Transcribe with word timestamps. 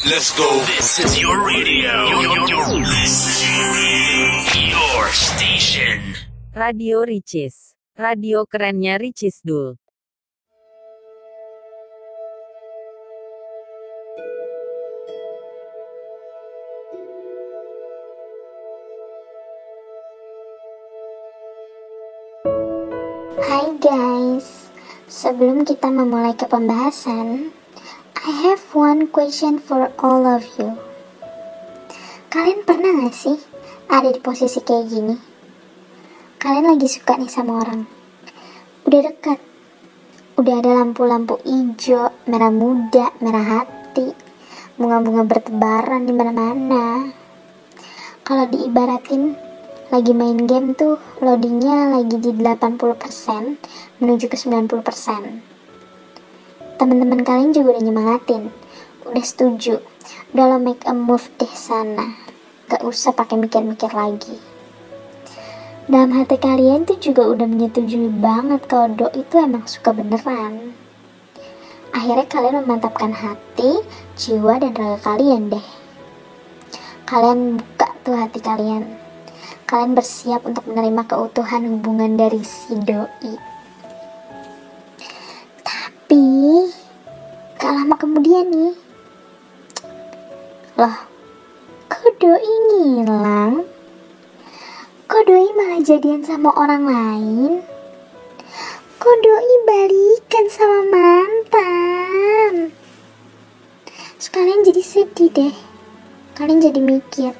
Let's 0.00 0.32
go. 0.32 0.48
This 0.64 0.96
is 0.96 1.20
your 1.20 1.44
radio. 1.44 1.92
Your, 2.08 2.48
your, 2.48 2.80
your 4.72 5.06
station. 5.12 6.16
Radio 6.56 7.04
Ricis. 7.04 7.76
Radio 8.00 8.48
kerennya 8.48 8.96
Ricis 8.96 9.44
Dul. 9.44 9.76
Hai 23.36 23.68
guys, 23.76 24.72
sebelum 25.12 25.68
kita 25.68 25.92
memulai 25.92 26.32
ke 26.32 26.48
pembahasan, 26.48 27.52
I 28.20 28.52
have 28.52 28.60
one 28.76 29.08
question 29.08 29.56
for 29.64 29.88
all 29.96 30.28
of 30.28 30.44
you. 30.60 30.76
Kalian 32.28 32.68
pernah 32.68 33.08
gak 33.08 33.16
sih 33.16 33.40
ada 33.88 34.12
di 34.12 34.20
posisi 34.20 34.60
kayak 34.60 34.86
gini? 34.92 35.16
Kalian 36.36 36.68
lagi 36.68 36.84
suka 36.84 37.16
nih 37.16 37.32
sama 37.32 37.64
orang, 37.64 37.88
udah 38.84 39.00
dekat, 39.08 39.40
udah 40.36 40.52
ada 40.52 40.68
lampu-lampu 40.68 41.40
hijau, 41.48 42.12
merah 42.28 42.52
muda, 42.52 43.08
merah 43.24 43.64
hati, 43.64 44.12
bunga-bunga 44.76 45.24
bertebaran 45.24 46.04
di 46.04 46.12
mana-mana. 46.12 47.08
Kalau 48.20 48.44
diibaratin 48.52 49.32
lagi 49.88 50.12
main 50.12 50.44
game 50.44 50.76
tuh 50.76 51.00
loadingnya 51.24 51.88
lagi 51.88 52.20
di 52.20 52.36
80% 52.36 54.04
menuju 54.04 54.28
ke 54.28 54.36
90% 54.36 55.49
teman-teman 56.80 57.20
kalian 57.20 57.52
juga 57.52 57.76
udah 57.76 57.84
nyemangatin. 57.84 58.48
Udah 59.04 59.20
setuju. 59.20 59.84
Udah 60.32 60.44
lo 60.48 60.56
make 60.56 60.88
a 60.88 60.96
move 60.96 61.28
deh 61.36 61.52
sana. 61.52 62.16
Gak 62.72 62.80
usah 62.80 63.12
pakai 63.12 63.36
mikir-mikir 63.36 63.92
lagi. 63.92 64.40
Dalam 65.84 66.16
hati 66.16 66.40
kalian 66.40 66.88
tuh 66.88 66.96
juga 66.96 67.28
udah 67.28 67.44
menyetujui 67.44 68.08
banget 68.08 68.64
kalau 68.64 68.88
do 68.96 69.12
itu 69.12 69.36
emang 69.36 69.68
suka 69.68 69.92
beneran. 69.92 70.72
Akhirnya 71.92 72.24
kalian 72.30 72.62
memantapkan 72.64 73.12
hati 73.12 73.84
jiwa 74.16 74.56
dan 74.62 74.72
raga 74.72 74.96
kalian 75.04 75.52
deh. 75.52 75.66
Kalian 77.04 77.60
buka 77.60 77.92
tuh 78.06 78.16
hati 78.16 78.38
kalian. 78.40 78.86
Kalian 79.66 79.98
bersiap 79.98 80.46
untuk 80.48 80.64
menerima 80.70 81.02
keutuhan 81.10 81.66
hubungan 81.66 82.14
dari 82.14 82.38
si 82.46 82.78
doi. 82.78 83.34
Tapi, 85.66 86.26
gak 87.60 87.76
lama 87.76 87.92
kemudian 88.00 88.48
nih, 88.48 88.72
loh, 90.80 90.96
kok 91.92 92.08
doi 92.16 92.52
ngilang? 92.72 93.68
Kok 95.04 95.22
doi 95.28 95.44
malah 95.52 95.84
jadian 95.84 96.24
sama 96.24 96.56
orang 96.56 96.88
lain? 96.88 97.60
Kok 98.96 99.16
doi 99.20 99.52
balikan 99.68 100.48
sama 100.48 100.88
mantan? 100.88 102.72
Sekalian 104.16 104.64
jadi 104.64 104.80
sedih 104.80 105.28
deh. 105.28 105.54
Kalian 106.40 106.64
jadi 106.64 106.80
mikir, 106.80 107.36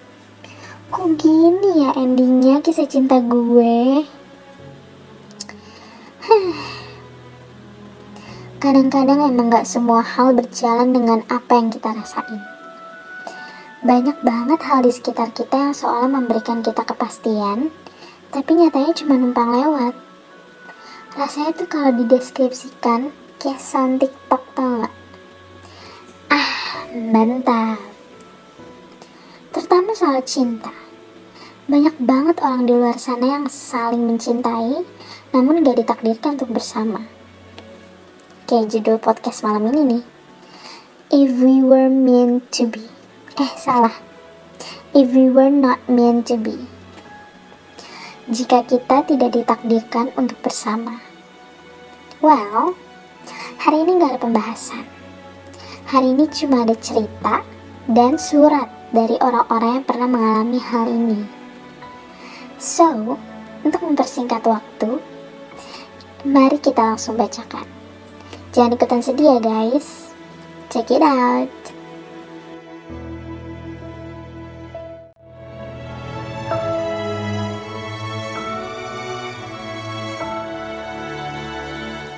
Kok 0.93 1.17
gini 1.17 1.81
ya 1.81 1.97
endingnya 1.97 2.61
kisah 2.61 2.85
cinta 2.85 3.25
gue? 3.25 4.05
Kadang-kadang 8.61 9.25
emang 9.25 9.49
gak 9.49 9.65
semua 9.65 10.05
hal 10.05 10.37
berjalan 10.37 10.93
dengan 10.93 11.25
apa 11.33 11.57
yang 11.57 11.73
kita 11.73 11.97
rasain. 11.97 12.45
Banyak 13.81 14.21
banget 14.21 14.61
hal 14.61 14.85
di 14.85 14.93
sekitar 14.93 15.33
kita 15.33 15.57
yang 15.57 15.73
seolah 15.73 16.13
memberikan 16.13 16.61
kita 16.61 16.85
kepastian, 16.85 17.73
tapi 18.29 18.61
nyatanya 18.61 18.93
cuma 18.93 19.17
numpang 19.17 19.49
lewat. 19.57 19.97
Rasanya 21.17 21.57
tuh 21.57 21.73
kalau 21.73 21.89
dideskripsikan 22.05 23.17
kayak 23.41 23.65
sound 23.65 23.97
TikTok 24.05 24.45
tau? 24.53 24.85
Ah, 26.29 26.85
mantap. 26.93 27.81
Terutama 29.57 29.97
soal 29.97 30.21
cinta. 30.29 30.69
Banyak 31.65 31.97
banget 31.97 32.37
orang 32.45 32.69
di 32.69 32.77
luar 32.77 33.01
sana 33.01 33.41
yang 33.41 33.49
saling 33.49 34.05
mencintai, 34.05 34.85
namun 35.33 35.65
gak 35.65 35.81
ditakdirkan 35.81 36.37
untuk 36.37 36.53
bersama. 36.53 37.20
Kayak 38.51 38.67
judul 38.75 38.99
podcast 38.99 39.47
malam 39.47 39.71
ini 39.71 39.83
nih. 39.87 40.05
If 41.15 41.39
we 41.39 41.63
were 41.63 41.87
meant 41.87 42.51
to 42.59 42.67
be. 42.67 42.83
Eh, 43.39 43.47
salah. 43.55 43.95
If 44.91 45.15
we 45.15 45.31
were 45.31 45.55
not 45.55 45.79
meant 45.87 46.27
to 46.27 46.35
be. 46.35 46.59
Jika 48.27 48.67
kita 48.67 49.07
tidak 49.07 49.39
ditakdirkan 49.39 50.11
untuk 50.19 50.35
bersama. 50.43 50.99
Well, 52.19 52.75
hari 53.63 53.87
ini 53.87 54.03
gak 54.03 54.19
ada 54.19 54.21
pembahasan. 54.27 54.83
Hari 55.87 56.11
ini 56.11 56.27
cuma 56.35 56.67
ada 56.67 56.75
cerita 56.75 57.47
dan 57.87 58.19
surat 58.19 58.67
dari 58.91 59.15
orang-orang 59.23 59.79
yang 59.79 59.87
pernah 59.87 60.11
mengalami 60.11 60.59
hal 60.59 60.91
ini. 60.91 61.23
So, 62.59 63.15
untuk 63.63 63.79
mempersingkat 63.79 64.43
waktu, 64.43 64.99
mari 66.27 66.59
kita 66.59 66.83
langsung 66.83 67.15
bacakan. 67.15 67.79
Jangan 68.51 68.75
ikutan 68.75 68.99
sedih 68.99 69.39
ya 69.39 69.39
guys. 69.39 70.11
Check 70.75 70.91
it 70.91 70.99
out. 70.99 71.47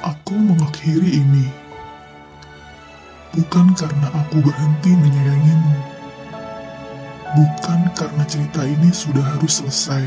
Aku 0.00 0.34
mengakhiri 0.40 1.20
ini 1.20 1.52
bukan 3.36 3.76
karena 3.76 4.08
aku 4.16 4.40
berhenti 4.40 4.92
menyayangimu, 4.96 5.76
bukan 7.36 7.80
karena 7.92 8.24
cerita 8.24 8.64
ini 8.64 8.88
sudah 8.88 9.24
harus 9.24 9.60
selesai, 9.60 10.04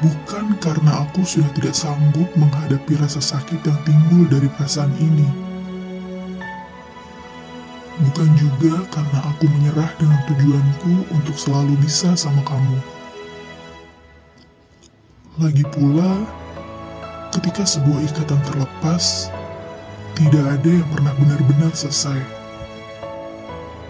bukan 0.00 0.56
karena 0.64 1.04
aku 1.04 1.20
sudah 1.24 1.48
tidak 1.52 1.76
sanggup 1.76 2.28
menghadapi 2.36 2.96
rasa 2.96 3.20
sakit 3.20 3.60
yang 3.60 3.78
timbul 3.84 4.24
dari 4.32 4.48
perasaan 4.56 4.92
ini, 4.96 5.28
bukan 8.00 8.28
juga 8.40 8.80
karena 8.88 9.18
aku 9.28 9.44
menyerah 9.44 9.92
dengan 10.00 10.20
tujuanku 10.24 10.94
untuk 11.12 11.36
selalu 11.36 11.76
bisa 11.84 12.16
sama 12.16 12.40
kamu. 12.48 12.80
Lagi 15.40 15.64
pula, 15.68 16.24
ketika 17.32 17.64
sebuah 17.64 18.00
ikatan 18.12 18.40
terlepas, 18.48 19.28
tidak 20.16 20.44
ada 20.48 20.70
yang 20.80 20.88
pernah 20.92 21.12
benar-benar 21.16 21.72
selesai. 21.76 22.20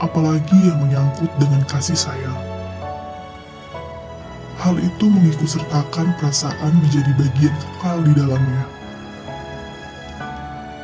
Apalagi 0.03 0.59
yang 0.59 0.79
menyangkut 0.83 1.31
dengan 1.39 1.63
kasih 1.67 1.99
sayang. 1.99 2.50
Hal 4.61 4.77
itu 4.77 5.09
mengikut 5.09 5.49
sertakan 5.49 6.13
perasaan 6.21 6.73
menjadi 6.85 7.09
bagian 7.17 7.55
kekal 7.57 8.05
di 8.05 8.13
dalamnya. 8.13 8.65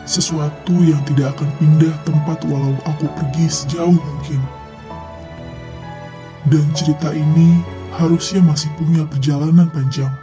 Sesuatu 0.09 0.73
yang 0.81 1.05
tidak 1.05 1.37
akan 1.37 1.51
pindah 1.61 1.93
tempat 2.09 2.41
walau 2.49 2.73
aku 2.89 3.05
pergi 3.21 3.53
sejauh 3.53 4.01
mungkin. 4.01 4.41
Dan 6.49 6.65
cerita 6.73 7.13
ini 7.13 7.61
harusnya 8.01 8.41
masih 8.41 8.73
punya 8.81 9.05
perjalanan 9.05 9.69
panjang. 9.69 10.15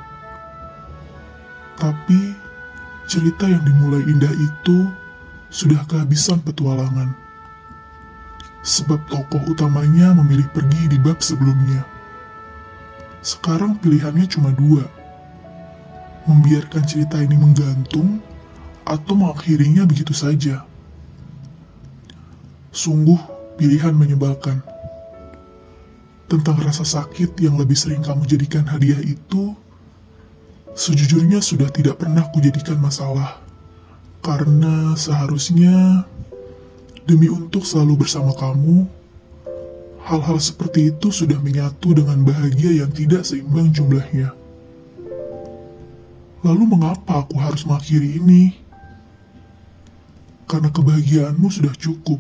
Tapi 1.78 2.34
cerita 3.06 3.46
yang 3.46 3.62
dimulai 3.70 4.02
indah 4.02 4.34
itu 4.34 4.90
sudah 5.54 5.86
kehabisan 5.86 6.42
petualangan. 6.42 7.14
Sebab 8.66 8.98
tokoh 9.14 9.46
utamanya 9.46 10.18
memilih 10.18 10.50
pergi 10.58 10.90
di 10.90 10.98
bab 10.98 11.22
sebelumnya. 11.22 11.93
Sekarang 13.24 13.80
pilihannya 13.80 14.28
cuma 14.28 14.52
dua. 14.52 14.84
Membiarkan 16.28 16.84
cerita 16.84 17.20
ini 17.20 17.40
menggantung 17.40 18.20
atau 18.84 19.14
mengakhirinya 19.16 19.88
begitu 19.88 20.12
saja. 20.12 20.68
Sungguh 22.70 23.20
pilihan 23.56 23.96
menyebalkan. 23.96 24.60
Tentang 26.28 26.60
rasa 26.60 26.84
sakit 26.84 27.40
yang 27.40 27.56
lebih 27.56 27.78
sering 27.80 28.04
kamu 28.04 28.28
jadikan 28.28 28.66
hadiah 28.68 29.00
itu, 29.00 29.56
Sejujurnya 30.74 31.38
sudah 31.38 31.70
tidak 31.70 32.02
pernah 32.02 32.26
kujadikan 32.34 32.82
masalah. 32.82 33.38
Karena 34.26 34.98
seharusnya 34.98 36.02
demi 37.06 37.30
untuk 37.30 37.62
selalu 37.62 38.02
bersama 38.02 38.34
kamu, 38.34 38.90
hal-hal 40.04 40.36
seperti 40.40 40.92
itu 40.92 41.08
sudah 41.10 41.40
menyatu 41.40 41.96
dengan 41.96 42.28
bahagia 42.28 42.84
yang 42.84 42.92
tidak 42.92 43.24
seimbang 43.24 43.72
jumlahnya. 43.72 44.36
Lalu 46.44 46.64
mengapa 46.76 47.24
aku 47.24 47.40
harus 47.40 47.64
mengakhiri 47.64 48.20
ini? 48.20 48.52
Karena 50.44 50.68
kebahagiaanmu 50.68 51.48
sudah 51.48 51.72
cukup. 51.80 52.20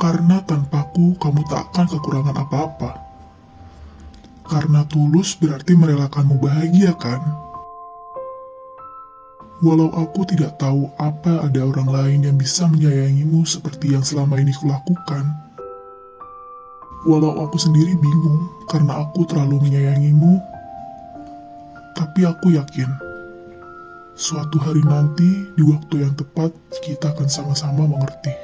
Karena 0.00 0.40
tanpaku 0.40 1.20
kamu 1.20 1.44
tak 1.52 1.68
akan 1.68 1.86
kekurangan 1.90 2.36
apa-apa. 2.48 2.92
Karena 4.48 4.88
tulus 4.88 5.36
berarti 5.36 5.76
merelakanmu 5.76 6.40
bahagia 6.40 6.96
kan? 6.96 7.20
Walau 9.60 9.92
aku 9.92 10.24
tidak 10.24 10.56
tahu 10.56 10.88
apa 10.96 11.44
ada 11.44 11.60
orang 11.66 11.90
lain 11.90 12.20
yang 12.24 12.38
bisa 12.40 12.64
menyayangimu 12.70 13.44
seperti 13.44 13.92
yang 13.92 14.06
selama 14.06 14.40
ini 14.40 14.54
kulakukan. 14.56 15.47
Walau 17.06 17.46
aku 17.46 17.54
sendiri 17.54 17.94
bingung 17.94 18.50
karena 18.66 19.06
aku 19.06 19.22
terlalu 19.28 19.62
menyayangimu, 19.70 20.42
tapi 21.94 22.26
aku 22.26 22.58
yakin 22.58 22.90
suatu 24.18 24.58
hari 24.58 24.82
nanti 24.82 25.46
di 25.54 25.62
waktu 25.62 26.02
yang 26.02 26.14
tepat 26.18 26.50
kita 26.82 27.14
akan 27.14 27.30
sama-sama 27.30 27.86
mengerti. 27.86 28.34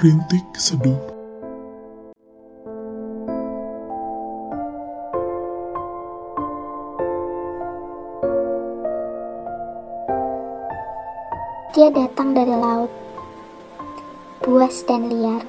Rintik 0.00 0.46
Seduh 0.54 1.20
Dia 11.70 11.86
datang 11.86 12.34
dari 12.34 12.50
laut, 12.50 12.90
buas 14.50 14.82
dan 14.82 15.06
liar, 15.06 15.46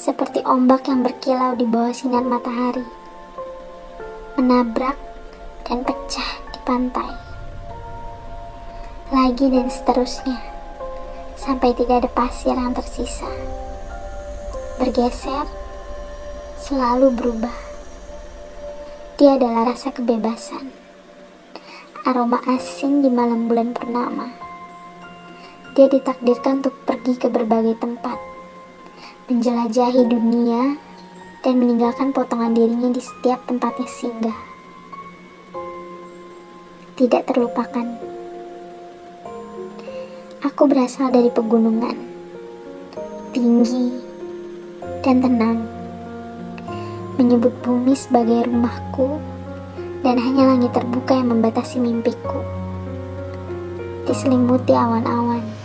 seperti 0.00 0.40
ombak 0.48 0.88
yang 0.88 1.04
berkilau 1.04 1.52
di 1.60 1.68
bawah 1.68 1.92
sinar 1.92 2.24
matahari, 2.24 2.88
menabrak 4.40 4.96
dan 5.68 5.84
pecah 5.84 6.30
di 6.48 6.58
pantai. 6.64 7.12
Lagi 9.12 9.44
dan 9.44 9.68
seterusnya, 9.68 10.40
sampai 11.36 11.76
tidak 11.76 12.08
ada 12.08 12.10
pasir 12.16 12.56
yang 12.56 12.72
tersisa. 12.72 13.28
Bergeser, 14.80 15.44
selalu 16.56 17.12
berubah. 17.12 17.58
Dia 19.20 19.36
adalah 19.36 19.76
rasa 19.76 19.92
kebebasan 19.92 20.72
aroma 22.08 22.40
asin 22.48 23.04
di 23.04 23.12
malam 23.12 23.52
bulan 23.52 23.76
purnama. 23.76 24.47
Dia 25.78 25.86
ditakdirkan 25.86 26.58
untuk 26.58 26.74
pergi 26.82 27.14
ke 27.14 27.30
berbagai 27.30 27.78
tempat, 27.78 28.18
menjelajahi 29.30 30.10
dunia, 30.10 30.74
dan 31.46 31.54
meninggalkan 31.54 32.10
potongan 32.10 32.50
dirinya 32.50 32.90
di 32.90 32.98
setiap 32.98 33.46
tempatnya 33.46 33.86
singgah. 33.86 34.34
Tidak 36.98 37.22
terlupakan. 37.30 37.86
Aku 40.50 40.66
berasal 40.66 41.14
dari 41.14 41.30
pegunungan, 41.30 41.94
tinggi 43.30 43.94
dan 45.06 45.22
tenang. 45.22 45.62
Menyebut 47.22 47.54
bumi 47.62 47.94
sebagai 47.94 48.50
rumahku 48.50 49.22
dan 50.02 50.18
hanya 50.18 50.42
langit 50.58 50.74
terbuka 50.74 51.14
yang 51.14 51.30
membatasi 51.30 51.78
mimpiku. 51.78 52.42
Diselimuti 54.10 54.74
awan-awan. 54.74 55.57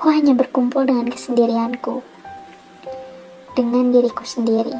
Aku 0.00 0.16
hanya 0.16 0.32
berkumpul 0.32 0.88
dengan 0.88 1.12
kesendirianku, 1.12 2.00
dengan 3.52 3.92
diriku 3.92 4.24
sendiri. 4.24 4.72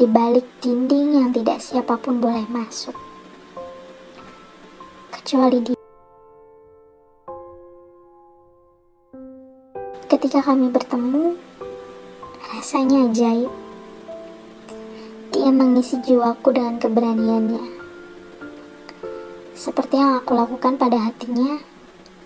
Di 0.00 0.08
balik 0.08 0.48
dinding 0.64 1.20
yang 1.20 1.28
tidak 1.36 1.60
siapa 1.60 2.00
pun 2.00 2.24
boleh 2.24 2.48
masuk. 2.48 2.96
Kecuali 5.12 5.60
dia. 5.60 5.76
Ketika 10.08 10.40
kami 10.48 10.72
bertemu, 10.72 11.36
rasanya 12.56 13.12
ajaib. 13.12 13.52
Dia 15.36 15.52
mengisi 15.52 16.00
jiwaku 16.00 16.48
dengan 16.56 16.80
keberaniannya. 16.80 17.76
Seperti 19.52 20.00
yang 20.00 20.16
aku 20.16 20.32
lakukan 20.32 20.80
pada 20.80 20.96
hatinya 20.96 21.67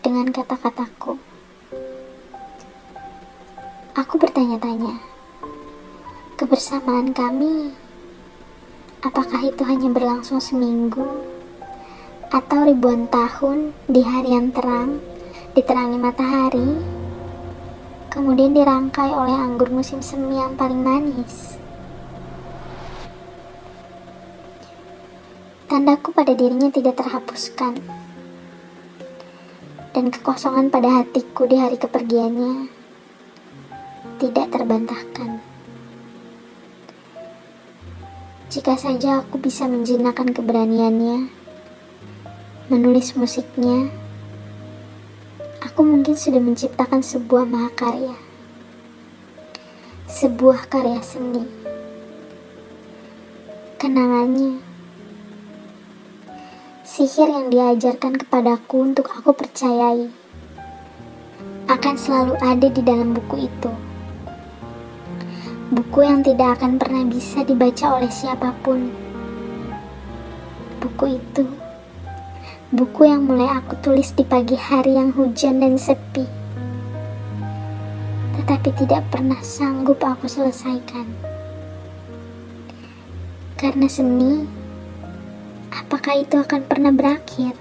dengan 0.03 0.35
kata-kataku. 0.35 1.15
Aku 3.95 4.19
bertanya-tanya, 4.19 4.99
kebersamaan 6.35 7.15
kami, 7.15 7.71
apakah 9.07 9.47
itu 9.47 9.63
hanya 9.63 9.95
berlangsung 9.95 10.43
seminggu 10.43 11.07
atau 12.35 12.67
ribuan 12.67 13.07
tahun 13.07 13.71
di 13.87 14.03
hari 14.03 14.35
yang 14.35 14.51
terang, 14.51 14.99
diterangi 15.55 15.99
matahari, 16.03 16.71
kemudian 18.11 18.59
dirangkai 18.59 19.15
oleh 19.15 19.39
anggur 19.39 19.71
musim 19.71 20.03
semi 20.03 20.35
yang 20.35 20.59
paling 20.59 20.83
manis? 20.83 21.55
Tandaku 25.71 26.11
pada 26.11 26.35
dirinya 26.35 26.75
tidak 26.75 26.99
terhapuskan. 26.99 28.02
Dan 29.93 30.09
kekosongan 30.09 30.73
pada 30.73 31.05
hatiku 31.05 31.45
di 31.45 31.61
hari 31.61 31.77
kepergiannya 31.77 32.73
tidak 34.17 34.49
terbantahkan. 34.49 35.45
Jika 38.49 38.73
saja 38.81 39.21
aku 39.21 39.37
bisa 39.37 39.69
menjinakkan 39.69 40.33
keberaniannya, 40.33 41.29
menulis 42.73 43.13
musiknya, 43.21 43.93
aku 45.61 45.85
mungkin 45.85 46.17
sudah 46.17 46.41
menciptakan 46.41 47.05
sebuah 47.05 47.45
mahakarya. 47.45 48.17
Sebuah 50.09 50.73
karya 50.73 51.05
seni. 51.05 51.45
Kenangannya 53.77 54.72
sihir 56.93 57.25
yang 57.25 57.49
diajarkan 57.49 58.21
kepadaku 58.21 58.93
untuk 58.93 59.09
aku 59.09 59.33
percayai 59.33 60.13
akan 61.65 61.95
selalu 61.97 62.37
ada 62.45 62.69
di 62.69 62.85
dalam 62.85 63.17
buku 63.17 63.49
itu. 63.49 63.73
Buku 65.73 66.05
yang 66.05 66.21
tidak 66.21 66.61
akan 66.61 66.77
pernah 66.77 67.01
bisa 67.09 67.49
dibaca 67.49 67.97
oleh 67.97 68.13
siapa 68.13 68.53
pun. 68.61 68.93
Buku 70.85 71.17
itu, 71.17 71.49
buku 72.77 73.09
yang 73.09 73.25
mulai 73.25 73.49
aku 73.57 73.73
tulis 73.81 74.13
di 74.13 74.29
pagi 74.29 74.61
hari 74.61 74.93
yang 74.93 75.17
hujan 75.17 75.65
dan 75.65 75.81
sepi, 75.81 76.29
tetapi 78.37 78.69
tidak 78.77 79.01
pernah 79.09 79.41
sanggup 79.41 79.97
aku 80.05 80.29
selesaikan. 80.29 81.09
Karena 83.57 83.89
seni 83.89 84.61
apakah 85.73 86.21
itu 86.21 86.37
akan 86.37 86.69
pernah 86.69 86.93
berakhir? 86.93 87.57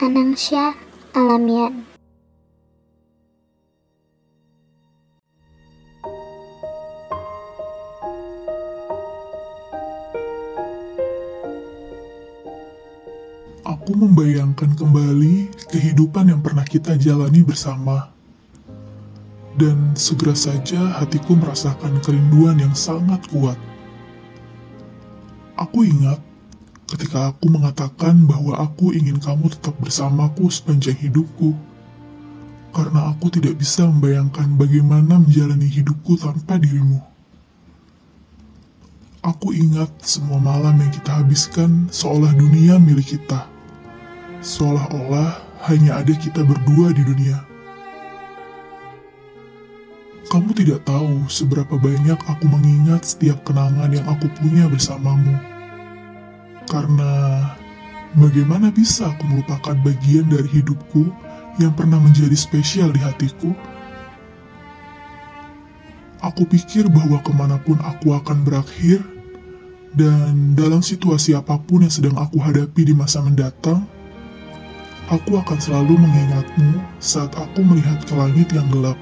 Anangsya 0.00 0.76
Alamian 1.16 1.88
Aku 13.60 13.92
membayangkan 13.92 14.76
kembali 14.76 15.50
kehidupan 15.68 16.30
yang 16.30 16.40
pernah 16.40 16.64
kita 16.64 16.94
jalani 16.96 17.42
bersama. 17.42 18.12
Dan 19.58 19.92
segera 19.98 20.32
saja 20.32 20.96
hatiku 21.02 21.34
merasakan 21.36 21.98
kerinduan 22.00 22.56
yang 22.56 22.72
sangat 22.72 23.20
kuat. 23.28 23.58
Aku 25.60 25.84
ingat 25.84 26.16
ketika 26.88 27.30
aku 27.30 27.52
mengatakan 27.52 28.24
bahwa 28.24 28.56
aku 28.58 28.96
ingin 28.96 29.20
kamu 29.20 29.52
tetap 29.52 29.76
bersamaku 29.76 30.48
sepanjang 30.48 30.96
hidupku. 30.96 31.52
Karena 32.72 33.12
aku 33.12 33.28
tidak 33.28 33.60
bisa 33.60 33.84
membayangkan 33.84 34.56
bagaimana 34.56 35.20
menjalani 35.20 35.68
hidupku 35.68 36.16
tanpa 36.16 36.56
dirimu. 36.56 37.02
Aku 39.20 39.52
ingat 39.52 39.92
semua 40.00 40.40
malam 40.40 40.80
yang 40.80 40.88
kita 40.96 41.20
habiskan 41.20 41.92
seolah 41.92 42.32
dunia 42.32 42.80
milik 42.80 43.20
kita. 43.20 43.44
Seolah-olah 44.40 45.44
hanya 45.68 46.00
ada 46.00 46.16
kita 46.16 46.40
berdua 46.40 46.96
di 46.96 47.04
dunia. 47.04 47.36
Kamu 50.30 50.54
tidak 50.54 50.86
tahu 50.86 51.26
seberapa 51.26 51.74
banyak 51.74 52.16
aku 52.30 52.46
mengingat 52.46 53.02
setiap 53.02 53.42
kenangan 53.42 53.90
yang 53.90 54.06
aku 54.06 54.30
punya 54.38 54.70
bersamamu. 54.70 55.49
Karena 56.70 57.42
bagaimana 58.14 58.70
bisa 58.70 59.10
aku 59.10 59.26
melupakan 59.26 59.74
bagian 59.82 60.30
dari 60.30 60.46
hidupku 60.62 61.10
yang 61.58 61.74
pernah 61.74 61.98
menjadi 61.98 62.38
spesial 62.38 62.94
di 62.94 63.02
hatiku? 63.02 63.50
Aku 66.22 66.46
pikir 66.46 66.86
bahwa 66.86 67.18
ke 67.26 67.32
mana 67.34 67.58
pun 67.58 67.74
aku 67.82 68.14
akan 68.14 68.46
berakhir, 68.46 69.02
Dan 69.90 70.54
dalam 70.54 70.86
situasi 70.86 71.34
apa 71.34 71.58
pun 71.58 71.82
yang 71.82 71.90
sedang 71.90 72.14
aku 72.14 72.38
hadapi 72.38 72.86
di 72.86 72.94
masa 72.94 73.18
mendatang, 73.26 73.82
aku 75.10 75.34
akan 75.34 75.58
selalu 75.58 75.98
mengingatmu 75.98 76.78
saat 77.02 77.34
aku 77.34 77.66
melihat 77.66 77.98
ke 78.06 78.14
langit 78.14 78.46
yang 78.54 78.70
gelap. 78.70 78.94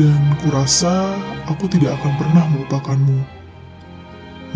Dan 0.00 0.16
kurasa 0.40 1.20
aku 1.52 1.68
tidak 1.68 2.00
akan 2.00 2.12
pernah 2.16 2.44
melupakanmu. 2.48 3.37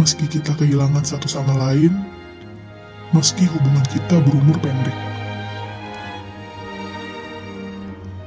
Meski 0.00 0.24
kita 0.24 0.56
kehilangan 0.56 1.04
satu 1.04 1.28
sama 1.28 1.52
lain, 1.68 1.92
meski 3.12 3.44
hubungan 3.44 3.84
kita 3.92 4.16
berumur 4.24 4.56
pendek. 4.64 4.96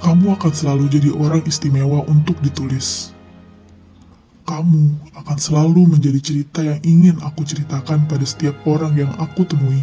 Kamu 0.05 0.38
akan 0.38 0.53
selalu 0.53 0.86
jadi 0.93 1.10
orang 1.17 1.41
istimewa 1.50 2.05
untuk 2.05 2.38
ditulis. 2.45 3.10
Kamu 4.45 5.10
akan 5.17 5.38
selalu 5.41 5.98
menjadi 5.98 6.22
cerita 6.22 6.62
yang 6.62 6.77
ingin 6.86 7.17
aku 7.25 7.41
ceritakan 7.41 8.05
pada 8.05 8.22
setiap 8.22 8.53
orang 8.69 8.93
yang 8.93 9.10
aku 9.17 9.41
temui. 9.41 9.81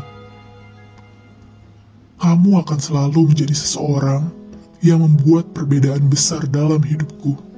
Kamu 2.23 2.63
akan 2.63 2.79
selalu 2.79 3.35
menjadi 3.35 3.51
seseorang 3.51 4.31
yang 4.79 5.03
membuat 5.03 5.51
perbedaan 5.51 6.07
besar 6.07 6.47
dalam 6.47 6.79
hidupku. 6.79 7.52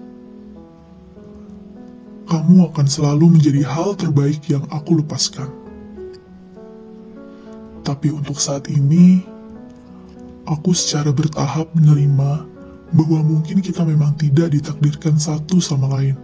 Kamu 2.24 2.72
akan 2.72 2.86
selalu 2.88 3.36
menjadi 3.36 3.62
hal 3.68 3.96
terbaik 4.00 4.40
yang 4.48 4.64
aku 4.72 5.04
lepaskan. 5.04 5.52
Tapi 7.84 8.08
untuk 8.08 8.40
saat 8.40 8.64
ini, 8.72 9.20
aku 10.48 10.72
secara 10.72 11.12
bertahap 11.12 11.68
menerima 11.76 12.48
bahwa 12.96 13.20
mungkin 13.20 13.60
kita 13.60 13.84
memang 13.84 14.16
tidak 14.16 14.56
ditakdirkan 14.56 15.20
satu 15.20 15.60
sama 15.60 15.92
lain. 16.00 16.16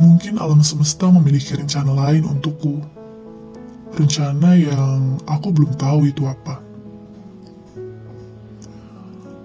Mungkin 0.00 0.40
alam 0.40 0.64
semesta 0.64 1.06
memiliki 1.12 1.54
rencana 1.54 1.92
lain 1.92 2.24
untukku. 2.24 2.80
Rencana 3.94 4.58
yang 4.58 5.20
aku 5.28 5.54
belum 5.54 5.76
tahu 5.78 6.10
itu 6.10 6.26
apa. 6.26 6.64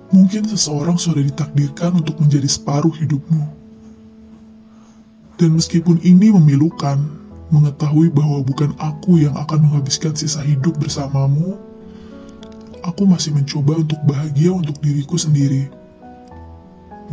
Mungkin 0.10 0.50
seseorang 0.50 0.98
sudah 0.98 1.22
ditakdirkan 1.22 2.02
untuk 2.02 2.18
menjadi 2.18 2.50
separuh 2.50 2.90
hidupmu. 2.98 3.59
Dan 5.40 5.56
meskipun 5.56 6.04
ini 6.04 6.36
memilukan, 6.36 7.00
mengetahui 7.48 8.12
bahwa 8.12 8.44
bukan 8.44 8.76
aku 8.76 9.24
yang 9.24 9.32
akan 9.40 9.64
menghabiskan 9.64 10.12
sisa 10.12 10.44
hidup 10.44 10.76
bersamamu, 10.76 11.56
aku 12.84 13.08
masih 13.08 13.32
mencoba 13.32 13.80
untuk 13.80 13.96
bahagia 14.04 14.52
untuk 14.52 14.76
diriku 14.84 15.16
sendiri. 15.16 15.72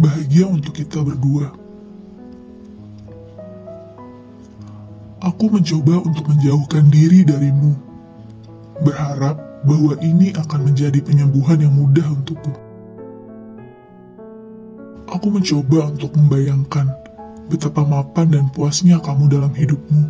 Bahagia 0.03 0.51
untuk 0.51 0.75
kita 0.75 1.07
berdua. 1.07 1.55
Aku 5.23 5.47
mencoba 5.47 6.03
untuk 6.03 6.27
menjauhkan 6.27 6.91
diri 6.91 7.23
darimu, 7.23 7.79
berharap 8.83 9.39
bahwa 9.63 9.95
ini 10.03 10.35
akan 10.35 10.67
menjadi 10.67 10.99
penyembuhan 10.99 11.63
yang 11.63 11.75
mudah 11.79 12.05
untukku. 12.11 12.53
Aku 15.15 15.31
mencoba 15.31 15.95
untuk 15.95 16.13
membayangkan 16.19 17.06
betapa 17.47 17.87
mapan 17.87 18.27
dan 18.31 18.45
puasnya 18.51 18.99
kamu 18.99 19.31
dalam 19.31 19.53
hidupmu. 19.55 20.03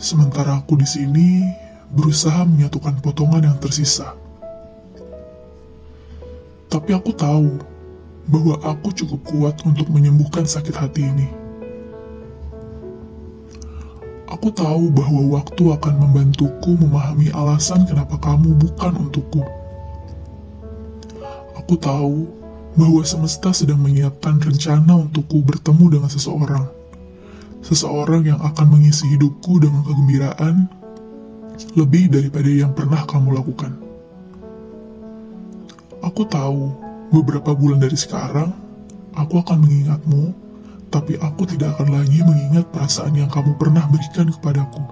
Sementara 0.00 0.62
aku 0.62 0.78
di 0.78 0.86
sini 0.86 1.44
berusaha 1.90 2.46
menyatukan 2.46 3.02
potongan 3.02 3.50
yang 3.50 3.58
tersisa. 3.58 4.14
Tapi 6.70 6.94
aku 6.94 7.10
tahu 7.10 7.58
bahwa 8.30 8.54
aku 8.62 8.94
cukup 8.94 9.20
kuat 9.26 9.56
untuk 9.66 9.90
menyembuhkan 9.90 10.46
sakit 10.46 10.72
hati 10.72 11.02
ini. 11.02 11.28
Aku 14.30 14.54
tahu 14.54 14.94
bahwa 14.94 15.42
waktu 15.42 15.74
akan 15.74 15.94
membantuku 15.98 16.78
memahami 16.78 17.34
alasan 17.34 17.82
kenapa 17.90 18.14
kamu 18.22 18.54
bukan 18.54 18.94
untukku. 19.02 19.42
Aku 21.58 21.74
tahu 21.74 22.39
bahwa 22.78 23.02
semesta 23.02 23.50
sedang 23.50 23.82
menyiapkan 23.82 24.38
rencana 24.38 24.94
untukku 24.94 25.42
bertemu 25.42 25.98
dengan 25.98 26.10
seseorang. 26.10 26.64
Seseorang 27.60 28.24
yang 28.24 28.40
akan 28.40 28.66
mengisi 28.72 29.10
hidupku 29.14 29.60
dengan 29.60 29.82
kegembiraan 29.84 30.70
lebih 31.76 32.08
daripada 32.08 32.48
yang 32.48 32.72
pernah 32.72 33.04
kamu 33.04 33.36
lakukan. 33.36 33.76
Aku 36.00 36.24
tahu 36.24 36.72
beberapa 37.12 37.52
bulan 37.52 37.84
dari 37.84 37.98
sekarang, 37.98 38.54
aku 39.12 39.44
akan 39.44 39.60
mengingatmu 39.60 40.32
tapi 40.90 41.14
aku 41.22 41.46
tidak 41.46 41.78
akan 41.78 42.02
lagi 42.02 42.18
mengingat 42.26 42.66
perasaan 42.74 43.14
yang 43.14 43.30
kamu 43.30 43.54
pernah 43.54 43.86
berikan 43.86 44.26
kepadaku. 44.26 44.82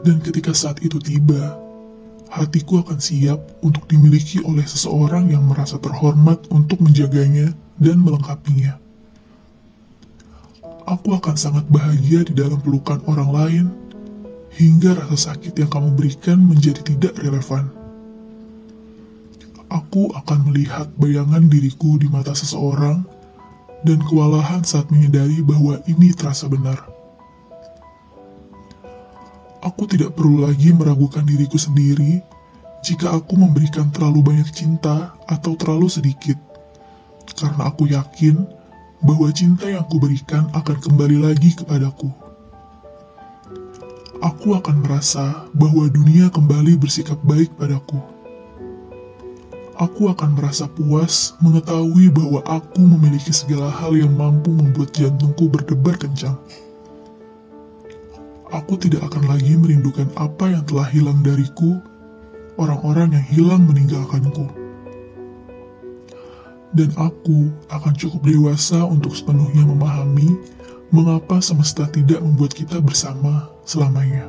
Dan 0.00 0.16
ketika 0.24 0.56
saat 0.56 0.80
itu 0.80 0.96
tiba, 0.96 1.60
hatiku 2.30 2.86
akan 2.86 3.02
siap 3.02 3.42
untuk 3.60 3.90
dimiliki 3.90 4.38
oleh 4.46 4.62
seseorang 4.62 5.34
yang 5.34 5.42
merasa 5.50 5.82
terhormat 5.82 6.38
untuk 6.54 6.78
menjaganya 6.78 7.50
dan 7.82 7.98
melengkapinya. 7.98 8.78
Aku 10.86 11.14
akan 11.14 11.34
sangat 11.34 11.66
bahagia 11.66 12.22
di 12.22 12.34
dalam 12.34 12.62
pelukan 12.62 13.02
orang 13.10 13.30
lain, 13.30 13.66
hingga 14.54 14.94
rasa 14.94 15.34
sakit 15.34 15.58
yang 15.58 15.70
kamu 15.70 15.94
berikan 15.98 16.38
menjadi 16.38 16.82
tidak 16.86 17.18
relevan. 17.18 17.66
Aku 19.70 20.10
akan 20.14 20.50
melihat 20.50 20.90
bayangan 20.98 21.46
diriku 21.46 21.94
di 21.94 22.10
mata 22.10 22.34
seseorang 22.34 23.06
dan 23.86 23.98
kewalahan 24.06 24.66
saat 24.66 24.90
menyadari 24.90 25.42
bahwa 25.46 25.78
ini 25.86 26.10
terasa 26.10 26.50
benar. 26.50 26.99
Aku 29.70 29.86
tidak 29.86 30.18
perlu 30.18 30.42
lagi 30.42 30.74
meragukan 30.74 31.22
diriku 31.22 31.54
sendiri 31.54 32.18
jika 32.82 33.14
aku 33.14 33.38
memberikan 33.38 33.86
terlalu 33.94 34.34
banyak 34.34 34.50
cinta 34.50 35.14
atau 35.30 35.54
terlalu 35.54 35.86
sedikit, 35.86 36.34
karena 37.38 37.70
aku 37.70 37.86
yakin 37.86 38.42
bahwa 38.98 39.30
cinta 39.30 39.70
yang 39.70 39.86
kuberikan 39.86 40.50
akan 40.50 40.76
kembali 40.82 41.22
lagi 41.22 41.54
kepadaku. 41.54 42.10
Aku 44.20 44.58
akan 44.58 44.82
merasa 44.82 45.46
bahwa 45.54 45.86
dunia 45.86 46.28
kembali 46.34 46.76
bersikap 46.76 47.16
baik 47.22 47.54
padaku 47.54 48.02
aku 49.80 50.12
akan 50.12 50.36
merasa 50.36 50.68
puas 50.68 51.32
mengetahui 51.40 52.12
bahwa 52.12 52.44
aku 52.44 52.84
memiliki 52.84 53.32
segala 53.32 53.72
hal 53.72 53.96
yang 53.96 54.12
mampu 54.12 54.52
membuat 54.52 54.92
jantungku 54.92 55.48
berdebar 55.48 55.96
kencang. 55.96 56.36
Aku 58.50 58.74
tidak 58.74 59.06
akan 59.06 59.30
lagi 59.30 59.54
merindukan 59.54 60.10
apa 60.18 60.50
yang 60.50 60.66
telah 60.66 60.86
hilang 60.90 61.22
dariku, 61.22 61.78
orang-orang 62.58 63.14
yang 63.14 63.26
hilang 63.30 63.62
meninggalkanku. 63.64 64.50
Dan 66.74 66.90
aku 66.98 67.50
akan 67.70 67.94
cukup 67.98 68.22
dewasa 68.26 68.82
untuk 68.86 69.14
sepenuhnya 69.14 69.66
memahami 69.66 70.34
mengapa 70.90 71.38
semesta 71.38 71.86
tidak 71.90 72.22
membuat 72.22 72.54
kita 72.54 72.78
bersama 72.82 73.50
selamanya. 73.66 74.26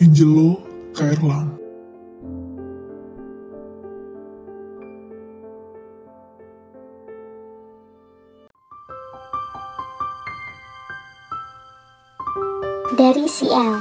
Angelo 0.00 0.60
Kairlang 0.92 1.61
Dari 13.12 13.28
si 13.28 13.44
L. 13.44 13.76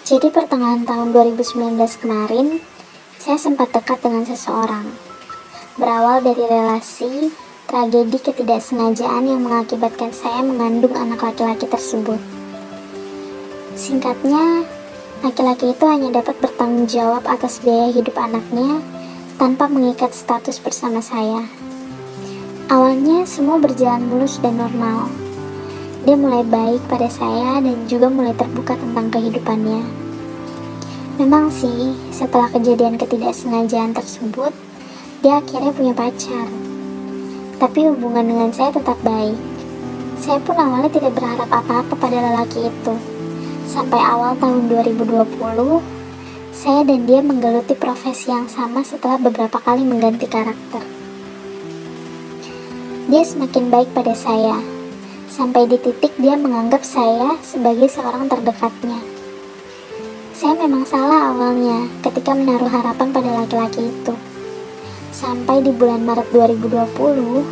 Jadi 0.00 0.32
pertengahan 0.32 0.88
tahun 0.88 1.12
2019 1.12 1.76
kemarin, 2.00 2.56
saya 3.20 3.36
sempat 3.36 3.68
dekat 3.68 4.00
dengan 4.00 4.24
seseorang. 4.24 4.88
Berawal 5.76 6.24
dari 6.24 6.40
relasi, 6.48 7.28
tragedi 7.68 8.16
ketidaksengajaan 8.16 9.28
yang 9.28 9.44
mengakibatkan 9.44 10.08
saya 10.16 10.40
mengandung 10.40 10.96
anak 10.96 11.20
laki-laki 11.20 11.68
tersebut. 11.68 12.16
Singkatnya, 13.76 14.64
laki-laki 15.20 15.76
itu 15.76 15.84
hanya 15.84 16.24
dapat 16.24 16.40
bertanggung 16.40 16.88
jawab 16.88 17.28
atas 17.28 17.60
biaya 17.60 17.92
hidup 17.92 18.16
anaknya 18.16 18.80
tanpa 19.36 19.68
mengikat 19.68 20.16
status 20.16 20.64
bersama 20.64 21.04
saya. 21.04 21.44
Awalnya 22.72 23.28
semua 23.28 23.60
berjalan 23.60 24.08
mulus 24.08 24.40
dan 24.40 24.56
normal 24.56 25.12
dia 26.04 26.20
mulai 26.20 26.44
baik 26.44 26.84
pada 26.84 27.08
saya 27.08 27.64
dan 27.64 27.88
juga 27.88 28.12
mulai 28.12 28.36
terbuka 28.36 28.76
tentang 28.76 29.08
kehidupannya. 29.08 29.80
Memang 31.16 31.48
sih, 31.48 31.96
setelah 32.12 32.52
kejadian 32.52 33.00
ketidaksengajaan 33.00 33.96
tersebut, 33.96 34.52
dia 35.24 35.40
akhirnya 35.40 35.72
punya 35.72 35.96
pacar. 35.96 36.44
Tapi 37.56 37.88
hubungan 37.88 38.20
dengan 38.20 38.52
saya 38.52 38.68
tetap 38.76 39.00
baik. 39.00 39.38
Saya 40.20 40.36
pun 40.44 40.60
awalnya 40.60 40.92
tidak 40.92 41.16
berharap 41.16 41.48
apa-apa 41.48 41.96
pada 41.96 42.20
lelaki 42.20 42.68
itu. 42.68 42.94
Sampai 43.64 43.96
awal 43.96 44.36
tahun 44.36 44.68
2020, 44.68 45.24
saya 46.52 46.84
dan 46.84 47.00
dia 47.08 47.24
menggeluti 47.24 47.72
profesi 47.72 48.28
yang 48.28 48.44
sama 48.44 48.84
setelah 48.84 49.16
beberapa 49.16 49.56
kali 49.56 49.88
mengganti 49.88 50.28
karakter. 50.28 50.84
dia 53.04 53.20
semakin 53.20 53.68
baik 53.68 53.92
pada 53.92 54.16
saya, 54.16 54.73
sampai 55.34 55.66
di 55.66 55.74
titik 55.82 56.14
dia 56.14 56.38
menganggap 56.38 56.86
saya 56.86 57.34
sebagai 57.42 57.90
seorang 57.90 58.30
terdekatnya. 58.30 59.02
Saya 60.30 60.54
memang 60.54 60.86
salah 60.86 61.34
awalnya 61.34 61.90
ketika 62.06 62.38
menaruh 62.38 62.70
harapan 62.70 63.10
pada 63.10 63.42
laki-laki 63.42 63.90
itu. 63.90 64.14
Sampai 65.10 65.58
di 65.66 65.74
bulan 65.74 66.06
Maret 66.06 66.30
2020, 66.30 67.42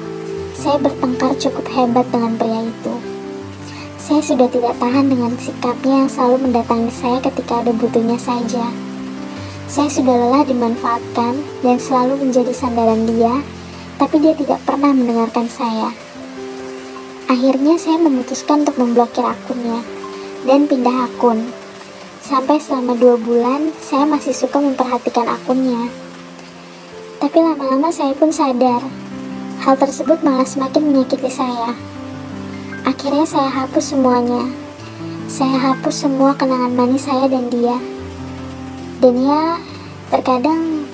saya 0.54 0.78
bertengkar 0.78 1.34
cukup 1.42 1.66
hebat 1.74 2.06
dengan 2.14 2.38
pria 2.38 2.62
itu. 2.62 2.94
Saya 3.98 4.22
sudah 4.22 4.46
tidak 4.46 4.78
tahan 4.78 5.10
dengan 5.10 5.34
sikapnya 5.42 6.06
yang 6.06 6.10
selalu 6.10 6.36
mendatangi 6.46 6.90
saya 6.94 7.18
ketika 7.18 7.66
ada 7.66 7.74
butuhnya 7.74 8.18
saja. 8.18 8.66
Saya 9.66 9.90
sudah 9.90 10.14
lelah 10.14 10.46
dimanfaatkan 10.46 11.34
dan 11.66 11.76
selalu 11.82 12.30
menjadi 12.30 12.54
sandaran 12.54 13.10
dia, 13.10 13.42
tapi 13.98 14.22
dia 14.22 14.38
tidak 14.38 14.62
pernah 14.62 14.94
mendengarkan 14.94 15.50
saya. 15.50 15.90
Akhirnya 17.32 17.80
saya 17.80 17.96
memutuskan 17.96 18.60
untuk 18.60 18.76
memblokir 18.76 19.24
akunnya 19.24 19.80
dan 20.44 20.68
pindah 20.68 21.08
akun. 21.08 21.48
Sampai 22.20 22.60
selama 22.60 22.92
dua 22.92 23.16
bulan, 23.16 23.72
saya 23.80 24.04
masih 24.04 24.36
suka 24.36 24.60
memperhatikan 24.60 25.24
akunnya. 25.24 25.88
Tapi 27.24 27.40
lama-lama 27.40 27.88
saya 27.88 28.12
pun 28.12 28.28
sadar, 28.28 28.84
hal 29.64 29.74
tersebut 29.80 30.20
malah 30.20 30.44
semakin 30.44 30.92
menyakiti 30.92 31.32
saya. 31.32 31.72
Akhirnya 32.84 33.24
saya 33.24 33.48
hapus 33.48 33.96
semuanya. 33.96 34.52
Saya 35.24 35.56
hapus 35.56 36.04
semua 36.04 36.36
kenangan 36.36 36.76
manis 36.76 37.08
saya 37.08 37.32
dan 37.32 37.48
dia. 37.48 37.80
Dan 39.00 39.16
ya, 39.24 39.56
terkadang 40.12 40.84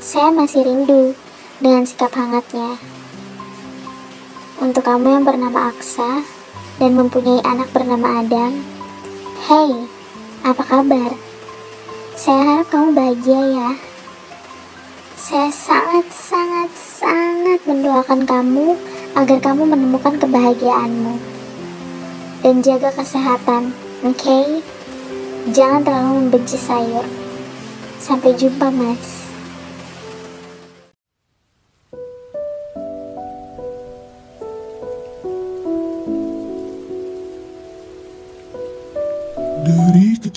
saya 0.00 0.32
masih 0.32 0.64
rindu 0.64 1.12
dengan 1.60 1.84
sikap 1.84 2.16
hangatnya. 2.16 2.80
Untuk 4.60 4.84
kamu 4.84 5.08
yang 5.08 5.24
bernama 5.24 5.72
Aksa 5.72 6.20
dan 6.76 6.92
mempunyai 6.92 7.40
anak 7.48 7.72
bernama 7.72 8.20
Adam, 8.20 8.60
hey, 9.48 9.88
apa 10.44 10.60
kabar? 10.60 11.16
Saya 12.12 12.44
harap 12.44 12.68
kamu 12.68 12.92
bahagia 12.92 13.40
ya. 13.56 13.70
Saya 15.16 15.48
sangat, 15.48 16.12
sangat, 16.12 16.68
sangat 16.76 17.56
mendoakan 17.64 18.28
kamu 18.28 18.76
agar 19.16 19.40
kamu 19.40 19.64
menemukan 19.64 20.20
kebahagiaanmu. 20.20 21.16
Dan 22.44 22.60
jaga 22.60 22.92
kesehatan, 22.92 23.72
oke? 24.04 24.12
Okay? 24.12 24.60
Jangan 25.56 25.88
terlalu 25.88 26.28
membenci 26.28 26.60
sayur. 26.60 27.08
Sampai 27.96 28.36
jumpa, 28.36 28.68
Mas. 28.68 29.19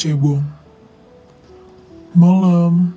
Dari 0.03 0.19
Kecebong 0.19 0.43
Malam 2.19 2.91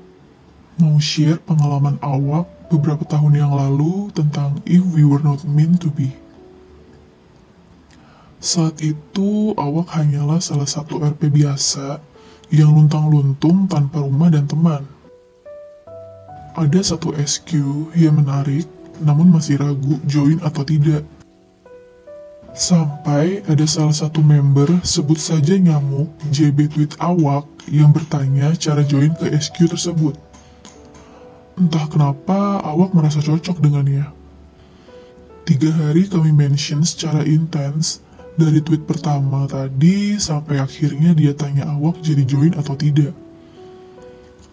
Mau 0.83 0.99
share 0.99 1.39
pengalaman 1.39 2.03
awak 2.03 2.51
beberapa 2.67 3.07
tahun 3.07 3.39
yang 3.39 3.55
lalu 3.55 4.11
tentang 4.11 4.59
If 4.67 4.83
We 4.91 5.07
Were 5.07 5.23
Not 5.23 5.47
Meant 5.47 5.87
To 5.87 5.89
Be. 5.95 6.11
Saat 8.43 8.83
itu, 8.83 9.55
awak 9.55 9.95
hanyalah 9.95 10.43
salah 10.43 10.67
satu 10.67 10.99
RP 10.99 11.31
biasa 11.31 12.03
yang 12.51 12.75
luntang-luntung 12.75 13.71
tanpa 13.71 14.03
rumah 14.03 14.29
dan 14.29 14.51
teman. 14.51 14.83
Ada 16.59 16.93
satu 16.93 17.15
SQ 17.15 17.55
yang 17.95 18.19
menarik, 18.19 18.67
namun 18.99 19.31
masih 19.31 19.63
ragu 19.63 19.97
join 20.05 20.43
atau 20.43 20.67
tidak. 20.67 21.07
Sampai 22.57 23.45
ada 23.45 23.69
salah 23.69 23.93
satu 23.93 24.25
member 24.25 24.81
sebut 24.81 25.21
saja 25.21 25.61
nyamuk 25.61 26.09
JB 26.33 26.73
tweet 26.73 26.97
awak 27.05 27.45
yang 27.69 27.93
bertanya 27.93 28.57
cara 28.57 28.81
join 28.81 29.13
ke 29.13 29.29
SQ 29.29 29.77
tersebut. 29.77 30.17
Entah 31.61 31.85
kenapa 31.85 32.65
awak 32.65 32.97
merasa 32.97 33.21
cocok 33.21 33.61
dengannya. 33.61 34.09
Tiga 35.45 35.69
hari 35.69 36.09
kami 36.09 36.33
mention 36.33 36.81
secara 36.81 37.29
intens 37.29 38.01
dari 38.41 38.65
tweet 38.65 38.89
pertama 38.89 39.45
tadi 39.45 40.17
sampai 40.17 40.57
akhirnya 40.57 41.13
dia 41.13 41.37
tanya 41.37 41.69
awak 41.77 42.01
jadi 42.01 42.25
join 42.25 42.57
atau 42.57 42.73
tidak. 42.73 43.13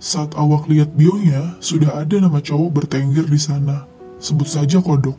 Saat 0.04 0.36
awak 0.36 0.68
lihat 0.68 0.92
bionya, 0.92 1.56
sudah 1.64 2.04
ada 2.04 2.20
nama 2.20 2.44
cowok 2.44 2.84
bertengger 2.84 3.24
di 3.32 3.40
sana. 3.40 3.88
Sebut 4.20 4.52
saja 4.52 4.84
kodok. 4.84 5.16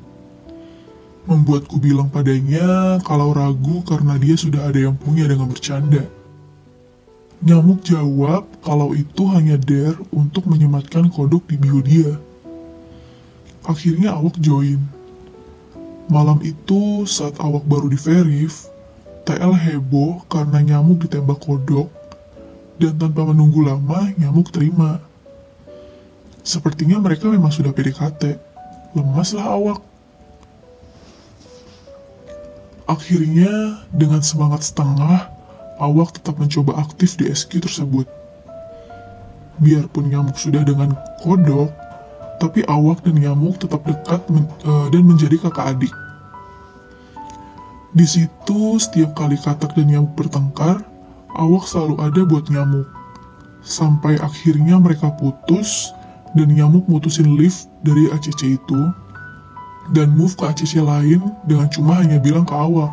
Membuatku 1.25 1.81
bilang 1.81 2.13
padanya 2.13 3.01
kalau 3.01 3.33
ragu 3.33 3.81
karena 3.89 4.21
dia 4.21 4.37
sudah 4.37 4.69
ada 4.69 4.77
yang 4.77 4.97
punya 4.97 5.25
dengan 5.25 5.49
bercanda. 5.49 6.05
Nyamuk 7.41 7.81
jawab 7.85 8.45
kalau 8.61 8.93
itu 8.93 9.25
hanya 9.33 9.57
dare 9.57 9.97
untuk 10.13 10.45
menyematkan 10.45 11.09
kodok 11.09 11.49
di 11.49 11.57
bio 11.57 11.81
dia. 11.81 12.21
Akhirnya 13.65 14.13
awak 14.13 14.37
join. 14.41 14.81
Malam 16.13 16.45
itu 16.45 17.09
saat 17.09 17.41
awak 17.41 17.65
baru 17.65 17.89
di 17.89 17.97
verif, 17.97 18.69
TL 19.25 19.57
heboh 19.57 20.21
karena 20.29 20.61
nyamuk 20.61 21.09
ditembak 21.09 21.41
kodok 21.41 21.89
dan 22.77 23.01
tanpa 23.01 23.25
menunggu 23.25 23.65
lama 23.65 24.13
nyamuk 24.21 24.53
terima. 24.53 25.01
Sepertinya 26.45 27.01
mereka 27.01 27.33
memang 27.33 27.49
sudah 27.49 27.73
PDKT. 27.73 28.37
Lemaslah 28.93 29.49
awak. 29.49 29.94
Akhirnya, 32.85 33.81
dengan 33.97 34.20
semangat 34.20 34.68
setengah, 34.68 35.33
awak 35.81 36.20
tetap 36.20 36.37
mencoba 36.37 36.77
aktif 36.77 37.16
di 37.16 37.33
SQ 37.33 37.64
tersebut. 37.64 38.05
Biarpun 39.57 40.12
nyamuk 40.12 40.37
sudah 40.37 40.61
dengan 40.66 40.92
kodok, 41.25 41.73
tapi 42.42 42.61
awak 42.68 43.01
dan 43.07 43.16
nyamuk 43.16 43.57
tetap 43.57 43.81
dekat 43.88 44.20
men 44.29 44.44
uh, 44.68 44.92
dan 44.92 45.07
menjadi 45.07 45.40
kakak 45.40 45.79
adik. 45.79 45.94
Di 47.94 48.05
situ, 48.05 48.77
setiap 48.77 49.14
kali 49.16 49.38
katak 49.38 49.73
dan 49.73 49.88
nyamuk 49.88 50.12
bertengkar, 50.18 50.83
awak 51.38 51.64
selalu 51.64 51.94
ada 52.05 52.20
buat 52.27 52.51
nyamuk. 52.53 52.85
Sampai 53.64 54.20
akhirnya 54.20 54.77
mereka 54.77 55.09
putus, 55.16 55.94
dan 56.37 56.51
nyamuk 56.53 56.85
mutusin 56.90 57.38
lift 57.38 57.70
dari 57.87 58.11
ACC 58.11 58.59
itu, 58.59 58.81
dan 59.92 60.16
move 60.16 60.33
ke 60.33 60.44
ACC 60.49 60.81
lain 60.81 61.20
dengan 61.44 61.68
cuma 61.68 62.01
hanya 62.01 62.16
bilang 62.16 62.49
ke 62.49 62.55
awak. 62.57 62.92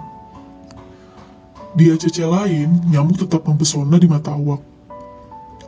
Di 1.72 1.88
ACC 1.88 2.28
lain, 2.28 2.84
nyamuk 2.92 3.16
tetap 3.16 3.48
mempesona 3.48 3.96
di 3.96 4.10
mata 4.12 4.36
awak. 4.36 4.60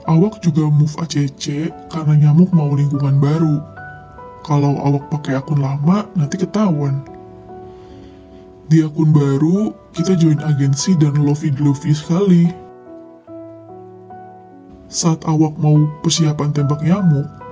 Awak 0.03 0.43
juga 0.43 0.67
move 0.67 0.91
ACC 0.99 1.71
karena 1.87 2.27
nyamuk 2.27 2.51
mau 2.51 2.75
lingkungan 2.75 3.23
baru. 3.23 3.63
Kalau 4.43 4.75
awak 4.83 5.07
pakai 5.07 5.39
akun 5.39 5.63
lama, 5.63 6.03
nanti 6.19 6.35
ketahuan. 6.35 6.99
Di 8.67 8.83
akun 8.83 9.15
baru, 9.15 9.71
kita 9.95 10.19
join 10.19 10.43
agensi 10.43 10.99
dan 10.99 11.15
lovey-dovey 11.23 11.95
sekali. 11.95 12.51
Saat 14.91 15.23
awak 15.23 15.55
mau 15.55 15.87
persiapan 16.03 16.51
tembak 16.51 16.83
nyamuk, 16.83 17.42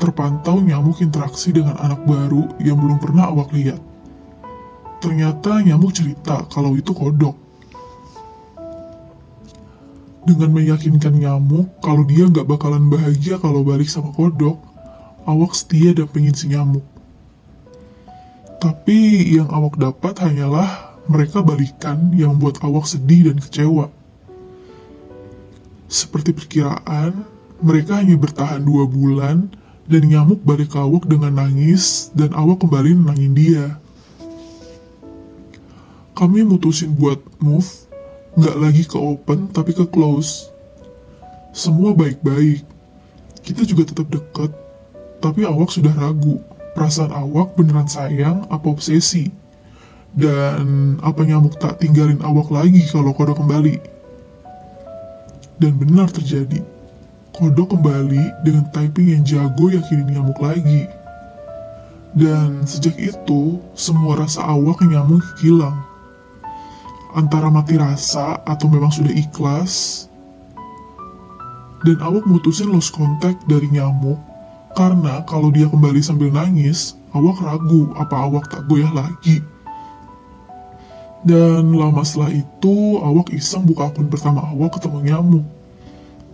terpantau 0.00 0.64
nyamuk 0.64 1.04
interaksi 1.04 1.52
dengan 1.52 1.76
anak 1.76 2.00
baru 2.08 2.48
yang 2.58 2.80
belum 2.80 2.96
pernah 2.98 3.28
awak 3.28 3.52
lihat. 3.52 3.78
Ternyata 5.04 5.60
nyamuk 5.60 5.92
cerita 5.92 6.48
kalau 6.48 6.72
itu 6.74 6.96
kodok. 6.96 7.36
Dengan 10.24 10.56
meyakinkan 10.56 11.16
nyamuk 11.16 11.68
kalau 11.84 12.04
dia 12.08 12.28
nggak 12.28 12.48
bakalan 12.48 12.88
bahagia 12.88 13.36
kalau 13.36 13.60
balik 13.60 13.88
sama 13.88 14.12
kodok, 14.16 14.56
awak 15.28 15.52
setia 15.52 15.92
dan 15.92 16.08
pengen 16.08 16.32
si 16.32 16.48
nyamuk. 16.48 16.84
Tapi 18.60 19.32
yang 19.36 19.48
awak 19.48 19.80
dapat 19.80 20.20
hanyalah 20.20 20.96
mereka 21.08 21.40
balikan 21.40 22.12
yang 22.12 22.36
membuat 22.36 22.60
awak 22.60 22.84
sedih 22.84 23.32
dan 23.32 23.40
kecewa. 23.40 23.88
Seperti 25.88 26.36
perkiraan, 26.36 27.24
mereka 27.64 27.98
hanya 27.98 28.14
bertahan 28.20 28.62
dua 28.62 28.84
bulan 28.84 29.48
dan 29.86 30.02
nyamuk 30.04 30.42
balik 30.44 30.74
ke 30.74 30.78
awak 30.78 31.06
dengan 31.08 31.38
nangis 31.38 32.10
dan 32.12 32.34
awak 32.36 32.60
kembali 32.60 32.98
nenangin 32.98 33.32
dia. 33.32 33.66
Kami 36.12 36.44
mutusin 36.44 36.92
buat 36.92 37.16
move, 37.40 37.66
nggak 38.36 38.56
lagi 38.60 38.84
ke 38.84 38.98
open 38.98 39.48
tapi 39.54 39.72
ke 39.72 39.88
close. 39.88 40.52
Semua 41.56 41.96
baik-baik. 41.96 42.62
Kita 43.40 43.64
juga 43.64 43.88
tetap 43.88 44.06
dekat, 44.12 44.52
tapi 45.24 45.48
awak 45.48 45.72
sudah 45.72 45.90
ragu. 45.96 46.38
Perasaan 46.76 47.10
awak 47.10 47.56
beneran 47.58 47.88
sayang 47.88 48.46
apa 48.52 48.66
obsesi? 48.70 49.32
Dan 50.10 50.98
apa 51.02 51.22
nyamuk 51.22 51.58
tak 51.58 51.82
tinggalin 51.82 52.20
awak 52.22 52.50
lagi 52.50 52.82
kalau 52.90 53.14
kodok 53.14 53.42
kembali? 53.42 53.78
Dan 55.58 55.76
benar 55.76 56.10
terjadi. 56.10 56.79
Kodok 57.30 57.78
kembali 57.78 58.42
dengan 58.42 58.66
typing 58.74 59.14
yang 59.14 59.22
jago 59.22 59.70
yakinin 59.70 60.10
nyamuk 60.10 60.38
lagi. 60.42 60.90
Dan 62.10 62.66
sejak 62.66 62.98
itu, 62.98 63.62
semua 63.78 64.18
rasa 64.18 64.42
awak 64.42 64.82
nyamuk 64.82 65.22
hilang. 65.38 65.78
Antara 67.14 67.50
mati 67.50 67.78
rasa 67.78 68.38
atau 68.42 68.66
memang 68.66 68.90
sudah 68.90 69.14
ikhlas, 69.14 70.06
dan 71.86 71.96
awak 72.04 72.28
mutusin 72.28 72.68
lost 72.68 72.92
contact 72.92 73.40
dari 73.48 73.66
nyamuk 73.72 74.20
karena 74.76 75.24
kalau 75.26 75.50
dia 75.50 75.66
kembali 75.66 75.98
sambil 75.98 76.30
nangis, 76.30 76.94
awak 77.10 77.42
ragu 77.42 77.90
apa 77.98 78.14
awak 78.14 78.46
tak 78.52 78.62
goyah 78.70 78.90
lagi. 78.94 79.42
Dan 81.26 81.74
lama 81.74 82.00
setelah 82.00 82.32
itu, 82.32 82.96
awak 83.02 83.28
iseng 83.34 83.66
buka 83.66 83.90
akun 83.92 84.08
pertama 84.08 84.46
awak 84.46 84.78
ketemu 84.78 84.98
nyamuk. 85.04 85.46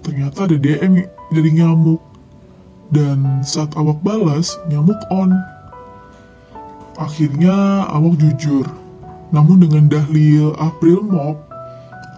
Ternyata 0.06 0.46
ada 0.46 0.54
DM 0.54 1.02
dari 1.34 1.50
nyamuk. 1.50 1.98
Dan 2.94 3.42
saat 3.42 3.74
awak 3.74 3.98
balas, 4.06 4.54
nyamuk 4.70 4.94
on. 5.10 5.34
Akhirnya 6.94 7.82
awak 7.90 8.14
jujur. 8.22 8.70
Namun 9.34 9.66
dengan 9.66 9.90
dahlil 9.90 10.54
April 10.62 11.02
Mop, 11.02 11.42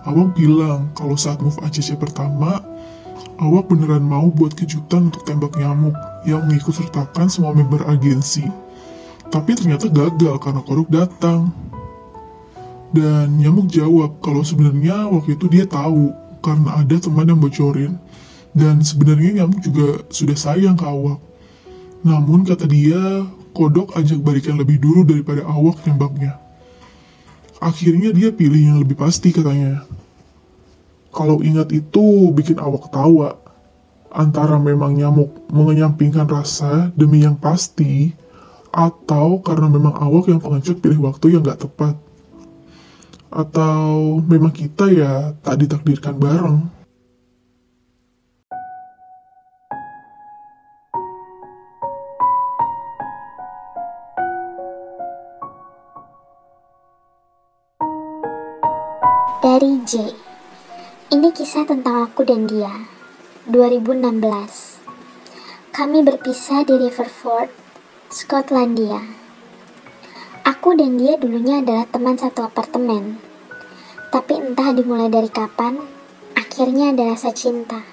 awak 0.04 0.36
bilang 0.36 0.92
kalau 0.92 1.16
saat 1.16 1.40
move 1.40 1.56
ACC 1.64 1.96
pertama, 1.96 2.60
awak 3.40 3.72
beneran 3.72 4.04
mau 4.04 4.28
buat 4.28 4.52
kejutan 4.52 5.08
untuk 5.08 5.24
tembak 5.24 5.56
nyamuk 5.56 5.96
yang 6.28 6.44
mengikut 6.44 6.76
sertakan 6.76 7.32
semua 7.32 7.56
member 7.56 7.80
agensi. 7.88 8.44
Tapi 9.32 9.56
ternyata 9.56 9.88
gagal 9.88 10.36
karena 10.44 10.60
Koruk 10.60 10.92
datang. 10.92 11.48
Dan 12.92 13.40
nyamuk 13.40 13.72
jawab 13.72 14.20
kalau 14.20 14.44
sebenarnya 14.44 15.08
waktu 15.08 15.40
itu 15.40 15.48
dia 15.48 15.64
tahu 15.64 16.27
karena 16.40 16.82
ada 16.82 16.96
teman 16.98 17.28
yang 17.28 17.40
bocorin. 17.40 17.98
Dan 18.56 18.82
sebenarnya 18.82 19.44
nyamuk 19.44 19.60
juga 19.62 20.02
sudah 20.08 20.34
sayang 20.34 20.74
ke 20.74 20.82
awak. 20.82 21.20
Namun 22.02 22.46
kata 22.46 22.66
dia, 22.66 23.26
kodok 23.52 23.94
ajak 23.98 24.22
balikan 24.22 24.58
lebih 24.58 24.78
dulu 24.78 25.02
daripada 25.02 25.44
awak 25.46 25.82
nembaknya. 25.84 26.38
Akhirnya 27.58 28.14
dia 28.14 28.30
pilih 28.30 28.62
yang 28.70 28.78
lebih 28.82 28.94
pasti 28.94 29.34
katanya. 29.34 29.82
Kalau 31.10 31.42
ingat 31.42 31.74
itu 31.74 32.30
bikin 32.30 32.62
awak 32.62 32.94
tawa. 32.94 33.34
Antara 34.08 34.56
memang 34.56 34.96
nyamuk 34.96 35.50
mengenyampingkan 35.52 36.30
rasa 36.30 36.88
demi 36.96 37.20
yang 37.26 37.36
pasti, 37.36 38.16
atau 38.72 39.42
karena 39.44 39.68
memang 39.68 39.96
awak 40.00 40.30
yang 40.32 40.40
pengecut 40.40 40.80
pilih 40.80 41.10
waktu 41.10 41.36
yang 41.36 41.44
gak 41.44 41.66
tepat. 41.66 42.07
Atau 43.28 44.18
memang 44.24 44.52
kita 44.52 44.88
ya 44.88 45.36
tak 45.44 45.60
ditakdirkan 45.60 46.16
bareng. 46.16 46.58
Dari 59.38 59.72
J. 59.84 60.12
Ini 61.08 61.28
kisah 61.32 61.64
tentang 61.64 62.04
aku 62.04 62.20
dan 62.24 62.44
dia. 62.44 62.68
2016. 63.48 64.20
Kami 65.72 66.04
berpisah 66.04 66.68
di 66.68 66.74
Riverford, 66.76 67.48
Skotlandia. 68.12 69.27
Aku 70.48 70.72
dan 70.72 70.96
dia 70.96 71.20
dulunya 71.20 71.60
adalah 71.60 71.84
teman 71.84 72.16
satu 72.16 72.40
apartemen. 72.40 73.20
Tapi 74.08 74.32
entah 74.32 74.72
dimulai 74.72 75.12
dari 75.12 75.28
kapan, 75.28 75.76
akhirnya 76.32 76.96
ada 76.96 77.12
rasa 77.12 77.36
cinta. 77.36 77.84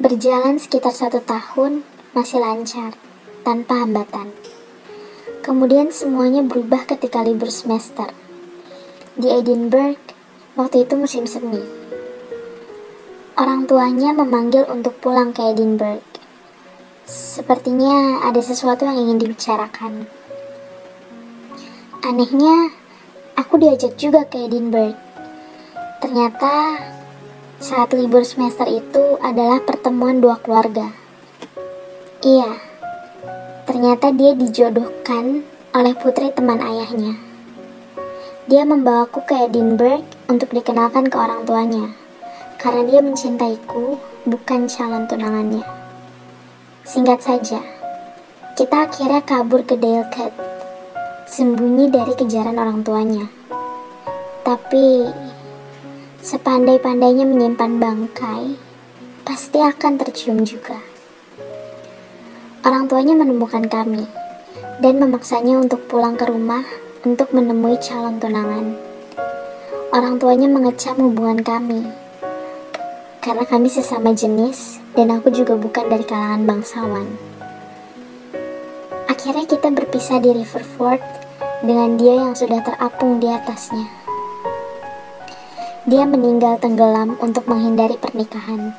Berjalan 0.00 0.56
sekitar 0.56 0.96
satu 0.96 1.20
tahun, 1.20 1.84
masih 2.16 2.40
lancar, 2.40 2.96
tanpa 3.44 3.84
hambatan. 3.84 4.32
Kemudian 5.44 5.92
semuanya 5.92 6.40
berubah 6.40 6.88
ketika 6.88 7.20
libur 7.20 7.52
semester. 7.52 8.08
Di 9.20 9.28
Edinburgh, 9.28 10.00
waktu 10.56 10.88
itu 10.88 10.96
musim 10.96 11.28
semi. 11.28 11.60
Orang 13.36 13.68
tuanya 13.68 14.16
memanggil 14.16 14.64
untuk 14.72 14.96
pulang 14.96 15.36
ke 15.36 15.44
Edinburgh. 15.44 16.00
Sepertinya 17.04 18.24
ada 18.24 18.40
sesuatu 18.40 18.88
yang 18.88 18.96
ingin 18.96 19.20
dibicarakan. 19.20 20.15
Anehnya, 22.06 22.70
aku 23.34 23.58
diajak 23.58 23.98
juga 23.98 24.22
ke 24.30 24.46
Edinburgh. 24.46 24.94
Ternyata 25.98 26.78
saat 27.58 27.90
libur 27.98 28.22
semester 28.22 28.62
itu 28.70 29.18
adalah 29.18 29.58
pertemuan 29.66 30.22
dua 30.22 30.38
keluarga. 30.38 30.94
Iya, 32.22 32.62
ternyata 33.66 34.14
dia 34.14 34.38
dijodohkan 34.38 35.42
oleh 35.74 35.98
putri 35.98 36.30
teman 36.30 36.62
ayahnya. 36.62 37.18
Dia 38.46 38.62
membawaku 38.62 39.26
ke 39.26 39.50
Edinburgh 39.50 40.06
untuk 40.30 40.54
dikenalkan 40.54 41.10
ke 41.10 41.18
orang 41.18 41.42
tuanya, 41.42 41.90
karena 42.62 42.86
dia 42.86 43.00
mencintaiku, 43.02 43.98
bukan 44.30 44.70
calon 44.70 45.10
tunangannya. 45.10 45.66
Singkat 46.86 47.18
saja, 47.18 47.58
kita 48.54 48.86
akhirnya 48.86 49.26
kabur 49.26 49.66
ke 49.66 49.74
Dalecat, 49.74 50.30
sembunyi 51.26 51.90
dari 51.90 52.14
kejaran 52.14 52.54
orang 52.54 52.86
tuanya. 52.86 53.26
Tapi, 54.46 55.10
sepandai-pandainya 56.22 57.26
menyimpan 57.26 57.82
bangkai, 57.82 58.54
pasti 59.26 59.58
akan 59.58 59.98
tercium 59.98 60.46
juga. 60.46 60.78
Orang 62.62 62.86
tuanya 62.86 63.18
menemukan 63.18 63.66
kami, 63.66 64.06
dan 64.78 65.02
memaksanya 65.02 65.58
untuk 65.58 65.82
pulang 65.90 66.14
ke 66.14 66.30
rumah 66.30 66.62
untuk 67.02 67.34
menemui 67.34 67.74
calon 67.82 68.22
tunangan. 68.22 68.78
Orang 69.90 70.22
tuanya 70.22 70.46
mengecam 70.46 70.94
hubungan 70.98 71.42
kami 71.42 72.06
karena 73.26 73.42
kami 73.42 73.66
sesama 73.66 74.14
jenis 74.14 74.78
dan 74.94 75.10
aku 75.10 75.34
juga 75.34 75.58
bukan 75.58 75.90
dari 75.90 76.06
kalangan 76.06 76.46
bangsawan. 76.46 77.25
Akhirnya 79.26 79.58
kita 79.58 79.74
berpisah 79.74 80.22
di 80.22 80.30
Riverford 80.38 81.02
dengan 81.66 81.98
dia 81.98 82.14
yang 82.14 82.38
sudah 82.38 82.62
terapung 82.62 83.18
di 83.18 83.26
atasnya. 83.26 83.90
Dia 85.82 86.06
meninggal 86.06 86.62
tenggelam 86.62 87.18
untuk 87.18 87.42
menghindari 87.50 87.98
pernikahan. 87.98 88.70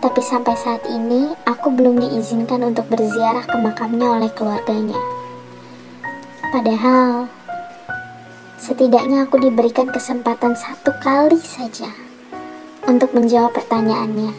Tapi 0.00 0.20
sampai 0.24 0.56
saat 0.56 0.80
ini, 0.88 1.36
aku 1.44 1.68
belum 1.68 2.00
diizinkan 2.08 2.72
untuk 2.72 2.88
berziarah 2.88 3.44
ke 3.44 3.52
makamnya 3.60 4.16
oleh 4.16 4.32
keluarganya. 4.32 4.96
Padahal, 6.48 7.28
setidaknya 8.56 9.28
aku 9.28 9.44
diberikan 9.44 9.92
kesempatan 9.92 10.56
satu 10.56 10.96
kali 11.04 11.36
saja 11.36 11.92
untuk 12.88 13.12
menjawab 13.12 13.52
pertanyaannya. 13.52 14.32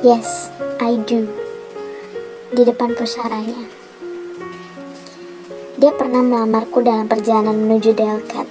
Yes, 0.00 0.48
I 0.80 0.96
do. 0.96 1.28
Di 2.56 2.64
depan 2.64 2.96
pusaranya. 2.96 3.81
Dia 5.82 5.90
pernah 5.90 6.22
melamarku 6.22 6.78
dalam 6.86 7.10
perjalanan 7.10 7.58
menuju 7.58 7.90
Delcat. 7.90 8.46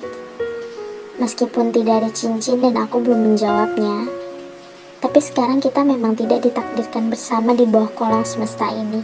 Meskipun 1.16 1.72
tidak 1.72 2.04
ada 2.04 2.10
cincin 2.12 2.60
dan 2.60 2.76
aku 2.76 3.00
belum 3.00 3.32
menjawabnya, 3.32 4.12
tapi 5.00 5.24
sekarang 5.24 5.64
kita 5.64 5.88
memang 5.88 6.20
tidak 6.20 6.44
ditakdirkan 6.44 7.08
bersama 7.08 7.56
di 7.56 7.64
bawah 7.64 7.88
kolam 7.96 8.28
semesta 8.28 8.68
ini. 8.76 9.00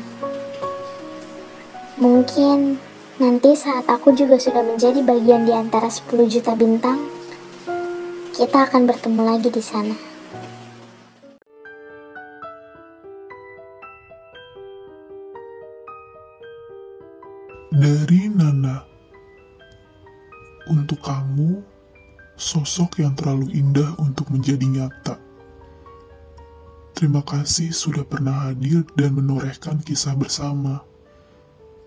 Mungkin 2.04 2.84
Nanti 3.18 3.58
saat 3.58 3.90
aku 3.90 4.14
juga 4.14 4.38
sudah 4.38 4.62
menjadi 4.62 5.02
bagian 5.02 5.42
di 5.42 5.50
antara 5.50 5.90
10 5.90 6.30
juta 6.30 6.54
bintang, 6.54 7.02
kita 8.30 8.70
akan 8.70 8.86
bertemu 8.86 9.22
lagi 9.26 9.50
di 9.50 9.58
sana. 9.58 10.07
Dari 17.78 18.26
Nana, 18.34 18.82
untuk 20.66 20.98
kamu, 20.98 21.62
sosok 22.34 23.06
yang 23.06 23.14
terlalu 23.14 23.54
indah 23.54 23.94
untuk 24.02 24.34
menjadi 24.34 24.66
nyata. 24.66 25.22
Terima 26.98 27.22
kasih 27.22 27.70
sudah 27.70 28.02
pernah 28.02 28.50
hadir 28.50 28.82
dan 28.98 29.14
menorehkan 29.14 29.78
kisah 29.86 30.18
bersama. 30.18 30.82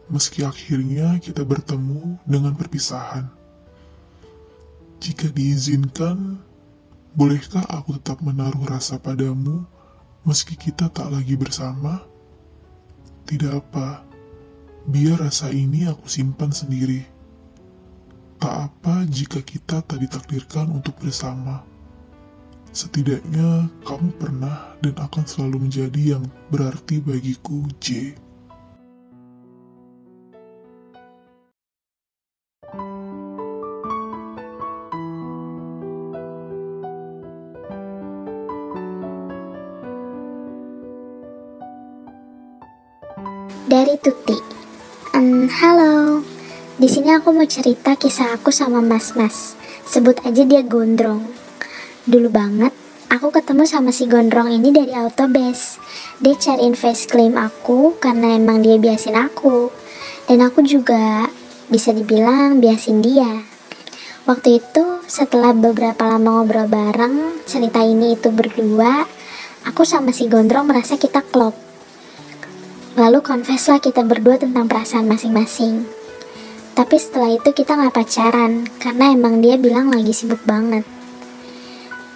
Meski 0.06 0.46
akhirnya 0.46 1.18
kita 1.18 1.42
bertemu 1.42 2.22
dengan 2.22 2.54
perpisahan. 2.54 3.26
Jika 5.02 5.26
diizinkan, 5.34 6.38
bolehkah 7.18 7.66
aku 7.66 7.98
tetap 7.98 8.22
menaruh 8.22 8.62
rasa 8.62 8.94
padamu 9.02 9.66
meski 10.22 10.54
kita 10.54 10.86
tak 10.86 11.10
lagi 11.10 11.34
bersama? 11.34 11.98
Tidak 13.26 13.50
apa, 13.58 14.06
Biar 14.88 15.20
rasa 15.20 15.52
ini 15.52 15.84
aku 15.84 16.08
simpan 16.08 16.48
sendiri. 16.48 17.04
Tak 18.40 18.72
apa 18.72 19.04
jika 19.04 19.44
kita 19.44 19.84
tak 19.84 20.00
ditakdirkan 20.00 20.72
untuk 20.72 20.96
bersama. 20.96 21.60
Setidaknya 22.72 23.68
kamu 23.84 24.14
pernah 24.16 24.72
dan 24.80 24.96
akan 24.96 25.24
selalu 25.26 25.68
menjadi 25.68 26.16
yang 26.16 26.24
berarti 26.48 27.02
bagiku, 27.04 27.66
J. 27.76 28.14
Dari 43.70 43.94
Tuti. 44.02 44.59
Um, 45.10 45.50
halo. 45.50 46.22
Di 46.78 46.86
sini 46.86 47.10
aku 47.10 47.34
mau 47.34 47.42
cerita 47.42 47.98
kisah 47.98 48.38
aku 48.38 48.54
sama 48.54 48.78
Mas-Mas. 48.78 49.58
Sebut 49.82 50.14
aja 50.22 50.46
dia 50.46 50.62
Gondrong. 50.62 51.26
Dulu 52.06 52.30
banget, 52.30 52.70
aku 53.10 53.34
ketemu 53.34 53.66
sama 53.66 53.90
si 53.90 54.06
Gondrong 54.06 54.46
ini 54.54 54.70
dari 54.70 54.94
Autobase. 54.94 55.82
Dia 56.22 56.38
cariin 56.38 56.78
face 56.78 57.10
claim 57.10 57.34
aku 57.34 57.98
karena 57.98 58.38
emang 58.38 58.62
dia 58.62 58.78
biasin 58.78 59.18
aku. 59.18 59.74
Dan 60.30 60.46
aku 60.46 60.62
juga 60.62 61.26
bisa 61.66 61.90
dibilang 61.90 62.62
biasin 62.62 63.02
dia. 63.02 63.42
Waktu 64.30 64.62
itu 64.62 65.02
setelah 65.10 65.50
beberapa 65.50 66.06
lama 66.06 66.38
ngobrol 66.38 66.70
bareng, 66.70 67.42
cerita 67.50 67.82
ini 67.82 68.14
itu 68.14 68.30
berdua, 68.30 69.10
aku 69.66 69.82
sama 69.82 70.14
si 70.14 70.30
Gondrong 70.30 70.70
merasa 70.70 70.94
kita 70.94 71.26
klop. 71.26 71.69
Lalu 73.00 73.24
confess 73.24 73.72
lah 73.72 73.80
kita 73.80 74.04
berdua 74.04 74.36
tentang 74.36 74.68
perasaan 74.68 75.08
masing-masing. 75.08 75.88
Tapi 76.76 77.00
setelah 77.00 77.32
itu 77.32 77.48
kita 77.56 77.72
nggak 77.72 77.96
pacaran, 77.96 78.68
karena 78.76 79.16
emang 79.16 79.40
dia 79.40 79.56
bilang 79.56 79.88
lagi 79.88 80.12
sibuk 80.12 80.44
banget. 80.44 80.84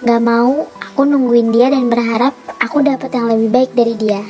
Gak 0.05 0.21
mau, 0.21 0.69
aku 0.85 1.09
nungguin 1.09 1.57
dia 1.57 1.73
dan 1.73 1.89
berharap 1.89 2.37
aku 2.61 2.85
dapat 2.85 3.09
yang 3.17 3.33
lebih 3.33 3.49
baik 3.49 3.71
dari 3.73 3.97
dia. 3.97 4.21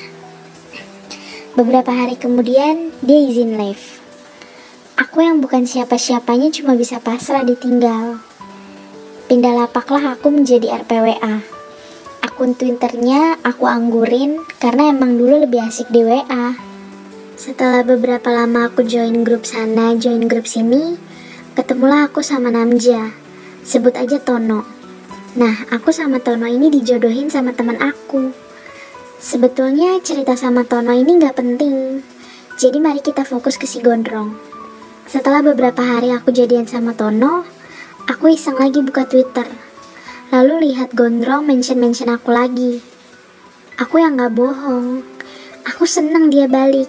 Beberapa 1.58 1.90
hari 1.90 2.14
kemudian, 2.14 2.94
dia 3.02 3.18
izin 3.18 3.58
live. 3.58 3.98
Aku 4.94 5.26
yang 5.26 5.42
bukan 5.42 5.66
siapa-siapanya 5.66 6.54
cuma 6.54 6.78
bisa 6.78 7.02
pasrah 7.02 7.42
ditinggal. 7.42 8.22
Pindah 9.26 9.58
lapaklah 9.58 10.14
aku 10.14 10.30
menjadi 10.30 10.70
RPWA. 10.86 11.53
Akun 12.34 12.58
Twitternya 12.58 13.38
aku 13.46 13.62
anggurin 13.70 14.42
karena 14.58 14.90
emang 14.90 15.14
dulu 15.14 15.46
lebih 15.46 15.70
asik 15.70 15.86
di 15.94 16.02
WA. 16.02 16.58
Setelah 17.38 17.86
beberapa 17.86 18.26
lama 18.34 18.66
aku 18.66 18.82
join 18.82 19.22
grup 19.22 19.46
sana, 19.46 19.94
join 19.94 20.26
grup 20.26 20.50
sini, 20.50 20.98
ketemulah 21.54 22.10
aku 22.10 22.26
sama 22.26 22.50
Namja. 22.50 23.14
Sebut 23.62 23.94
aja 23.94 24.18
Tono. 24.18 24.66
Nah, 25.38 25.62
aku 25.70 25.94
sama 25.94 26.18
Tono 26.18 26.50
ini 26.50 26.74
dijodohin 26.74 27.30
sama 27.30 27.54
teman 27.54 27.78
aku. 27.78 28.34
Sebetulnya 29.22 30.02
cerita 30.02 30.34
sama 30.34 30.66
Tono 30.66 30.90
ini 30.90 31.14
gak 31.22 31.38
penting. 31.38 32.02
Jadi 32.58 32.82
mari 32.82 32.98
kita 32.98 33.22
fokus 33.22 33.54
ke 33.62 33.70
si 33.70 33.78
Gondrong. 33.78 34.34
Setelah 35.06 35.38
beberapa 35.38 35.86
hari 35.86 36.10
aku 36.10 36.34
jadian 36.34 36.66
sama 36.66 36.98
Tono, 36.98 37.46
aku 38.10 38.34
iseng 38.34 38.58
lagi 38.58 38.82
buka 38.82 39.06
Twitter. 39.06 39.46
Lalu 40.32 40.72
lihat 40.72 40.96
Gondrong 40.96 41.44
mention-mention 41.44 42.08
aku 42.08 42.32
lagi. 42.32 42.80
Aku 43.76 44.00
yang 44.00 44.16
gak 44.16 44.32
bohong. 44.32 45.04
Aku 45.68 45.84
seneng 45.84 46.30
dia 46.30 46.46
balik. 46.46 46.88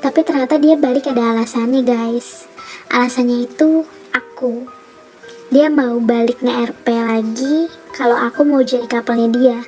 Tapi 0.00 0.20
ternyata 0.24 0.58
dia 0.58 0.74
balik 0.74 1.06
ada 1.10 1.36
alasannya 1.36 1.84
guys. 1.84 2.48
Alasannya 2.90 3.46
itu 3.46 3.84
aku. 4.10 4.66
Dia 5.54 5.70
mau 5.70 6.00
balik 6.02 6.42
nge-RP 6.42 6.86
lagi 6.92 7.56
kalau 7.94 8.18
aku 8.18 8.42
mau 8.42 8.64
jadi 8.64 8.90
kapalnya 8.90 9.28
dia. 9.30 9.58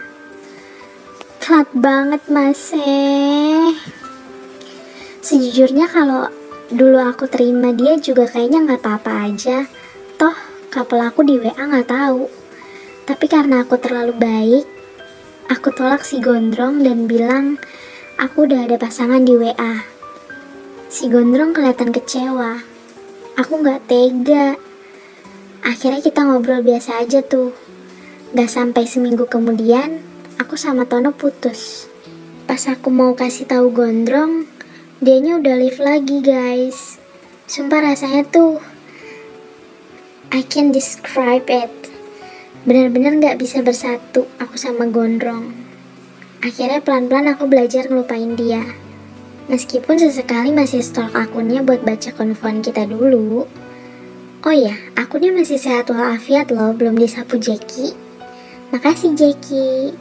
Telat 1.38 1.70
banget 1.78 2.22
mas 2.26 2.74
eh. 2.74 3.70
Sejujurnya 5.22 5.86
kalau 5.86 6.26
dulu 6.74 6.98
aku 6.98 7.30
terima 7.30 7.70
dia 7.70 7.94
juga 8.02 8.26
kayaknya 8.26 8.66
nggak 8.66 8.82
apa-apa 8.82 9.30
aja. 9.30 9.70
Toh 10.18 10.34
kapal 10.74 11.06
aku 11.06 11.22
di 11.22 11.38
WA 11.38 11.54
nggak 11.54 11.86
tahu. 11.86 12.45
Tapi 13.06 13.30
karena 13.30 13.62
aku 13.62 13.78
terlalu 13.78 14.18
baik, 14.18 14.66
aku 15.46 15.70
tolak 15.70 16.02
si 16.02 16.18
gondrong 16.18 16.82
dan 16.82 17.06
bilang 17.06 17.54
aku 18.18 18.50
udah 18.50 18.66
ada 18.66 18.74
pasangan 18.82 19.22
di 19.22 19.38
WA. 19.38 19.86
Si 20.90 21.06
gondrong 21.06 21.54
kelihatan 21.54 21.94
kecewa. 21.94 22.66
Aku 23.38 23.62
nggak 23.62 23.86
tega. 23.86 24.58
Akhirnya 25.62 26.02
kita 26.02 26.26
ngobrol 26.26 26.66
biasa 26.66 26.98
aja 26.98 27.22
tuh. 27.22 27.54
Gak 28.34 28.50
sampai 28.50 28.90
seminggu 28.90 29.30
kemudian, 29.30 30.02
aku 30.42 30.58
sama 30.58 30.82
Tono 30.82 31.14
putus. 31.14 31.86
Pas 32.50 32.58
aku 32.66 32.90
mau 32.90 33.14
kasih 33.14 33.46
tahu 33.46 33.70
gondrong, 33.70 34.50
dianya 34.98 35.38
udah 35.38 35.54
live 35.54 35.78
lagi 35.78 36.18
guys. 36.26 36.98
Sumpah 37.46 37.94
rasanya 37.94 38.26
tuh, 38.26 38.58
I 40.34 40.42
can 40.42 40.74
describe 40.74 41.46
it. 41.46 41.95
Bener-bener 42.66 43.14
gak 43.22 43.38
bisa 43.38 43.62
bersatu 43.62 44.26
aku 44.42 44.58
sama 44.58 44.90
gondrong. 44.90 45.54
Akhirnya 46.42 46.82
pelan-pelan 46.82 47.30
aku 47.30 47.46
belajar 47.46 47.86
ngelupain 47.86 48.34
dia. 48.34 48.58
Meskipun 49.46 50.02
sesekali 50.02 50.50
masih 50.50 50.82
stalk 50.82 51.14
akunnya 51.14 51.62
buat 51.62 51.86
baca 51.86 52.10
konfon 52.10 52.66
kita 52.66 52.82
dulu. 52.90 53.46
Oh 54.42 54.54
ya, 54.54 54.74
akunnya 54.98 55.30
masih 55.30 55.62
sehat 55.62 55.94
walafiat 55.94 56.50
loh, 56.50 56.74
belum 56.74 56.98
disapu 56.98 57.38
Jackie. 57.38 57.94
Makasih 58.74 59.14
Jackie. 59.14 59.94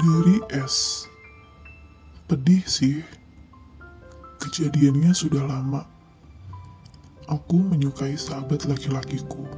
Dari 0.00 0.40
S. 0.64 1.07
Pedih 2.28 2.60
sih. 2.68 3.00
Kejadiannya 4.36 5.16
sudah 5.16 5.48
lama. 5.48 5.88
Aku 7.24 7.56
menyukai 7.56 8.20
sahabat 8.20 8.68
laki-lakiku. 8.68 9.48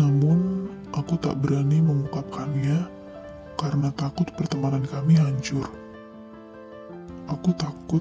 Namun, 0.00 0.64
aku 0.96 1.20
tak 1.20 1.36
berani 1.44 1.84
mengungkapkannya 1.84 2.88
karena 3.60 3.92
takut 4.00 4.32
pertemanan 4.40 4.80
kami 4.88 5.20
hancur. 5.20 5.68
Aku 7.28 7.52
takut 7.60 8.00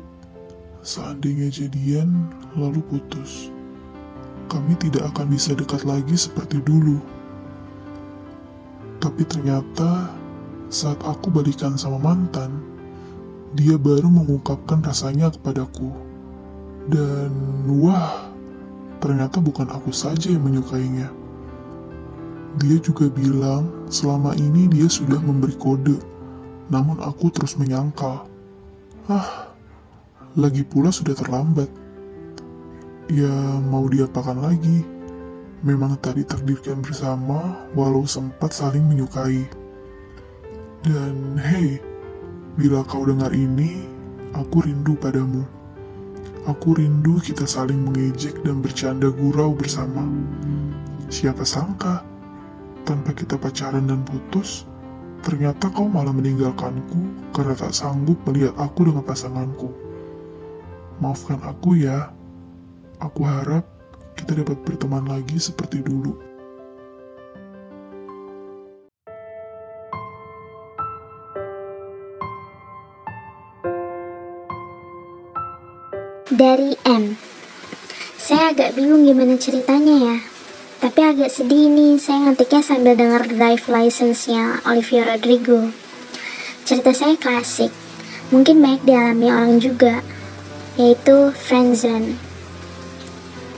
seandainya 0.80 1.52
jadian 1.52 2.32
lalu 2.56 2.80
putus. 2.88 3.52
Kami 4.48 4.80
tidak 4.80 5.12
akan 5.12 5.28
bisa 5.28 5.52
dekat 5.52 5.84
lagi 5.84 6.16
seperti 6.16 6.64
dulu. 6.64 7.04
Tapi 9.04 9.28
ternyata 9.28 10.08
saat 10.72 11.04
aku 11.04 11.28
balikan 11.28 11.76
sama 11.76 12.00
mantan, 12.00 12.67
dia 13.56 13.80
baru 13.80 14.12
mengungkapkan 14.12 14.84
rasanya 14.84 15.32
kepadaku. 15.32 15.94
Dan 16.88 17.32
wah, 17.68 18.28
ternyata 19.00 19.40
bukan 19.40 19.72
aku 19.72 19.92
saja 19.92 20.32
yang 20.32 20.44
menyukainya. 20.44 21.08
Dia 22.58 22.78
juga 22.82 23.08
bilang 23.12 23.70
selama 23.88 24.34
ini 24.34 24.66
dia 24.68 24.90
sudah 24.90 25.22
memberi 25.22 25.54
kode, 25.56 26.00
namun 26.74 26.98
aku 27.00 27.30
terus 27.30 27.56
menyangkal. 27.56 28.26
Ah, 29.08 29.54
lagi 30.36 30.66
pula 30.66 30.92
sudah 30.92 31.16
terlambat. 31.16 31.70
Ya, 33.08 33.32
mau 33.72 33.88
diapakan 33.88 34.44
lagi? 34.44 34.84
Memang 35.64 35.96
tadi 36.04 36.28
takdirkan 36.28 36.84
bersama, 36.84 37.66
walau 37.72 38.04
sempat 38.04 38.52
saling 38.52 38.84
menyukai. 38.84 39.48
Dan 40.84 41.40
hey, 41.40 41.80
bila 42.58 42.82
kau 42.90 43.06
dengar 43.06 43.30
ini, 43.38 43.86
aku 44.34 44.66
rindu 44.66 44.98
padamu. 44.98 45.46
Aku 46.50 46.74
rindu 46.74 47.22
kita 47.22 47.46
saling 47.46 47.86
mengejek 47.86 48.42
dan 48.42 48.66
bercanda 48.66 49.14
gurau 49.14 49.54
bersama. 49.54 50.02
Siapa 51.06 51.46
sangka, 51.46 52.02
tanpa 52.82 53.14
kita 53.14 53.38
pacaran 53.38 53.86
dan 53.86 54.02
putus, 54.02 54.66
ternyata 55.22 55.70
kau 55.70 55.86
malah 55.86 56.10
meninggalkanku 56.10 57.30
karena 57.30 57.54
tak 57.54 57.78
sanggup 57.78 58.18
melihat 58.26 58.58
aku 58.58 58.90
dengan 58.90 59.06
pasanganku. 59.06 59.70
Maafkan 60.98 61.38
aku 61.46 61.78
ya, 61.78 62.10
aku 62.98 63.22
harap 63.22 63.70
kita 64.18 64.34
dapat 64.34 64.58
berteman 64.66 65.06
lagi 65.06 65.38
seperti 65.38 65.86
dulu. 65.86 66.27
Dari 76.38 76.78
M. 76.86 77.18
Saya 78.14 78.54
agak 78.54 78.78
bingung 78.78 79.10
gimana 79.10 79.42
ceritanya 79.42 79.98
ya. 79.98 80.18
Tapi 80.78 81.02
agak 81.02 81.34
sedih 81.34 81.66
nih, 81.66 81.98
saya 81.98 82.30
ngetiknya 82.30 82.62
sambil 82.62 82.94
dengar 82.94 83.26
Drive 83.26 83.66
License-nya 83.66 84.62
Olivia 84.70 85.10
Rodrigo. 85.10 85.74
Cerita 86.62 86.94
saya 86.94 87.18
klasik, 87.18 87.74
mungkin 88.30 88.62
banyak 88.62 88.86
dialami 88.86 89.34
orang 89.34 89.58
juga, 89.58 90.06
yaitu 90.78 91.34
friendzone. 91.34 92.22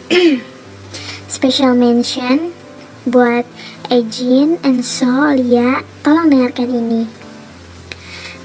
Special 1.35 1.75
mention 1.75 2.55
buat 3.03 3.43
Ejin, 3.91 4.55
Enso, 4.63 5.35
Lia, 5.35 5.83
tolong 5.99 6.31
dengarkan 6.31 6.71
ini. 6.71 7.11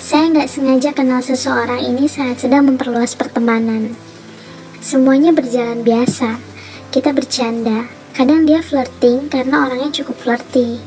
Saya 0.03 0.27
nggak 0.27 0.51
sengaja 0.51 0.91
kenal 0.91 1.23
seseorang 1.23 1.87
ini 1.87 2.11
saat 2.11 2.43
sedang 2.43 2.67
memperluas 2.67 3.15
pertemanan. 3.15 3.95
Semuanya 4.85 5.33
berjalan 5.33 5.81
biasa, 5.81 6.37
kita 6.93 7.17
bercanda, 7.17 7.89
Kadang 8.15 8.47
dia 8.47 8.63
flirting 8.63 9.27
karena 9.27 9.67
orangnya 9.67 9.91
cukup 9.91 10.15
flirty. 10.23 10.79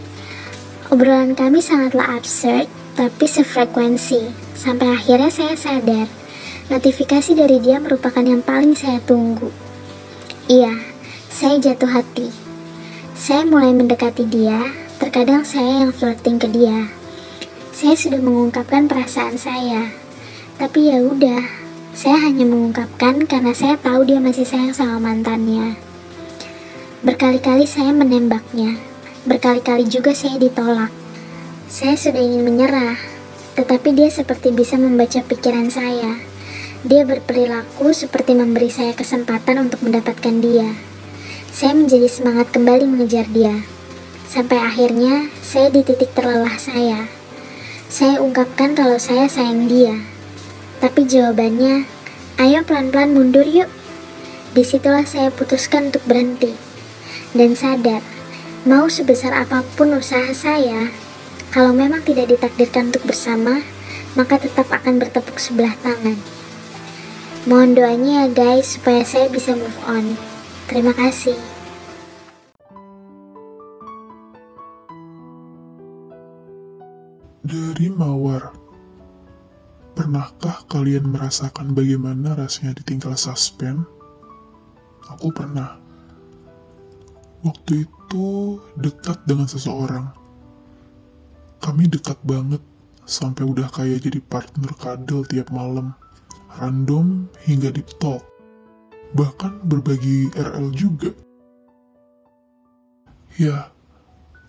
Obrolan 0.88 1.36
kami 1.36 1.60
sangatlah 1.60 2.16
absurd, 2.16 2.72
tapi 2.96 3.28
sefrekuensi. 3.28 4.32
Sampai 4.56 4.96
akhirnya 4.96 5.28
saya 5.28 5.60
sadar, 5.60 6.08
notifikasi 6.72 7.36
dari 7.36 7.60
dia 7.60 7.84
merupakan 7.84 8.24
yang 8.24 8.40
paling 8.40 8.80
saya 8.80 9.04
tunggu. 9.04 9.52
Iya, 10.48 10.72
saya 11.28 11.60
jatuh 11.60 11.92
hati. 12.00 12.32
Saya 13.12 13.44
mulai 13.44 13.76
mendekati 13.76 14.24
dia, 14.24 14.72
terkadang 15.04 15.44
saya 15.44 15.84
yang 15.84 15.92
flirting 15.92 16.40
ke 16.40 16.48
dia. 16.48 16.88
Saya 17.76 18.00
sudah 18.00 18.24
mengungkapkan 18.24 18.88
perasaan 18.88 19.36
saya, 19.36 19.92
tapi 20.56 20.96
ya 20.96 21.04
udah, 21.04 21.67
saya 21.98 22.30
hanya 22.30 22.46
mengungkapkan 22.46 23.26
karena 23.26 23.58
saya 23.58 23.74
tahu 23.82 24.06
dia 24.06 24.22
masih 24.22 24.46
sayang 24.46 24.70
sama 24.70 25.02
mantannya. 25.02 25.74
Berkali-kali 27.02 27.66
saya 27.66 27.90
menembaknya, 27.90 28.78
berkali-kali 29.26 29.90
juga 29.90 30.14
saya 30.14 30.38
ditolak. 30.38 30.94
Saya 31.66 31.98
sudah 31.98 32.22
ingin 32.22 32.46
menyerah, 32.46 33.02
tetapi 33.58 33.98
dia 33.98 34.14
seperti 34.14 34.54
bisa 34.54 34.78
membaca 34.78 35.26
pikiran 35.26 35.74
saya. 35.74 36.22
Dia 36.86 37.02
berperilaku 37.02 37.90
seperti 37.98 38.38
memberi 38.38 38.70
saya 38.70 38.94
kesempatan 38.94 39.66
untuk 39.66 39.82
mendapatkan 39.82 40.38
dia. 40.38 40.78
Saya 41.50 41.74
menjadi 41.74 42.06
semangat 42.06 42.54
kembali 42.54 42.86
mengejar 42.86 43.26
dia. 43.34 43.66
Sampai 44.30 44.62
akhirnya, 44.62 45.34
saya 45.42 45.74
di 45.74 45.82
titik 45.82 46.14
terlelah 46.14 46.62
saya. 46.62 47.10
Saya 47.90 48.22
ungkapkan 48.22 48.78
kalau 48.78 49.02
saya 49.02 49.26
sayang 49.26 49.66
dia. 49.66 50.17
Tapi 50.78 51.10
jawabannya, 51.10 51.90
ayo 52.38 52.60
pelan-pelan 52.62 53.18
mundur 53.18 53.46
yuk. 53.46 53.70
Di 54.54 54.62
situlah 54.62 55.06
saya 55.06 55.34
putuskan 55.34 55.90
untuk 55.90 56.06
berhenti 56.06 56.54
dan 57.38 57.54
sadar, 57.54 58.02
mau 58.66 58.90
sebesar 58.90 59.34
apa 59.34 59.62
pun 59.76 59.94
usaha 59.94 60.34
saya, 60.34 60.90
kalau 61.54 61.74
memang 61.74 62.02
tidak 62.02 62.34
ditakdirkan 62.34 62.90
untuk 62.90 63.06
bersama, 63.06 63.62
maka 64.18 64.42
tetap 64.42 64.68
akan 64.74 64.98
bertepuk 64.98 65.38
sebelah 65.38 65.74
tangan. 65.86 66.18
Mohon 67.48 67.72
doanya 67.80 68.12
ya 68.26 68.28
guys, 68.34 68.76
supaya 68.76 69.06
saya 69.08 69.32
bisa 69.32 69.56
move 69.56 69.80
on. 69.88 70.18
Terima 70.68 70.92
kasih. 70.92 71.38
Dari 77.48 77.88
Mawar, 77.88 78.52
pernahkah 79.98 80.62
kalian 80.70 81.10
merasakan 81.10 81.74
bagaimana 81.74 82.38
rasanya 82.38 82.78
ditinggal 82.78 83.18
suspend? 83.18 83.82
Aku 85.10 85.34
pernah. 85.34 85.82
Waktu 87.42 87.90
itu 87.90 88.62
dekat 88.78 89.26
dengan 89.26 89.50
seseorang. 89.50 90.14
Kami 91.58 91.90
dekat 91.90 92.22
banget, 92.22 92.62
sampai 93.10 93.42
udah 93.42 93.66
kayak 93.74 94.06
jadi 94.06 94.22
partner 94.22 94.70
kadal 94.78 95.26
tiap 95.26 95.50
malam. 95.50 95.98
Random 96.62 97.26
hingga 97.50 97.74
deep 97.74 97.90
talk. 97.98 98.22
Bahkan 99.18 99.66
berbagi 99.66 100.30
RL 100.38 100.78
juga. 100.78 101.10
Ya, 103.42 103.74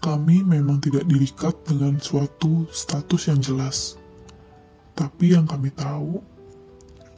kami 0.04 0.44
memang 0.44 0.80
tidak 0.80 1.08
dirikat 1.08 1.56
dengan 1.64 1.96
suatu 2.00 2.68
status 2.68 3.32
yang 3.32 3.40
jelas. 3.40 3.97
Tapi 4.98 5.30
yang 5.30 5.46
kami 5.46 5.70
tahu, 5.70 6.18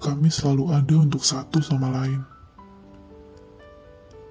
kami 0.05 0.29
selalu 0.29 0.69
ada 0.69 1.01
untuk 1.01 1.25
satu 1.25 1.65
sama 1.65 1.89
lain. 1.89 2.21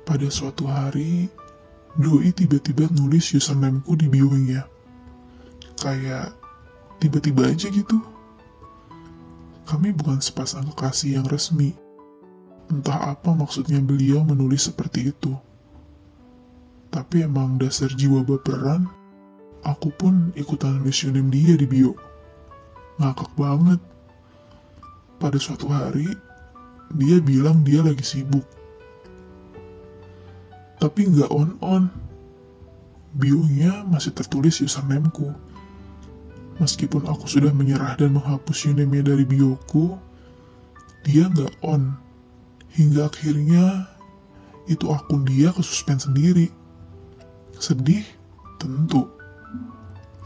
Pada 0.05 0.29
suatu 0.29 0.69
hari, 0.69 1.25
Doi 1.97 2.29
tiba-tiba 2.29 2.85
nulis 2.93 3.33
usernameku 3.33 3.97
di 3.97 4.05
bionya. 4.05 4.69
Kayak 5.81 6.37
tiba-tiba 7.01 7.49
aja 7.49 7.73
gitu. 7.73 7.97
Kami 9.65 9.97
bukan 9.97 10.21
sepasang 10.21 10.69
kekasih 10.69 11.17
yang 11.17 11.25
resmi. 11.25 11.73
Entah 12.69 13.17
apa 13.17 13.33
maksudnya 13.33 13.81
beliau 13.81 14.21
menulis 14.21 14.69
seperti 14.69 15.09
itu. 15.09 15.33
Tapi 16.93 17.25
emang 17.25 17.57
dasar 17.57 17.89
jiwa 17.97 18.21
baperan, 18.21 18.85
aku 19.65 19.89
pun 19.89 20.29
ikutan 20.37 20.85
username 20.85 21.33
dia 21.33 21.57
di 21.57 21.65
bio. 21.65 22.08
Ngakak 22.99 23.31
banget. 23.39 23.79
Pada 25.19 25.35
suatu 25.39 25.67
hari, 25.71 26.07
dia 26.95 27.19
bilang 27.23 27.63
dia 27.63 27.79
lagi 27.79 28.03
sibuk. 28.03 28.43
Tapi 30.79 31.07
nggak 31.11 31.31
on-on. 31.31 31.91
Bionya 33.15 33.83
masih 33.87 34.15
tertulis 34.15 34.61
usernameku. 34.63 35.33
Meskipun 36.59 37.07
aku 37.07 37.23
sudah 37.23 37.55
menyerah 37.55 37.95
dan 37.95 38.15
menghapus 38.15 38.67
username 38.67 38.99
dari 38.99 39.23
bioku, 39.23 39.95
dia 41.07 41.31
nggak 41.31 41.55
on. 41.63 41.95
Hingga 42.75 43.07
akhirnya 43.07 43.87
itu 44.67 44.85
akun 44.91 45.23
dia 45.23 45.55
kesuspend 45.55 46.03
sendiri. 46.03 46.51
Sedih? 47.57 48.03
Tentu. 48.59 49.18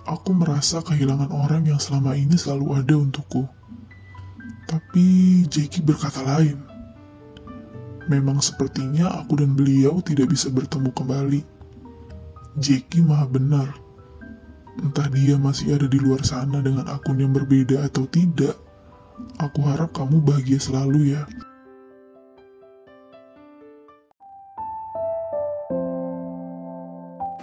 Aku 0.03 0.35
merasa 0.35 0.83
kehilangan 0.83 1.31
orang 1.31 1.63
yang 1.63 1.79
selama 1.79 2.11
ini 2.11 2.35
selalu 2.35 2.75
ada 2.75 2.99
untukku. 2.99 3.47
Tapi 4.67 5.05
Jackie 5.47 5.79
berkata 5.79 6.19
lain. 6.27 6.59
Memang 8.11 8.43
sepertinya 8.43 9.07
aku 9.23 9.39
dan 9.39 9.55
beliau 9.55 10.03
tidak 10.03 10.35
bisa 10.35 10.51
bertemu 10.51 10.91
kembali. 10.91 11.41
Jackie 12.59 12.99
maha 12.99 13.31
benar. 13.31 13.69
Entah 14.83 15.07
dia 15.07 15.39
masih 15.39 15.79
ada 15.79 15.87
di 15.87 15.95
luar 16.01 16.19
sana 16.27 16.59
dengan 16.59 16.83
akun 16.91 17.23
yang 17.23 17.31
berbeda 17.31 17.87
atau 17.87 18.03
tidak. 18.11 18.59
Aku 19.39 19.63
harap 19.63 19.95
kamu 19.95 20.19
bahagia 20.19 20.59
selalu 20.59 21.15
ya. 21.15 21.23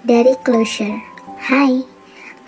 Dari 0.04 0.34
Closure. 0.44 0.98
Hai, 1.40 1.86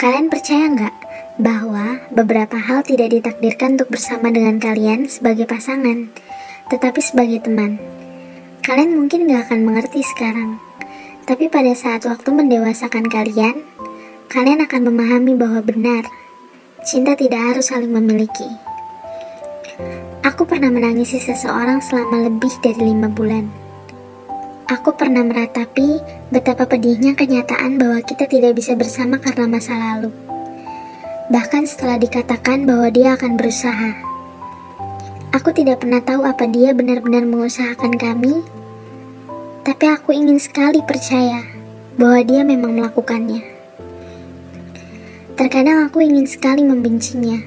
kalian 0.02 0.34
percaya 0.34 0.66
nggak 0.66 0.96
bahwa 1.38 2.02
beberapa 2.10 2.58
hal 2.58 2.82
tidak 2.82 3.14
ditakdirkan 3.14 3.78
untuk 3.78 3.94
bersama 3.94 4.34
dengan 4.34 4.58
kalian 4.58 5.06
sebagai 5.06 5.46
pasangan, 5.46 6.10
tetapi 6.66 6.98
sebagai 6.98 7.46
teman? 7.46 7.78
Kalian 8.66 8.98
mungkin 8.98 9.30
nggak 9.30 9.46
akan 9.46 9.62
mengerti 9.62 10.02
sekarang, 10.02 10.58
tapi 11.22 11.46
pada 11.46 11.70
saat 11.78 12.02
waktu 12.02 12.34
mendewasakan 12.34 13.06
kalian, 13.06 13.62
kalian 14.26 14.66
akan 14.66 14.90
memahami 14.90 15.38
bahwa 15.38 15.62
benar, 15.62 16.02
cinta 16.82 17.14
tidak 17.14 17.54
harus 17.54 17.70
saling 17.70 17.94
memiliki. 17.94 18.50
Aku 20.26 20.50
pernah 20.50 20.74
menangisi 20.74 21.22
seseorang 21.22 21.78
selama 21.78 22.26
lebih 22.26 22.50
dari 22.58 22.90
lima 22.90 23.06
bulan. 23.06 23.61
Aku 24.70 24.94
pernah 24.94 25.26
meratapi 25.26 25.98
betapa 26.30 26.70
pedihnya 26.70 27.18
kenyataan 27.18 27.82
bahwa 27.82 27.98
kita 28.06 28.30
tidak 28.30 28.54
bisa 28.54 28.78
bersama 28.78 29.18
karena 29.18 29.50
masa 29.50 29.74
lalu. 29.74 30.14
Bahkan 31.34 31.66
setelah 31.66 31.98
dikatakan 31.98 32.62
bahwa 32.62 32.86
dia 32.94 33.18
akan 33.18 33.34
berusaha. 33.34 33.90
Aku 35.32 35.50
tidak 35.50 35.82
pernah 35.82 35.98
tahu 35.98 36.22
apa 36.22 36.46
dia 36.46 36.76
benar-benar 36.76 37.26
mengusahakan 37.26 37.96
kami, 37.98 38.44
tapi 39.66 39.84
aku 39.90 40.14
ingin 40.14 40.38
sekali 40.38 40.78
percaya 40.84 41.42
bahwa 41.96 42.20
dia 42.22 42.46
memang 42.46 42.76
melakukannya. 42.76 43.42
Terkadang 45.34 45.90
aku 45.90 46.04
ingin 46.04 46.28
sekali 46.28 46.62
membencinya. 46.62 47.40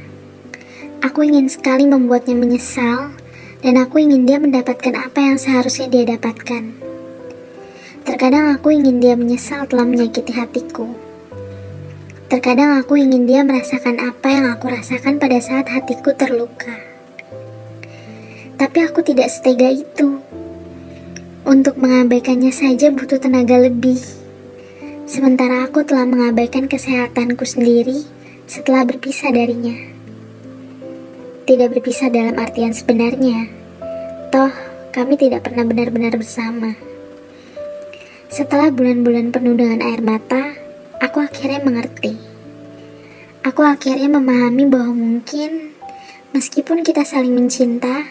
Aku 1.00 1.22
ingin 1.22 1.48
sekali 1.48 1.86
membuatnya 1.86 2.34
menyesal, 2.34 3.14
dan 3.62 3.78
aku 3.78 4.02
ingin 4.02 4.26
dia 4.26 4.42
mendapatkan 4.42 4.94
apa 4.98 5.20
yang 5.22 5.38
seharusnya 5.38 5.88
dia 5.88 6.04
dapatkan. 6.18 6.85
Terkadang 8.06 8.54
aku 8.54 8.70
ingin 8.70 9.02
dia 9.02 9.18
menyesal 9.18 9.66
telah 9.66 9.82
menyakiti 9.82 10.30
hatiku. 10.30 10.86
Terkadang 12.30 12.78
aku 12.78 13.02
ingin 13.02 13.26
dia 13.26 13.42
merasakan 13.42 13.98
apa 13.98 14.30
yang 14.30 14.46
aku 14.54 14.70
rasakan 14.70 15.18
pada 15.18 15.42
saat 15.42 15.66
hatiku 15.66 16.14
terluka. 16.14 16.70
Tapi 18.62 18.78
aku 18.86 19.02
tidak 19.02 19.34
setega 19.34 19.74
itu. 19.74 20.22
Untuk 21.50 21.82
mengabaikannya 21.82 22.54
saja 22.54 22.94
butuh 22.94 23.18
tenaga 23.18 23.58
lebih. 23.58 23.98
Sementara 25.10 25.66
aku 25.66 25.82
telah 25.82 26.06
mengabaikan 26.06 26.70
kesehatanku 26.70 27.42
sendiri 27.42 28.06
setelah 28.46 28.86
berpisah 28.86 29.34
darinya. 29.34 29.82
Tidak 31.50 31.74
berpisah 31.74 32.14
dalam 32.14 32.38
artian 32.38 32.70
sebenarnya. 32.70 33.50
Toh, 34.30 34.54
kami 34.94 35.18
tidak 35.18 35.50
pernah 35.50 35.66
benar-benar 35.66 36.14
bersama. 36.22 36.85
Setelah 38.36 38.68
bulan-bulan 38.68 39.32
penuh 39.32 39.56
dengan 39.56 39.80
air 39.80 40.04
mata, 40.04 40.60
aku 41.00 41.24
akhirnya 41.24 41.64
mengerti. 41.64 42.20
Aku 43.48 43.64
akhirnya 43.64 44.12
memahami 44.12 44.68
bahwa 44.68 44.92
mungkin 44.92 45.72
meskipun 46.36 46.84
kita 46.84 47.08
saling 47.08 47.32
mencinta, 47.32 48.04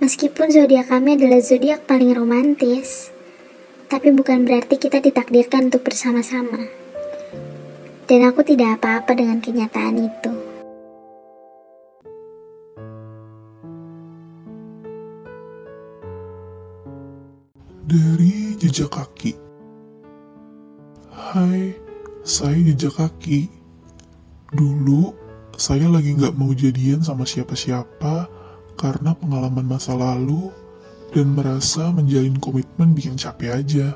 meskipun 0.00 0.48
zodiak 0.48 0.88
kami 0.88 1.20
adalah 1.20 1.44
zodiak 1.44 1.84
paling 1.84 2.16
romantis, 2.16 3.12
tapi 3.92 4.08
bukan 4.08 4.48
berarti 4.48 4.80
kita 4.80 5.04
ditakdirkan 5.04 5.68
untuk 5.68 5.84
bersama-sama. 5.84 6.72
Dan 8.08 8.24
aku 8.24 8.40
tidak 8.40 8.80
apa-apa 8.80 9.12
dengan 9.20 9.44
kenyataan 9.44 10.00
itu. 10.00 10.32
Dari 17.84 18.45
jejak 18.56 18.88
kaki. 18.88 19.36
Hai, 21.12 21.76
saya 22.24 22.56
jejak 22.56 22.96
kaki. 22.96 23.52
Dulu, 24.56 25.12
saya 25.60 25.86
lagi 25.92 26.16
nggak 26.16 26.36
mau 26.40 26.56
jadian 26.56 27.04
sama 27.04 27.28
siapa-siapa 27.28 28.28
karena 28.80 29.12
pengalaman 29.12 29.68
masa 29.68 29.92
lalu 29.92 30.48
dan 31.12 31.36
merasa 31.36 31.92
menjalin 31.92 32.36
komitmen 32.40 32.96
bikin 32.96 33.20
capek 33.20 33.60
aja. 33.60 33.88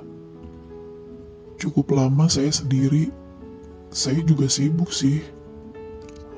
Cukup 1.56 1.92
lama 1.96 2.28
saya 2.28 2.52
sendiri, 2.52 3.08
saya 3.88 4.20
juga 4.24 4.48
sibuk 4.48 4.92
sih. 4.92 5.24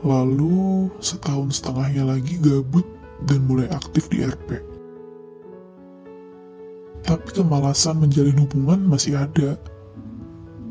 Lalu 0.02 0.90
setahun 0.98 1.62
setengahnya 1.62 2.02
lagi 2.06 2.38
gabut 2.42 2.86
dan 3.26 3.46
mulai 3.46 3.70
aktif 3.70 4.10
di 4.10 4.26
RP. 4.26 4.71
Tapi 7.02 7.28
kemalasan 7.34 7.98
menjalin 7.98 8.38
hubungan 8.46 8.80
masih 8.86 9.18
ada. 9.18 9.58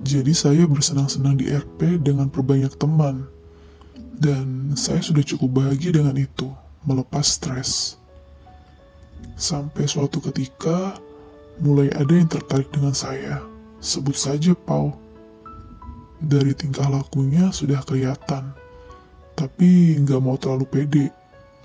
Jadi 0.02 0.34
saya 0.34 0.64
bersenang-senang 0.66 1.38
di 1.38 1.52
RP 1.52 2.02
dengan 2.02 2.32
perbanyak 2.32 2.74
teman. 2.80 3.28
Dan 4.22 4.74
saya 4.78 5.02
sudah 5.02 5.26
cukup 5.26 5.62
bahagia 5.62 5.98
dengan 5.98 6.14
itu, 6.14 6.50
melepas 6.86 7.26
stres. 7.26 7.98
Sampai 9.34 9.90
suatu 9.90 10.22
ketika, 10.22 10.98
mulai 11.62 11.90
ada 11.94 12.14
yang 12.14 12.30
tertarik 12.30 12.70
dengan 12.70 12.94
saya. 12.94 13.42
Sebut 13.82 14.14
saja 14.14 14.54
Pau. 14.54 14.94
Dari 16.22 16.54
tingkah 16.54 16.86
lakunya 16.86 17.50
sudah 17.50 17.82
kelihatan. 17.82 18.54
Tapi 19.34 19.98
nggak 20.06 20.22
mau 20.22 20.38
terlalu 20.38 20.70
pede. 20.70 21.06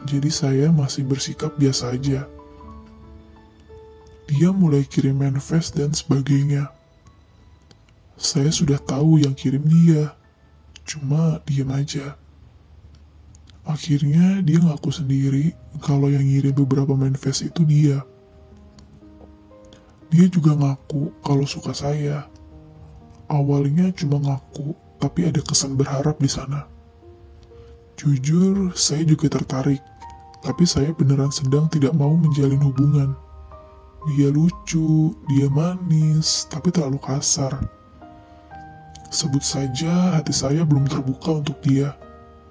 Jadi 0.09 0.33
saya 0.33 0.73
masih 0.73 1.05
bersikap 1.05 1.53
biasa 1.61 1.93
aja. 1.93 2.25
Dia 4.27 4.51
mulai 4.51 4.83
kirim 4.83 5.23
manifest 5.23 5.79
dan 5.79 5.95
sebagainya. 5.95 6.67
Saya 8.19 8.51
sudah 8.51 8.83
tahu 8.83 9.23
yang 9.23 9.39
kirim 9.39 9.63
dia. 9.63 10.11
Cuma 10.83 11.39
diam 11.47 11.71
aja. 11.71 12.19
Akhirnya 13.67 14.43
dia 14.47 14.63
ngaku 14.63 14.95
sendiri 14.95 15.51
kalau 15.83 16.07
yang 16.07 16.23
ngirim 16.23 16.55
beberapa 16.55 16.95
manifest 16.95 17.43
itu 17.43 17.67
dia. 17.67 18.03
Dia 20.11 20.31
juga 20.31 20.55
ngaku 20.55 21.11
kalau 21.23 21.43
suka 21.47 21.75
saya. 21.75 22.31
Awalnya 23.27 23.91
cuma 23.99 24.23
ngaku, 24.23 24.71
tapi 25.03 25.27
ada 25.27 25.43
kesan 25.43 25.75
berharap 25.75 26.15
di 26.23 26.31
sana. 26.31 26.71
Jujur, 27.99 28.71
saya 28.79 29.03
juga 29.03 29.27
tertarik, 29.27 29.83
tapi 30.47 30.63
saya 30.63 30.95
beneran 30.95 31.35
sedang 31.35 31.67
tidak 31.67 31.91
mau 31.91 32.15
menjalin 32.15 32.63
hubungan. 32.63 33.19
Dia 34.07 34.31
lucu, 34.31 35.11
dia 35.27 35.51
manis, 35.51 36.47
tapi 36.47 36.71
terlalu 36.71 37.03
kasar. 37.03 37.59
Sebut 39.11 39.43
saja 39.43 40.15
hati 40.15 40.31
saya 40.31 40.63
belum 40.63 40.87
terbuka 40.87 41.43
untuk 41.43 41.59
dia, 41.63 41.95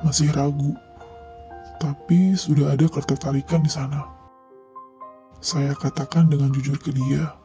masih 0.03 0.28
ragu. 0.36 0.76
Tapi 1.80 2.36
sudah 2.36 2.76
ada 2.76 2.88
ketertarikan 2.91 3.64
di 3.64 3.72
sana. 3.72 4.03
Saya 5.39 5.72
katakan 5.80 6.28
dengan 6.28 6.51
jujur 6.51 6.76
ke 6.76 6.91
dia, 6.91 7.36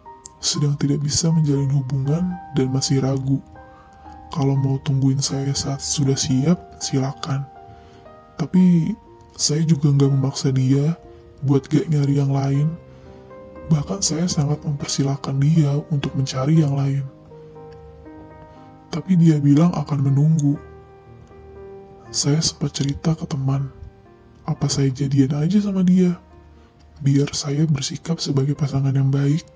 sedang 0.43 0.75
tidak 0.81 1.05
bisa 1.07 1.31
menjalin 1.31 1.71
hubungan 1.71 2.35
dan 2.59 2.67
masih 2.73 2.99
ragu. 3.05 3.39
Kalau 4.31 4.55
mau 4.59 4.79
tungguin 4.83 5.23
saya 5.23 5.55
saat 5.55 5.83
sudah 5.83 6.19
siap, 6.19 6.59
silakan. 6.83 7.47
Tapi 8.39 8.95
saya 9.37 9.63
juga 9.67 9.91
nggak 9.91 10.11
memaksa 10.17 10.51
dia 10.51 10.97
buat 11.45 11.67
gak 11.67 11.91
nyari 11.93 12.19
yang 12.19 12.33
lain. 12.33 12.67
Bahkan 13.71 14.03
saya 14.03 14.27
sangat 14.27 14.59
mempersilahkan 14.67 15.39
dia 15.39 15.79
untuk 15.95 16.11
mencari 16.19 16.59
yang 16.59 16.75
lain. 16.75 17.07
Tapi 18.91 19.15
dia 19.15 19.39
bilang 19.39 19.71
akan 19.71 20.11
menunggu. 20.11 20.59
Saya 22.11 22.43
sempat 22.43 22.75
cerita 22.75 23.15
ke 23.15 23.23
teman, 23.31 23.71
apa 24.43 24.67
saya 24.67 24.91
jadian 24.91 25.39
aja 25.39 25.63
sama 25.63 25.87
dia? 25.87 26.19
Biar 26.99 27.31
saya 27.31 27.63
bersikap 27.71 28.19
sebagai 28.19 28.59
pasangan 28.59 28.91
yang 28.91 29.15
baik 29.15 29.47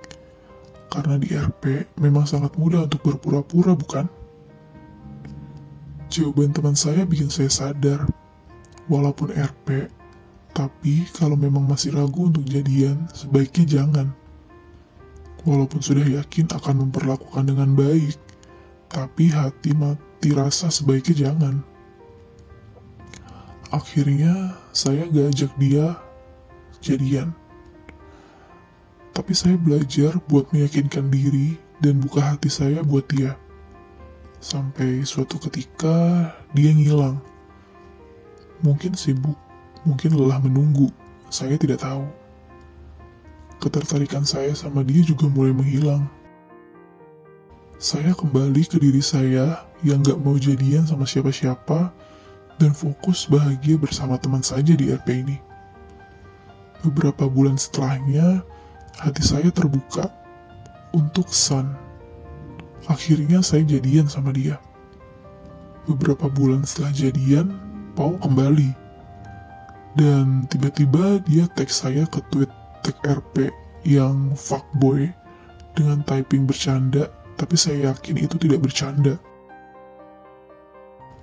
karena 0.95 1.19
di 1.19 1.35
RP 1.35 1.91
memang 1.99 2.23
sangat 2.23 2.55
mudah 2.55 2.87
untuk 2.87 3.03
berpura-pura, 3.03 3.75
bukan? 3.75 4.07
Jawaban 6.07 6.55
teman 6.55 6.79
saya 6.79 7.03
bikin 7.03 7.27
saya 7.27 7.51
sadar, 7.51 8.07
walaupun 8.87 9.35
RP, 9.35 9.91
tapi 10.55 11.05
kalau 11.13 11.35
memang 11.35 11.67
masih 11.67 11.93
ragu 11.93 12.31
untuk 12.31 12.47
jadian, 12.47 13.05
sebaiknya 13.11 13.83
jangan. 13.83 14.09
Walaupun 15.45 15.83
sudah 15.83 16.07
yakin 16.07 16.49
akan 16.49 16.89
memperlakukan 16.89 17.45
dengan 17.45 17.77
baik, 17.77 18.17
tapi 18.89 19.29
hati 19.29 19.77
mati 19.77 20.33
rasa 20.33 20.71
sebaiknya 20.71 21.29
jangan. 21.29 21.61
Akhirnya, 23.75 24.55
saya 24.71 25.11
gak 25.11 25.35
ajak 25.35 25.53
dia 25.59 25.99
jadian 26.79 27.35
tapi 29.15 29.31
saya 29.31 29.55
belajar 29.55 30.19
buat 30.27 30.51
meyakinkan 30.51 31.07
diri 31.07 31.55
dan 31.79 32.03
buka 32.03 32.35
hati 32.35 32.51
saya 32.51 32.83
buat 32.83 33.07
dia. 33.07 33.39
Sampai 34.43 35.07
suatu 35.07 35.39
ketika 35.39 36.29
dia 36.53 36.75
ngilang. 36.75 37.23
Mungkin 38.67 38.99
sibuk, 38.99 39.39
mungkin 39.85 40.17
lelah 40.17 40.41
menunggu, 40.41 40.89
saya 41.29 41.57
tidak 41.61 41.85
tahu. 41.85 42.05
Ketertarikan 43.61 44.25
saya 44.27 44.53
sama 44.53 44.85
dia 44.85 45.01
juga 45.05 45.29
mulai 45.31 45.53
menghilang. 45.53 46.05
Saya 47.81 48.17
kembali 48.17 48.65
ke 48.65 48.81
diri 48.81 49.05
saya 49.05 49.65
yang 49.85 50.01
gak 50.01 50.21
mau 50.21 50.41
jadian 50.41 50.89
sama 50.89 51.05
siapa-siapa 51.05 51.93
dan 52.57 52.73
fokus 52.73 53.29
bahagia 53.29 53.77
bersama 53.77 54.17
teman 54.17 54.41
saja 54.41 54.73
di 54.73 54.89
RP 54.93 55.09
ini. 55.27 55.37
Beberapa 56.85 57.29
bulan 57.29 57.57
setelahnya, 57.57 58.45
hati 59.01 59.23
saya 59.25 59.49
terbuka 59.49 60.09
untuk 60.93 61.29
Sun. 61.33 61.73
Akhirnya 62.85 63.41
saya 63.41 63.65
jadian 63.65 64.07
sama 64.07 64.31
dia. 64.31 64.61
Beberapa 65.89 66.29
bulan 66.29 66.65
setelah 66.65 66.93
jadian, 66.93 67.57
Pau 67.97 68.17
kembali. 68.21 68.84
Dan 69.95 70.51
tiba-tiba 70.51 71.23
dia 71.23 71.47
tag 71.55 71.71
saya 71.71 72.03
ke 72.11 72.19
tweet 72.35 72.51
tag 72.83 72.99
RP 73.07 73.55
yang 73.87 74.35
fuckboy 74.35 75.07
dengan 75.79 76.03
typing 76.03 76.47
bercanda, 76.47 77.11
tapi 77.39 77.55
saya 77.55 77.95
yakin 77.95 78.19
itu 78.19 78.35
tidak 78.39 78.67
bercanda. 78.67 79.15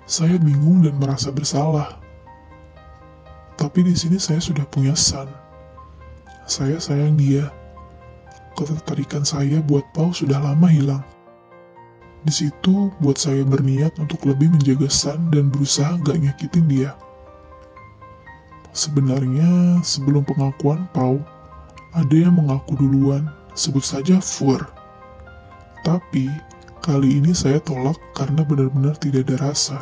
Saya 0.07 0.39
bingung 0.39 0.83
dan 0.83 0.95
merasa 0.99 1.31
bersalah. 1.31 1.99
Tapi 3.59 3.85
di 3.85 3.93
sini 3.93 4.17
saya 4.17 4.39
sudah 4.41 4.65
punya 4.67 4.95
Sun. 4.97 5.29
Saya 6.47 6.81
sayang 6.81 7.15
dia 7.15 7.47
ketertarikan 8.57 9.23
saya 9.23 9.63
buat 9.63 9.85
Pau 9.95 10.11
sudah 10.11 10.39
lama 10.41 10.67
hilang. 10.67 11.03
Di 12.21 12.33
situ 12.33 12.93
buat 13.01 13.17
saya 13.17 13.41
berniat 13.41 13.97
untuk 13.97 14.21
lebih 14.29 14.53
menjaga 14.53 14.85
San 14.91 15.33
dan 15.33 15.49
berusaha 15.49 15.97
gak 16.05 16.21
nyakitin 16.21 16.65
dia. 16.69 16.93
Sebenarnya 18.71 19.83
sebelum 19.83 20.23
pengakuan 20.23 20.87
Pau, 20.95 21.19
ada 21.91 22.15
yang 22.15 22.39
mengaku 22.39 22.79
duluan, 22.79 23.27
sebut 23.51 23.83
saja 23.83 24.23
Fur. 24.23 24.63
Tapi 25.83 26.31
kali 26.79 27.19
ini 27.19 27.35
saya 27.35 27.59
tolak 27.59 27.99
karena 28.15 28.47
benar-benar 28.47 28.95
tidak 28.95 29.27
ada 29.27 29.51
rasa. 29.51 29.77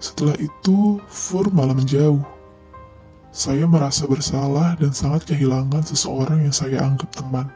Setelah 0.00 0.32
itu, 0.40 0.96
Fur 1.12 1.44
malah 1.52 1.76
menjauh. 1.76 2.24
Saya 3.28 3.68
merasa 3.68 4.08
bersalah 4.08 4.72
dan 4.80 4.96
sangat 4.96 5.28
kehilangan 5.28 5.84
seseorang 5.84 6.48
yang 6.48 6.54
saya 6.56 6.80
anggap 6.80 7.12
teman. 7.12 7.52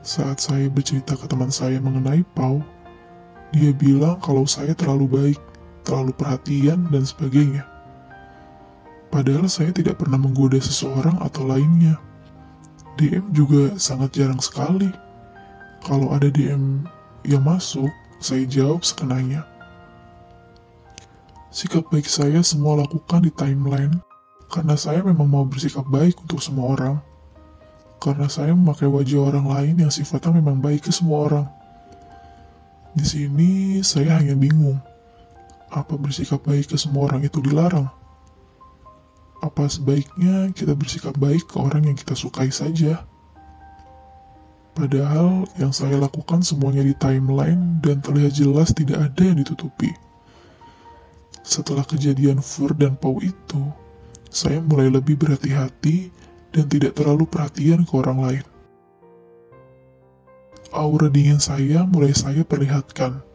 Saat 0.00 0.40
saya 0.40 0.72
bercerita 0.72 1.12
ke 1.20 1.28
teman 1.28 1.52
saya 1.52 1.76
mengenai 1.84 2.24
Pau, 2.32 2.64
dia 3.52 3.76
bilang 3.76 4.16
kalau 4.24 4.48
saya 4.48 4.72
terlalu 4.72 5.04
baik, 5.04 5.40
terlalu 5.84 6.16
perhatian, 6.16 6.88
dan 6.88 7.04
sebagainya. 7.04 7.68
Padahal 9.10 9.50
saya 9.50 9.74
tidak 9.74 9.98
pernah 9.98 10.16
menggoda 10.16 10.62
seseorang 10.62 11.18
atau 11.18 11.42
lainnya. 11.42 11.98
DM 12.94 13.26
juga 13.34 13.74
sangat 13.74 14.14
jarang 14.14 14.38
sekali. 14.38 14.86
Kalau 15.82 16.14
ada 16.14 16.30
DM 16.30 16.86
yang 17.26 17.42
masuk, 17.42 17.90
saya 18.22 18.46
jawab 18.46 18.86
sekenanya. 18.86 19.42
Sikap 21.50 21.90
baik 21.90 22.06
saya 22.06 22.38
semua 22.46 22.78
lakukan 22.78 23.26
di 23.26 23.34
timeline 23.34 23.98
karena 24.46 24.78
saya 24.78 25.02
memang 25.02 25.26
mau 25.26 25.42
bersikap 25.42 25.82
baik 25.90 26.14
untuk 26.22 26.38
semua 26.38 26.78
orang. 26.78 26.96
karena 28.00 28.32
saya 28.32 28.56
memakai 28.56 28.88
wajah 28.88 29.28
orang 29.28 29.44
lain 29.44 29.74
yang 29.84 29.92
sifatnya 29.92 30.40
memang 30.40 30.56
baik 30.56 30.88
ke 30.88 30.92
semua 30.92 31.28
orang. 31.28 31.46
Di 32.96 33.04
sini 33.04 33.84
saya 33.84 34.16
hanya 34.16 34.32
bingung, 34.32 34.80
apa 35.68 36.00
bersikap 36.00 36.40
baik 36.48 36.72
ke 36.72 36.76
semua 36.80 37.12
orang 37.12 37.28
itu 37.28 37.44
dilarang? 37.44 37.92
Apa 39.40 39.72
sebaiknya 39.72 40.52
kita 40.52 40.76
bersikap 40.76 41.16
baik 41.16 41.48
ke 41.48 41.56
orang 41.56 41.88
yang 41.88 41.96
kita 41.96 42.12
sukai 42.12 42.52
saja? 42.52 43.08
Padahal 44.76 45.48
yang 45.56 45.72
saya 45.72 45.96
lakukan 45.98 46.44
semuanya 46.44 46.84
di 46.84 46.94
timeline 46.96 47.80
dan 47.80 48.04
terlihat 48.04 48.36
jelas 48.36 48.70
tidak 48.76 49.00
ada 49.00 49.22
yang 49.24 49.40
ditutupi. 49.40 49.92
Setelah 51.40 51.82
kejadian 51.82 52.38
Fur 52.44 52.76
dan 52.76 52.94
Pau 52.94 53.18
itu, 53.18 53.62
saya 54.30 54.62
mulai 54.62 54.92
lebih 54.92 55.18
berhati-hati 55.18 56.12
dan 56.54 56.64
tidak 56.70 56.94
terlalu 56.94 57.26
perhatian 57.26 57.82
ke 57.82 57.92
orang 57.98 58.18
lain. 58.22 58.44
Aura 60.70 61.10
dingin 61.10 61.42
saya 61.42 61.82
mulai 61.82 62.14
saya 62.14 62.46
perlihatkan. 62.46 63.26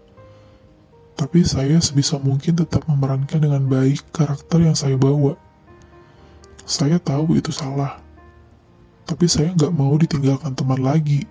Tapi 1.20 1.44
saya 1.44 1.80
sebisa 1.84 2.16
mungkin 2.20 2.56
tetap 2.56 2.88
memerankan 2.88 3.44
dengan 3.44 3.68
baik 3.68 4.08
karakter 4.16 4.64
yang 4.64 4.76
saya 4.76 4.96
bawa. 4.96 5.36
Saya 6.66 6.98
tahu 6.98 7.38
itu 7.38 7.54
salah. 7.54 8.02
Tapi 9.06 9.30
saya 9.30 9.54
nggak 9.54 9.70
mau 9.70 9.94
ditinggalkan 10.02 10.58
teman 10.58 10.82
lagi. 10.82 11.30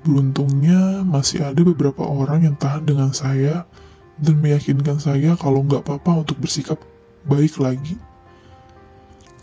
Beruntungnya 0.00 1.04
masih 1.04 1.44
ada 1.44 1.60
beberapa 1.60 2.00
orang 2.00 2.48
yang 2.48 2.56
tahan 2.56 2.88
dengan 2.88 3.12
saya 3.12 3.68
dan 4.16 4.40
meyakinkan 4.40 4.96
saya 4.96 5.36
kalau 5.36 5.60
nggak 5.60 5.84
apa-apa 5.84 6.24
untuk 6.24 6.40
bersikap 6.40 6.80
baik 7.28 7.60
lagi. 7.60 8.00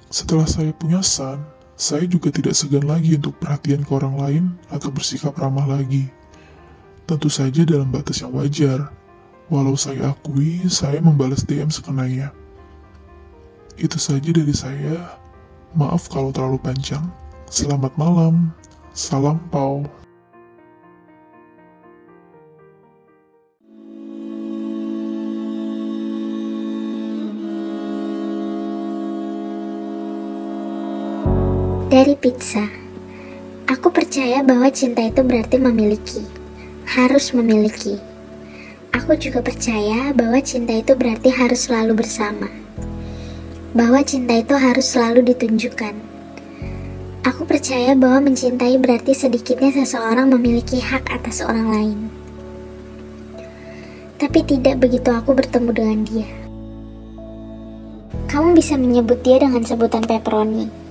Setelah 0.10 0.50
saya 0.50 0.74
punya 0.74 1.06
son, 1.06 1.46
saya 1.78 2.10
juga 2.10 2.34
tidak 2.34 2.58
segan 2.58 2.90
lagi 2.90 3.14
untuk 3.22 3.38
perhatian 3.38 3.86
ke 3.86 3.92
orang 3.94 4.16
lain 4.18 4.44
atau 4.74 4.90
bersikap 4.90 5.38
ramah 5.38 5.70
lagi. 5.70 6.10
Tentu 7.06 7.30
saja 7.30 7.62
dalam 7.70 7.94
batas 7.94 8.26
yang 8.26 8.34
wajar, 8.34 8.90
walau 9.46 9.78
saya 9.78 10.10
akui 10.10 10.66
saya 10.74 10.98
membalas 11.06 11.46
DM 11.46 11.70
sekenanya. 11.70 12.34
Itu 13.82 13.98
saja 13.98 14.30
dari 14.30 14.54
saya. 14.54 15.18
Maaf 15.74 16.06
kalau 16.06 16.30
terlalu 16.30 16.62
panjang. 16.62 17.02
Selamat 17.50 17.90
malam. 17.98 18.54
Salam 18.94 19.42
Pau. 19.50 19.82
Dari 31.90 32.14
pizza, 32.22 32.62
aku 33.66 33.90
percaya 33.90 34.46
bahwa 34.46 34.70
cinta 34.70 35.02
itu 35.02 35.26
berarti 35.26 35.58
memiliki, 35.58 36.22
harus 36.86 37.34
memiliki. 37.34 37.98
Aku 38.94 39.18
juga 39.18 39.42
percaya 39.42 40.14
bahwa 40.14 40.38
cinta 40.40 40.72
itu 40.78 40.94
berarti 40.94 41.34
harus 41.34 41.68
selalu 41.68 42.00
bersama, 42.00 42.48
bahwa 43.72 44.00
cinta 44.04 44.38
itu 44.38 44.56
harus 44.58 44.88
selalu 44.88 45.34
ditunjukkan. 45.34 45.96
Aku 47.28 47.46
percaya 47.46 47.94
bahwa 47.94 48.32
mencintai 48.32 48.76
berarti 48.82 49.14
sedikitnya 49.14 49.72
seseorang 49.72 50.32
memiliki 50.34 50.82
hak 50.82 51.08
atas 51.12 51.46
orang 51.46 51.68
lain. 51.70 52.00
Tapi 54.18 54.40
tidak 54.46 54.82
begitu 54.82 55.10
aku 55.10 55.34
bertemu 55.34 55.70
dengan 55.74 56.00
dia. 56.06 56.30
Kamu 58.28 58.56
bisa 58.56 58.78
menyebut 58.78 59.22
dia 59.26 59.42
dengan 59.42 59.66
sebutan 59.66 60.06
pepperoni 60.06 60.82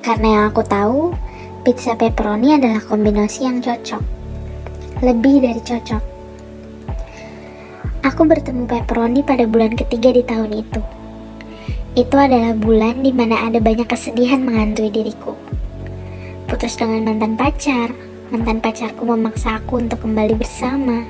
karena 0.00 0.28
yang 0.32 0.44
aku 0.48 0.64
tahu, 0.64 1.12
pizza 1.60 1.92
pepperoni 1.92 2.56
adalah 2.56 2.80
kombinasi 2.80 3.44
yang 3.44 3.60
cocok. 3.60 4.00
Lebih 5.04 5.44
dari 5.44 5.60
cocok. 5.60 6.02
Aku 8.08 8.24
bertemu 8.24 8.64
pepperoni 8.64 9.20
pada 9.20 9.44
bulan 9.44 9.76
ketiga 9.76 10.08
di 10.08 10.24
tahun 10.24 10.56
itu. 10.56 10.80
Itu 11.98 12.16
adalah 12.18 12.54
bulan 12.54 13.02
di 13.02 13.10
mana 13.10 13.50
ada 13.50 13.58
banyak 13.58 13.86
kesedihan 13.86 14.42
menghantui 14.42 14.90
diriku. 14.90 15.34
Putus 16.46 16.78
dengan 16.78 17.06
mantan 17.06 17.34
pacar, 17.34 17.94
mantan 18.30 18.62
pacarku 18.62 19.02
memaksa 19.06 19.58
aku 19.62 19.82
untuk 19.82 20.02
kembali 20.02 20.38
bersama, 20.38 21.06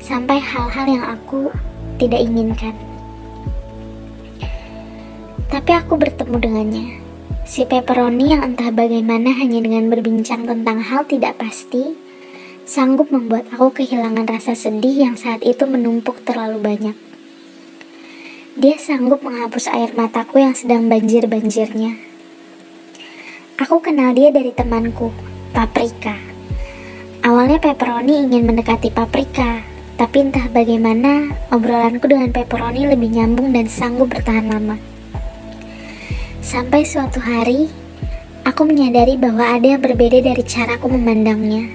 sampai 0.00 0.40
hal-hal 0.40 0.86
yang 0.88 1.04
aku 1.04 1.52
tidak 2.00 2.20
inginkan. 2.24 2.72
Tapi 5.52 5.70
aku 5.70 5.94
bertemu 5.94 6.36
dengannya 6.40 7.04
Si 7.44 7.68
pepperoni 7.68 8.32
yang 8.32 8.40
entah 8.40 8.72
bagaimana 8.72 9.36
hanya 9.36 9.60
dengan 9.60 9.92
berbincang 9.92 10.48
tentang 10.48 10.80
hal 10.80 11.04
tidak 11.04 11.36
pasti, 11.36 11.92
sanggup 12.64 13.12
membuat 13.12 13.44
aku 13.52 13.68
kehilangan 13.68 14.24
rasa 14.24 14.56
sedih 14.56 15.04
yang 15.04 15.14
saat 15.20 15.44
itu 15.44 15.68
menumpuk 15.68 16.24
terlalu 16.24 16.56
banyak. 16.64 16.96
Dia 18.54 18.78
sanggup 18.78 19.18
menghapus 19.26 19.66
air 19.66 19.90
mataku 19.98 20.38
yang 20.38 20.54
sedang 20.54 20.86
banjir-banjirnya. 20.86 21.98
Aku 23.58 23.82
kenal 23.82 24.14
dia 24.14 24.30
dari 24.30 24.54
temanku, 24.54 25.10
Paprika. 25.50 26.14
Awalnya 27.26 27.58
pepperoni 27.58 28.22
ingin 28.22 28.46
mendekati 28.46 28.94
Paprika, 28.94 29.58
tapi 29.98 30.30
entah 30.30 30.46
bagaimana 30.54 31.34
obrolanku 31.50 32.06
dengan 32.06 32.30
pepperoni 32.30 32.86
lebih 32.86 33.10
nyambung 33.18 33.50
dan 33.50 33.66
sanggup 33.66 34.14
bertahan 34.14 34.46
lama. 34.46 34.78
Sampai 36.38 36.86
suatu 36.86 37.18
hari, 37.18 37.66
aku 38.46 38.70
menyadari 38.70 39.18
bahwa 39.18 39.50
ada 39.50 39.66
yang 39.66 39.82
berbeda 39.82 40.22
dari 40.30 40.46
caraku 40.46 40.94
memandangnya. 40.94 41.74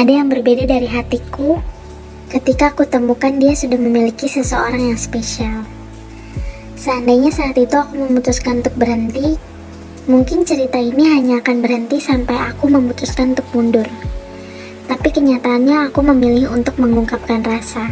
Ada 0.00 0.16
yang 0.16 0.32
berbeda 0.32 0.64
dari 0.64 0.88
hatiku 0.88 1.75
ketika 2.26 2.74
aku 2.74 2.82
temukan 2.90 3.30
dia 3.38 3.54
sudah 3.54 3.78
memiliki 3.78 4.26
seseorang 4.26 4.90
yang 4.90 4.98
spesial. 4.98 5.62
Seandainya 6.74 7.30
saat 7.30 7.54
itu 7.54 7.72
aku 7.72 7.94
memutuskan 7.94 8.62
untuk 8.62 8.74
berhenti, 8.74 9.38
mungkin 10.10 10.42
cerita 10.42 10.78
ini 10.78 11.06
hanya 11.06 11.38
akan 11.38 11.62
berhenti 11.62 12.02
sampai 12.02 12.34
aku 12.50 12.66
memutuskan 12.66 13.34
untuk 13.34 13.46
mundur. 13.54 13.86
Tapi 14.86 15.08
kenyataannya 15.10 15.90
aku 15.90 16.02
memilih 16.02 16.50
untuk 16.54 16.78
mengungkapkan 16.78 17.42
rasa. 17.42 17.90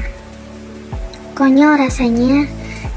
Konyol 1.35 1.79
rasanya, 1.79 2.47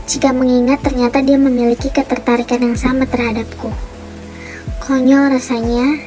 jika 0.05 0.29
mengingat 0.33 0.85
ternyata 0.85 1.21
dia 1.25 1.37
memiliki 1.41 1.89
ketertarikan 1.89 2.61
yang 2.61 2.77
sama 2.77 3.09
terhadapku. 3.09 3.73
Konyol 4.85 5.33
rasanya, 5.33 5.97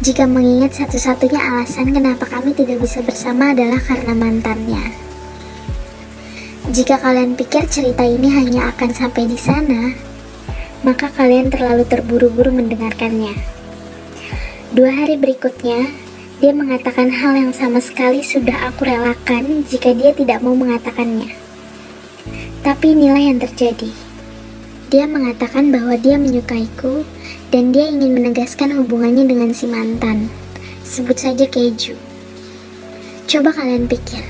jika 0.00 0.24
mengingat 0.24 0.80
satu-satunya 0.80 1.36
alasan 1.36 1.92
kenapa 1.92 2.24
kami 2.24 2.56
tidak 2.56 2.80
bisa 2.80 3.04
bersama 3.04 3.52
adalah 3.52 3.76
karena 3.84 4.16
mantannya. 4.16 4.96
Jika 6.72 6.96
kalian 6.96 7.36
pikir 7.36 7.68
cerita 7.68 8.00
ini 8.08 8.32
hanya 8.32 8.72
akan 8.72 8.96
sampai 8.96 9.28
di 9.28 9.36
sana, 9.36 9.92
maka 10.80 11.12
kalian 11.12 11.52
terlalu 11.52 11.84
terburu-buru 11.84 12.48
mendengarkannya. 12.48 13.36
Dua 14.72 14.88
hari 14.88 15.20
berikutnya, 15.20 15.92
dia 16.40 16.52
mengatakan 16.56 17.12
hal 17.12 17.36
yang 17.36 17.52
sama 17.52 17.84
sekali 17.84 18.24
sudah 18.24 18.72
aku 18.72 18.88
relakan 18.88 19.68
jika 19.68 19.92
dia 19.92 20.16
tidak 20.16 20.40
mau 20.40 20.56
mengatakannya. 20.56 21.28
Tapi 22.64 22.96
inilah 22.96 23.20
yang 23.20 23.36
terjadi. 23.36 23.92
Dia 24.88 25.04
mengatakan 25.04 25.68
bahwa 25.68 25.92
dia 26.00 26.16
menyukaiku 26.16 27.04
dan 27.50 27.74
dia 27.74 27.90
ingin 27.90 28.14
menegaskan 28.14 28.74
hubungannya 28.78 29.26
dengan 29.26 29.50
si 29.50 29.66
mantan. 29.66 30.30
Sebut 30.86 31.18
saja 31.18 31.46
keju. 31.46 31.94
Coba 33.30 33.54
kalian 33.54 33.86
pikir, 33.86 34.22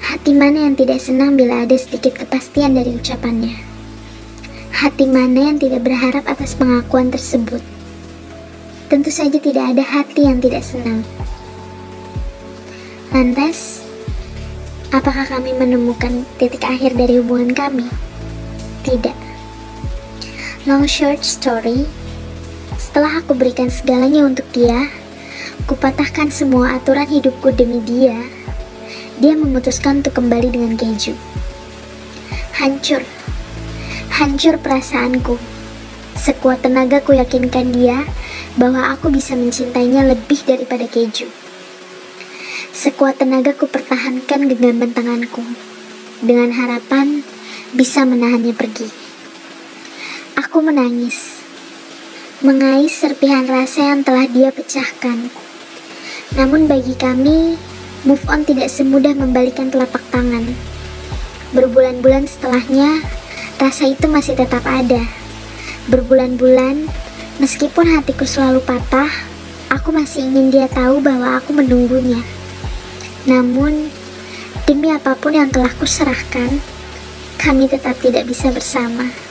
hati 0.00 0.32
mana 0.32 0.64
yang 0.68 0.76
tidak 0.76 1.00
senang 1.00 1.36
bila 1.36 1.64
ada 1.64 1.76
sedikit 1.76 2.16
kepastian 2.24 2.72
dari 2.72 2.96
ucapannya? 2.96 3.56
Hati 4.72 5.04
mana 5.04 5.52
yang 5.52 5.58
tidak 5.60 5.84
berharap 5.84 6.24
atas 6.24 6.56
pengakuan 6.56 7.12
tersebut? 7.12 7.60
Tentu 8.88 9.12
saja 9.12 9.36
tidak 9.36 9.76
ada 9.76 9.84
hati 9.84 10.24
yang 10.24 10.40
tidak 10.40 10.64
senang. 10.64 11.04
Lantas, 13.12 13.84
Apakah 14.94 15.26
kami 15.26 15.50
menemukan 15.58 16.22
titik 16.38 16.62
akhir 16.62 16.94
dari 16.94 17.18
hubungan 17.18 17.50
kami? 17.50 17.90
Tidak. 18.86 19.18
Long 20.70 20.86
short 20.86 21.26
story, 21.26 21.82
setelah 22.94 23.26
aku 23.26 23.34
berikan 23.34 23.74
segalanya 23.74 24.22
untuk 24.22 24.46
dia, 24.54 24.86
kupatahkan 25.66 26.30
semua 26.30 26.78
aturan 26.78 27.10
hidupku 27.10 27.50
demi 27.50 27.82
dia, 27.82 28.14
dia 29.18 29.34
memutuskan 29.34 29.98
untuk 29.98 30.14
kembali 30.14 30.54
dengan 30.54 30.78
keju. 30.78 31.10
Hancur. 32.54 33.02
Hancur 34.14 34.62
perasaanku. 34.62 35.42
Sekuat 36.14 36.62
tenaga 36.62 37.02
ku 37.02 37.18
yakinkan 37.18 37.74
dia 37.74 38.06
bahwa 38.54 38.86
aku 38.94 39.10
bisa 39.10 39.34
mencintainya 39.34 40.06
lebih 40.06 40.46
daripada 40.46 40.86
keju. 40.86 41.26
Sekuat 42.70 43.18
tenaga 43.18 43.58
ku 43.58 43.66
pertahankan 43.66 44.46
genggaman 44.46 44.94
tanganku, 44.94 45.42
dengan 46.22 46.54
harapan 46.54 47.26
bisa 47.74 48.06
menahannya 48.06 48.54
pergi. 48.54 48.86
Aku 50.38 50.62
menangis. 50.62 51.43
Mengais 52.44 52.92
serpihan 52.92 53.48
rasa 53.48 53.88
yang 53.88 54.04
telah 54.04 54.28
dia 54.28 54.52
pecahkan. 54.52 55.32
Namun 56.36 56.68
bagi 56.68 56.92
kami, 56.92 57.56
move 58.04 58.20
on 58.28 58.44
tidak 58.44 58.68
semudah 58.68 59.16
membalikan 59.16 59.72
telapak 59.72 60.04
tangan. 60.12 60.52
Berbulan-bulan 61.56 62.28
setelahnya, 62.28 63.00
rasa 63.56 63.88
itu 63.88 64.04
masih 64.12 64.36
tetap 64.36 64.60
ada. 64.68 65.00
Berbulan-bulan, 65.88 66.84
meskipun 67.40 67.96
hatiku 67.96 68.28
selalu 68.28 68.60
patah, 68.60 69.08
aku 69.72 69.96
masih 69.96 70.28
ingin 70.28 70.52
dia 70.52 70.68
tahu 70.68 71.00
bahwa 71.00 71.40
aku 71.40 71.56
menunggunya. 71.56 72.20
Namun, 73.24 73.88
demi 74.68 74.92
apa 74.92 75.16
pun 75.16 75.32
yang 75.32 75.48
telah 75.48 75.72
kuserahkan, 75.80 76.60
kami 77.40 77.72
tetap 77.72 77.96
tidak 78.04 78.28
bisa 78.28 78.52
bersama. 78.52 79.23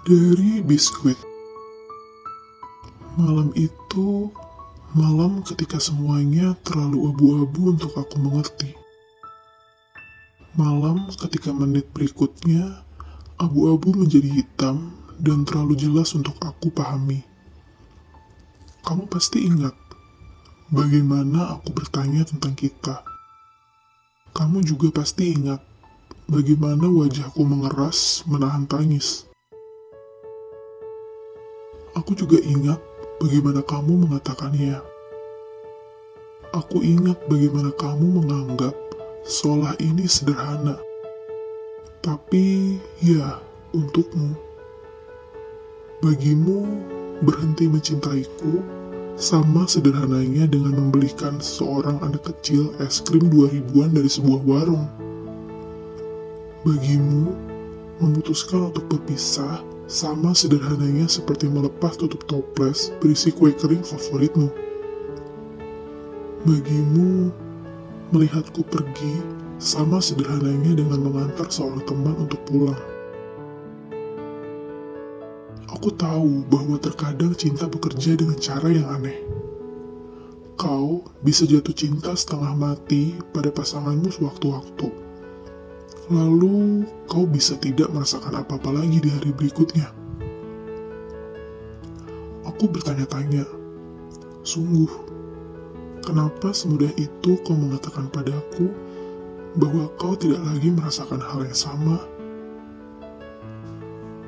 Dari 0.00 0.64
biskuit. 0.64 1.20
Malam 3.20 3.52
itu, 3.52 4.32
malam 4.96 5.44
ketika 5.44 5.76
semuanya 5.76 6.56
terlalu 6.64 7.12
abu-abu 7.12 7.76
untuk 7.76 7.92
aku 8.00 8.16
mengerti. 8.16 8.72
Malam 10.56 11.04
ketika 11.20 11.52
menit 11.52 11.92
berikutnya, 11.92 12.80
abu-abu 13.36 13.92
menjadi 13.92 14.40
hitam 14.40 14.96
dan 15.20 15.44
terlalu 15.44 15.76
jelas 15.76 16.16
untuk 16.16 16.32
aku 16.40 16.72
pahami. 16.72 17.20
Kamu 18.80 19.04
pasti 19.04 19.44
ingat 19.44 19.76
bagaimana 20.72 21.60
aku 21.60 21.76
bertanya 21.76 22.24
tentang 22.24 22.56
kita. 22.56 23.04
Kamu 24.32 24.64
juga 24.64 25.04
pasti 25.04 25.36
ingat 25.36 25.60
bagaimana 26.24 26.88
wajahku 26.88 27.44
mengeras 27.44 28.24
menahan 28.24 28.64
tangis. 28.64 29.29
Aku 31.98 32.14
juga 32.14 32.38
ingat 32.38 32.78
bagaimana 33.18 33.66
kamu 33.66 34.06
mengatakannya. 34.06 34.78
Aku 36.54 36.82
ingat 36.86 37.18
bagaimana 37.26 37.74
kamu 37.74 38.22
menganggap 38.22 38.74
seolah 39.26 39.74
ini 39.82 40.06
sederhana. 40.06 40.78
Tapi 41.98 42.78
ya, 43.02 43.42
untukmu. 43.74 44.38
Bagimu, 46.00 46.64
berhenti 47.26 47.66
mencintaiku 47.66 48.62
sama 49.18 49.66
sederhananya 49.66 50.46
dengan 50.46 50.78
membelikan 50.78 51.42
seorang 51.42 52.00
anak 52.06 52.22
kecil 52.24 52.70
es 52.80 53.02
krim 53.02 53.26
2000-an 53.28 53.98
dari 53.98 54.08
sebuah 54.08 54.40
warung. 54.46 54.86
Bagimu, 56.62 57.34
memutuskan 57.98 58.72
untuk 58.72 58.86
berpisah 58.88 59.60
sama 59.90 60.30
sederhananya 60.30 61.10
seperti 61.10 61.50
melepas 61.50 61.98
tutup 61.98 62.22
toples 62.30 62.94
berisi 63.02 63.34
kue 63.34 63.50
kering 63.50 63.82
favoritmu. 63.82 64.46
Bagimu, 66.46 67.34
melihatku 68.14 68.62
pergi 68.70 69.18
sama 69.58 69.98
sederhananya 69.98 70.78
dengan 70.78 71.10
mengantar 71.10 71.50
seorang 71.50 71.82
teman 71.90 72.14
untuk 72.22 72.38
pulang. 72.46 72.78
Aku 75.74 75.90
tahu 75.98 76.46
bahwa 76.46 76.78
terkadang 76.78 77.34
cinta 77.34 77.66
bekerja 77.66 78.14
dengan 78.14 78.38
cara 78.38 78.70
yang 78.70 78.86
aneh. 78.94 79.18
Kau 80.54 81.02
bisa 81.26 81.50
jatuh 81.50 81.74
cinta 81.74 82.14
setengah 82.14 82.54
mati 82.54 83.18
pada 83.34 83.50
pasanganmu 83.50 84.06
sewaktu-waktu 84.06 84.99
lalu 86.10 86.82
kau 87.06 87.22
bisa 87.22 87.54
tidak 87.62 87.86
merasakan 87.94 88.42
apa-apa 88.42 88.82
lagi 88.82 88.98
di 88.98 89.14
hari 89.14 89.30
berikutnya. 89.30 89.94
Aku 92.50 92.66
bertanya-tanya, 92.66 93.46
sungguh, 94.42 94.90
kenapa 96.02 96.50
semudah 96.50 96.90
itu 96.98 97.38
kau 97.46 97.54
mengatakan 97.54 98.10
padaku 98.10 98.74
bahwa 99.54 99.86
kau 100.02 100.18
tidak 100.18 100.42
lagi 100.42 100.74
merasakan 100.74 101.22
hal 101.22 101.46
yang 101.46 101.54
sama? 101.54 102.02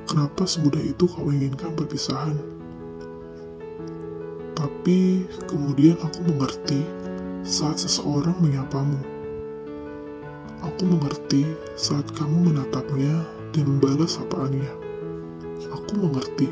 Kenapa 0.07 0.47
semudah 0.47 0.81
itu 0.87 1.11
kau 1.11 1.35
inginkan 1.35 1.75
perpisahan? 1.75 2.39
Tapi 4.55 5.27
kemudian 5.51 5.99
aku 5.99 6.31
mengerti 6.31 6.79
saat 7.43 7.83
seseorang 7.83 8.39
menyapamu. 8.39 9.12
Aku 10.73 10.89
mengerti 10.89 11.45
saat 11.77 12.09
kamu 12.17 12.49
menatapnya 12.49 13.29
dan 13.53 13.65
membalas 13.69 14.17
sapaannya. 14.17 14.73
Aku 15.69 16.01
mengerti. 16.01 16.49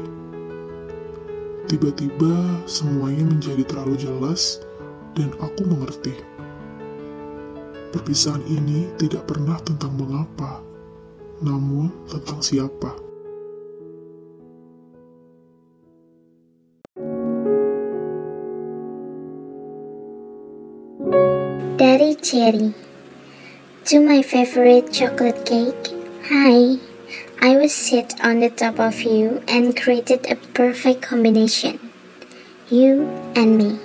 Tiba-tiba 1.65 2.61
semuanya 2.69 3.25
menjadi 3.25 3.65
terlalu 3.65 3.97
jelas 3.97 4.61
dan 5.17 5.33
aku 5.41 5.65
mengerti. 5.65 6.13
Perpisahan 7.97 8.45
ini 8.45 8.93
tidak 9.01 9.25
pernah 9.25 9.57
tentang 9.65 9.97
mengapa, 9.97 10.61
namun 11.41 11.89
tentang 12.13 12.45
siapa. 12.45 12.93
Dari 21.81 22.13
Cherry 22.21 22.80
to 23.89 23.97
my 23.97 24.21
favorite 24.21 24.93
chocolate 24.93 25.41
cake. 25.49 25.97
Hi, 26.29 26.77
I 27.41 27.57
was 27.57 27.73
sit 27.73 28.13
on 28.21 28.45
the 28.45 28.53
top 28.53 28.77
of 28.77 29.01
you 29.01 29.41
and 29.49 29.73
created 29.73 30.29
a 30.29 30.37
perfect 30.53 31.01
combination. 31.01 31.81
You 32.69 33.09
and 33.33 33.57
me. 33.57 33.81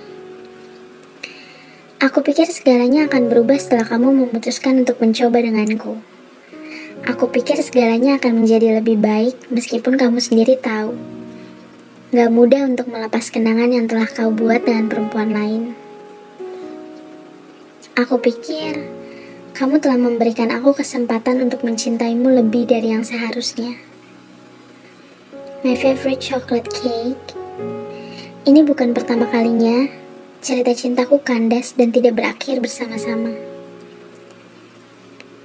Aku 1.96 2.20
pikir 2.20 2.44
segalanya 2.52 3.08
akan 3.08 3.32
berubah 3.32 3.56
setelah 3.56 3.88
kamu 3.88 4.28
memutuskan 4.28 4.84
untuk 4.84 5.00
mencoba 5.00 5.40
denganku. 5.40 5.96
Aku 7.08 7.32
pikir 7.32 7.56
segalanya 7.64 8.20
akan 8.20 8.44
menjadi 8.44 8.76
lebih 8.78 9.00
baik 9.00 9.48
meskipun 9.48 9.96
kamu 9.96 10.20
sendiri 10.20 10.60
tahu. 10.60 10.92
Gak 12.12 12.30
mudah 12.30 12.68
untuk 12.68 12.92
melepas 12.92 13.32
kenangan 13.32 13.72
yang 13.72 13.88
telah 13.88 14.06
kau 14.12 14.28
buat 14.28 14.60
dengan 14.60 14.92
perempuan 14.92 15.32
lain. 15.32 15.62
Aku 17.96 18.20
pikir 18.20 19.05
kamu 19.56 19.80
telah 19.80 19.96
memberikan 19.96 20.52
aku 20.52 20.76
kesempatan 20.76 21.40
untuk 21.40 21.64
mencintaimu 21.64 22.28
lebih 22.28 22.68
dari 22.68 22.92
yang 22.92 23.00
seharusnya. 23.00 23.80
My 25.64 25.72
favorite 25.72 26.20
chocolate 26.20 26.68
cake. 26.68 27.32
Ini 28.44 28.60
bukan 28.68 28.92
pertama 28.92 29.24
kalinya 29.24 29.88
cerita 30.44 30.76
cintaku 30.76 31.24
kandas 31.24 31.72
dan 31.72 31.88
tidak 31.88 32.20
berakhir 32.20 32.60
bersama-sama. 32.60 33.32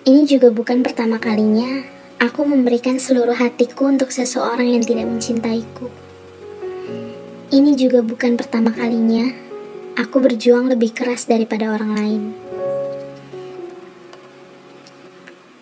Ini 0.03 0.27
juga 0.27 0.51
bukan 0.51 0.83
pertama 0.83 1.15
kalinya 1.15 1.87
aku 2.19 2.43
memberikan 2.43 2.99
seluruh 2.99 3.39
hatiku 3.39 3.87
untuk 3.87 4.11
seseorang 4.11 4.75
yang 4.75 4.83
tidak 4.83 5.07
mencintaiku. 5.07 5.87
Ini 7.47 7.79
juga 7.79 8.03
bukan 8.03 8.35
pertama 8.35 8.75
kalinya 8.75 9.31
aku 9.95 10.19
berjuang 10.19 10.67
lebih 10.67 10.91
keras 10.91 11.31
daripada 11.31 11.71
orang 11.71 11.95
lain. 11.95 12.40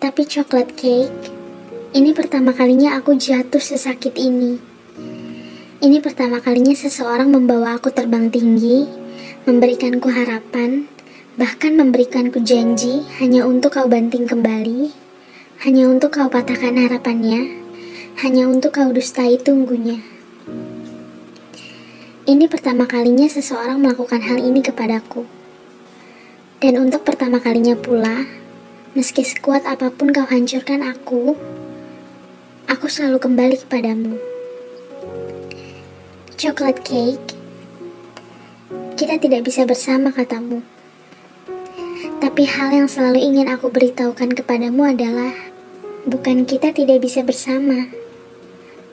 Tapi 0.00 0.24
coklat 0.24 0.80
cake, 0.80 1.12
ini 1.92 2.16
pertama 2.16 2.56
kalinya 2.56 2.96
aku 2.96 3.20
jatuh 3.20 3.60
sesakit 3.60 4.16
ini. 4.16 4.56
Ini 5.76 6.00
pertama 6.00 6.40
kalinya 6.40 6.72
seseorang 6.72 7.28
membawa 7.28 7.76
aku 7.76 7.92
terbang 7.92 8.32
tinggi, 8.32 8.88
memberikanku 9.44 10.08
harapan, 10.08 10.88
bahkan 11.36 11.76
memberikanku 11.76 12.40
janji 12.40 13.04
hanya 13.20 13.44
untuk 13.44 13.76
kau 13.76 13.92
banting 13.92 14.24
kembali, 14.24 14.88
hanya 15.68 15.92
untuk 15.92 16.16
kau 16.16 16.32
patahkan 16.32 16.80
harapannya, 16.80 17.60
hanya 18.24 18.48
untuk 18.48 18.80
kau 18.80 18.88
dustai 18.88 19.36
tunggunya. 19.36 20.00
Ini 22.24 22.48
pertama 22.48 22.88
kalinya 22.88 23.28
seseorang 23.28 23.76
melakukan 23.84 24.24
hal 24.24 24.40
ini 24.40 24.64
kepadaku. 24.64 25.28
Dan 26.56 26.88
untuk 26.88 27.04
pertama 27.04 27.36
kalinya 27.36 27.76
pula, 27.76 28.39
Meski 28.90 29.22
sekuat 29.22 29.70
apa 29.70 29.86
pun 29.94 30.10
kau 30.10 30.26
hancurkan 30.26 30.82
aku, 30.82 31.38
aku 32.66 32.86
selalu 32.90 33.22
kembali 33.22 33.62
kepadamu. 33.62 34.18
Coklat 36.34 36.82
cake, 36.82 37.38
kita 38.98 39.22
tidak 39.22 39.46
bisa 39.46 39.62
bersama 39.62 40.10
katamu. 40.10 40.66
Tapi 42.18 42.42
hal 42.50 42.74
yang 42.74 42.90
selalu 42.90 43.22
ingin 43.22 43.46
aku 43.46 43.70
beritahukan 43.70 44.34
kepadamu 44.34 44.82
adalah 44.82 45.38
bukan 46.10 46.42
kita 46.42 46.74
tidak 46.74 46.98
bisa 46.98 47.22
bersama. 47.22 47.86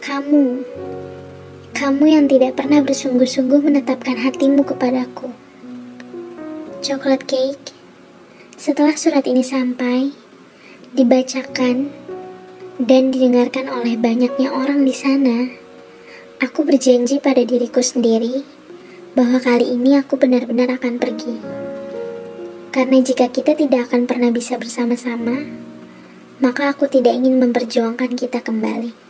Kamu, 0.05 0.61
kamu 1.73 2.05
yang 2.05 2.29
tidak 2.29 2.53
pernah 2.53 2.85
bersungguh-sungguh 2.85 3.65
menetapkan 3.65 4.21
hatimu 4.21 4.61
kepadaku. 4.61 5.33
Coklat 6.85 7.25
cake, 7.25 7.76
setelah 8.57 8.97
surat 8.97 9.21
ini 9.29 9.45
sampai, 9.45 10.09
dibacakan, 10.89 11.93
dan 12.81 13.13
didengarkan 13.13 13.69
oleh 13.69 13.93
banyaknya 13.93 14.49
orang 14.49 14.81
di 14.81 14.97
sana, 14.97 15.45
aku 16.41 16.65
berjanji 16.65 17.21
pada 17.21 17.45
diriku 17.45 17.85
sendiri 17.85 18.41
bahwa 19.13 19.37
kali 19.37 19.77
ini 19.77 20.01
aku 20.01 20.17
benar-benar 20.17 20.73
akan 20.73 20.97
pergi. 20.97 21.37
Karena 22.73 22.97
jika 22.97 23.29
kita 23.29 23.53
tidak 23.53 23.93
akan 23.93 24.09
pernah 24.09 24.33
bisa 24.33 24.57
bersama-sama, 24.57 25.37
maka 26.41 26.73
aku 26.73 26.89
tidak 26.89 27.13
ingin 27.13 27.37
memperjuangkan 27.37 28.17
kita 28.17 28.41
kembali. 28.41 29.06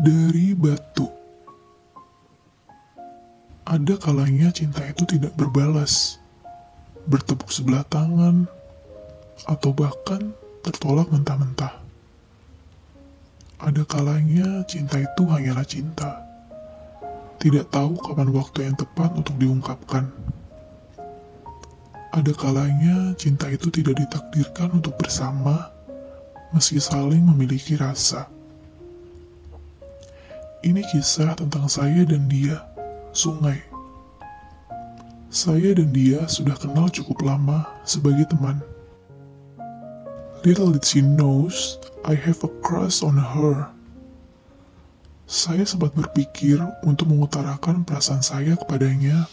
Dari 0.00 0.56
batu. 0.56 1.04
Ada 3.68 4.00
kalanya 4.00 4.48
cinta 4.48 4.80
itu 4.88 5.04
tidak 5.04 5.36
berbalas, 5.36 6.16
bertepuk 7.04 7.52
sebelah 7.52 7.84
tangan, 7.84 8.48
atau 9.44 9.76
bahkan 9.76 10.32
tertolak 10.64 11.04
mentah-mentah. 11.12 11.76
Ada 13.60 13.84
kalanya 13.84 14.64
cinta 14.64 14.96
itu 14.96 15.22
hanyalah 15.28 15.68
cinta, 15.68 16.24
tidak 17.36 17.68
tahu 17.68 17.92
kapan 18.00 18.32
waktu 18.32 18.72
yang 18.72 18.76
tepat 18.80 19.12
untuk 19.12 19.36
diungkapkan. 19.36 20.08
Ada 22.16 22.32
kalanya 22.40 23.12
cinta 23.20 23.52
itu 23.52 23.68
tidak 23.68 24.00
ditakdirkan 24.00 24.80
untuk 24.80 24.96
bersama, 24.96 25.68
meski 26.56 26.80
saling 26.80 27.20
memiliki 27.20 27.76
rasa. 27.76 28.39
Ini 30.60 30.84
kisah 30.92 31.32
tentang 31.36 31.68
saya 31.68 32.04
dan 32.04 32.28
dia, 32.28 32.60
sungai. 33.16 33.60
Saya 35.32 35.72
dan 35.72 35.94
dia 35.94 36.26
sudah 36.28 36.52
kenal 36.58 36.92
cukup 36.92 37.24
lama 37.24 37.64
sebagai 37.88 38.28
teman. 38.28 38.60
Little 40.44 40.72
did 40.76 40.84
she 40.84 41.00
knows, 41.00 41.80
I 42.04 42.16
have 42.16 42.44
a 42.44 42.50
crush 42.60 43.00
on 43.00 43.16
her. 43.16 43.72
Saya 45.24 45.64
sempat 45.64 45.94
berpikir 45.96 46.60
untuk 46.84 47.08
mengutarakan 47.08 47.86
perasaan 47.86 48.20
saya 48.20 48.58
kepadanya. 48.58 49.30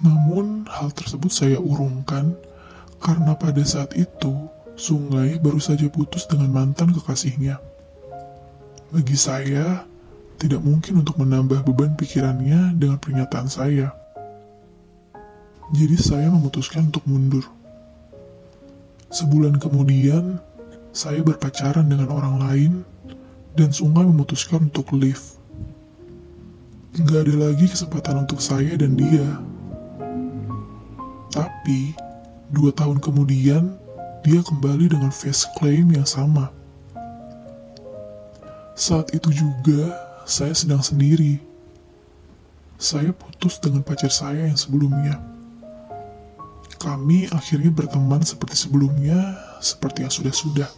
Namun, 0.00 0.66
hal 0.70 0.94
tersebut 0.94 1.30
saya 1.30 1.58
urungkan 1.58 2.34
karena 2.98 3.34
pada 3.38 3.62
saat 3.66 3.94
itu, 3.94 4.48
Sungai 4.78 5.42
baru 5.42 5.58
saja 5.58 5.90
putus 5.90 6.30
dengan 6.30 6.54
mantan 6.54 6.94
kekasihnya. 6.94 7.58
Bagi 8.94 9.18
saya, 9.18 9.82
tidak 10.38 10.62
mungkin 10.62 11.02
untuk 11.02 11.18
menambah 11.18 11.66
beban 11.66 11.98
pikirannya 11.98 12.78
dengan 12.78 13.02
pernyataan 13.02 13.50
saya. 13.50 13.90
Jadi 15.74 15.98
saya 15.98 16.30
memutuskan 16.30 16.88
untuk 16.88 17.04
mundur. 17.04 17.44
Sebulan 19.10 19.58
kemudian, 19.58 20.38
saya 20.94 21.20
berpacaran 21.20 21.90
dengan 21.90 22.08
orang 22.08 22.36
lain 22.40 22.72
dan 23.58 23.74
Sungai 23.74 24.06
memutuskan 24.06 24.70
untuk 24.70 24.94
leave. 24.94 25.36
Gak 26.96 27.26
ada 27.28 27.50
lagi 27.50 27.66
kesempatan 27.68 28.24
untuk 28.24 28.38
saya 28.38 28.78
dan 28.78 28.94
dia. 28.94 29.26
Tapi, 31.34 31.92
dua 32.54 32.72
tahun 32.72 33.02
kemudian, 33.02 33.74
dia 34.24 34.40
kembali 34.40 34.94
dengan 34.94 35.12
face 35.12 35.44
claim 35.58 35.92
yang 35.92 36.06
sama. 36.08 36.48
Saat 38.78 39.12
itu 39.12 39.34
juga, 39.34 40.07
saya 40.28 40.52
sedang 40.52 40.84
sendiri. 40.84 41.40
Saya 42.76 43.16
putus 43.16 43.56
dengan 43.64 43.80
pacar 43.80 44.12
saya 44.12 44.44
yang 44.44 44.60
sebelumnya. 44.60 45.16
Kami 46.76 47.32
akhirnya 47.32 47.72
berteman 47.72 48.20
seperti 48.22 48.68
sebelumnya, 48.68 49.16
seperti 49.64 50.04
yang 50.04 50.12
sudah-sudah. 50.12 50.68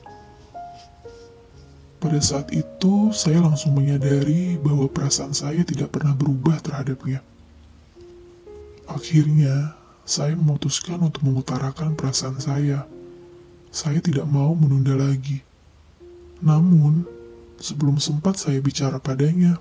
Pada 2.00 2.16
saat 2.22 2.48
itu, 2.54 3.12
saya 3.12 3.44
langsung 3.44 3.76
menyadari 3.76 4.56
bahwa 4.56 4.88
perasaan 4.88 5.36
saya 5.36 5.60
tidak 5.66 5.92
pernah 5.92 6.16
berubah 6.16 6.56
terhadapnya. 6.64 7.20
Akhirnya, 8.88 9.76
saya 10.08 10.32
memutuskan 10.32 10.96
untuk 11.04 11.26
mengutarakan 11.26 11.98
perasaan 11.98 12.40
saya. 12.40 12.88
Saya 13.68 14.00
tidak 14.00 14.24
mau 14.24 14.56
menunda 14.56 14.96
lagi. 14.96 15.44
Namun, 16.40 17.19
Sebelum 17.60 18.00
sempat 18.00 18.40
saya 18.40 18.56
bicara 18.64 18.96
padanya, 18.96 19.60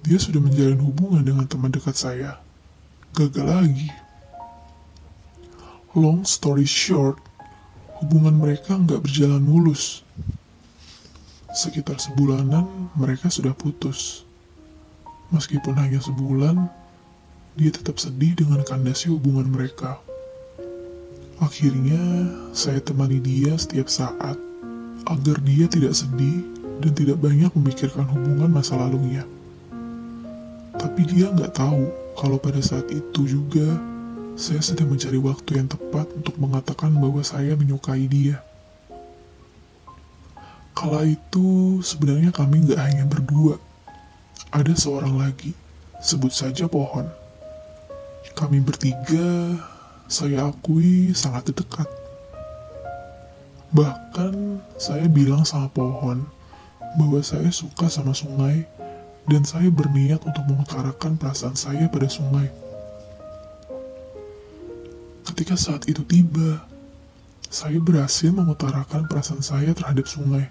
dia 0.00 0.16
sudah 0.16 0.40
menjalin 0.40 0.80
hubungan 0.80 1.20
dengan 1.20 1.44
teman 1.44 1.68
dekat 1.68 1.92
saya. 1.92 2.40
Gagal 3.12 3.44
lagi. 3.44 3.92
Long 5.92 6.24
story 6.24 6.64
short, 6.64 7.20
hubungan 8.00 8.40
mereka 8.40 8.80
nggak 8.80 9.04
berjalan 9.04 9.44
mulus. 9.44 10.00
Sekitar 11.52 12.00
sebulanan 12.00 12.88
mereka 12.96 13.28
sudah 13.28 13.52
putus. 13.52 14.24
Meskipun 15.28 15.76
hanya 15.76 16.00
sebulan, 16.00 16.72
dia 17.60 17.68
tetap 17.68 18.00
sedih 18.00 18.32
dengan 18.32 18.64
kandasi 18.64 19.12
hubungan 19.12 19.52
mereka. 19.52 20.00
Akhirnya, 21.36 22.00
saya 22.56 22.80
temani 22.80 23.20
dia 23.20 23.60
setiap 23.60 23.92
saat 23.92 24.40
agar 25.04 25.36
dia 25.44 25.68
tidak 25.68 25.92
sedih 25.92 26.53
dan 26.82 26.92
tidak 26.94 27.18
banyak 27.22 27.50
memikirkan 27.54 28.06
hubungan 28.08 28.50
masa 28.50 28.74
lalunya. 28.74 29.22
Tapi 30.74 31.06
dia 31.06 31.30
nggak 31.30 31.54
tahu 31.54 31.86
kalau 32.18 32.38
pada 32.38 32.58
saat 32.58 32.86
itu 32.90 33.26
juga 33.26 33.78
saya 34.34 34.58
sedang 34.58 34.90
mencari 34.90 35.18
waktu 35.22 35.62
yang 35.62 35.70
tepat 35.70 36.10
untuk 36.10 36.34
mengatakan 36.42 36.90
bahwa 36.90 37.22
saya 37.22 37.54
menyukai 37.54 38.10
dia. 38.10 38.42
Kala 40.74 41.06
itu 41.06 41.78
sebenarnya 41.86 42.34
kami 42.34 42.66
nggak 42.66 42.80
hanya 42.82 43.06
berdua, 43.06 43.62
ada 44.50 44.74
seorang 44.74 45.14
lagi, 45.14 45.54
sebut 46.02 46.34
saja 46.34 46.66
pohon. 46.66 47.06
Kami 48.34 48.58
bertiga, 48.58 49.54
saya 50.10 50.50
akui 50.50 51.14
sangat 51.14 51.54
dekat. 51.54 51.86
Bahkan 53.70 54.58
saya 54.74 55.06
bilang 55.06 55.46
sama 55.46 55.70
pohon 55.70 56.26
bahwa 56.94 57.20
saya 57.22 57.50
suka 57.50 57.90
sama 57.90 58.14
sungai 58.14 58.66
dan 59.24 59.42
saya 59.42 59.72
berniat 59.72 60.20
untuk 60.24 60.44
mengutarakan 60.46 61.16
perasaan 61.16 61.56
saya 61.56 61.88
pada 61.88 62.06
sungai. 62.06 62.48
Ketika 65.24 65.56
saat 65.56 65.88
itu 65.88 66.04
tiba, 66.04 66.62
saya 67.48 67.80
berhasil 67.80 68.28
mengutarakan 68.30 69.08
perasaan 69.08 69.40
saya 69.40 69.72
terhadap 69.72 70.04
sungai. 70.04 70.50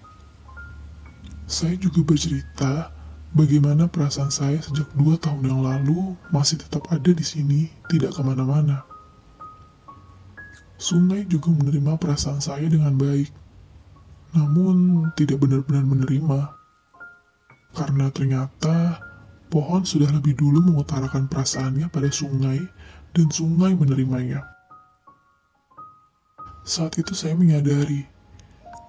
Saya 1.46 1.78
juga 1.78 2.02
bercerita 2.02 2.89
bagaimana 3.36 3.86
perasaan 3.86 4.34
saya 4.34 4.58
sejak 4.64 4.89
dua 4.98 5.20
tahun 5.22 5.46
yang 5.46 5.62
lalu 5.62 6.18
masih 6.34 6.58
tetap 6.58 6.89
ada 6.89 7.12
di 7.14 7.22
sini, 7.22 7.70
tidak 7.91 8.18
ke 8.18 8.22
mana-mana. 8.26 8.82
Sungai 10.82 11.24
juga 11.30 11.54
menerima 11.54 11.96
perasaan 12.02 12.41
saya 12.41 12.66
dengan 12.66 12.98
baik 12.98 13.43
namun 14.34 15.10
tidak 15.14 15.42
benar-benar 15.42 15.86
menerima. 15.86 16.40
Karena 17.74 18.10
ternyata 18.14 19.02
pohon 19.50 19.86
sudah 19.86 20.10
lebih 20.10 20.38
dulu 20.38 20.62
mengutarakan 20.62 21.30
perasaannya 21.30 21.90
pada 21.90 22.10
sungai 22.10 22.62
dan 23.14 23.30
sungai 23.30 23.78
menerimanya. 23.78 24.46
Saat 26.66 26.98
itu 26.98 27.14
saya 27.14 27.38
menyadari 27.38 28.10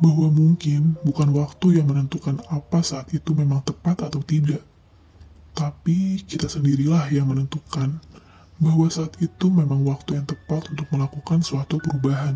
bahwa 0.01 0.33
mungkin 0.33 0.97
bukan 1.07 1.31
waktu 1.37 1.81
yang 1.81 1.87
menentukan 1.93 2.41
apa 2.51 2.81
saat 2.83 3.13
itu 3.13 3.37
memang 3.37 3.63
tepat 3.63 4.05
atau 4.05 4.25
tidak. 4.25 4.63
Tapi 5.55 6.25
kita 6.27 6.51
sendirilah 6.51 7.09
yang 7.15 7.31
menentukan 7.31 8.03
bahwa 8.59 8.87
saat 8.91 9.15
itu 9.23 9.47
memang 9.51 9.87
waktu 9.87 10.19
yang 10.19 10.27
tepat 10.27 10.67
untuk 10.71 10.87
melakukan 10.91 11.43
suatu 11.43 11.79
perubahan. 11.79 12.35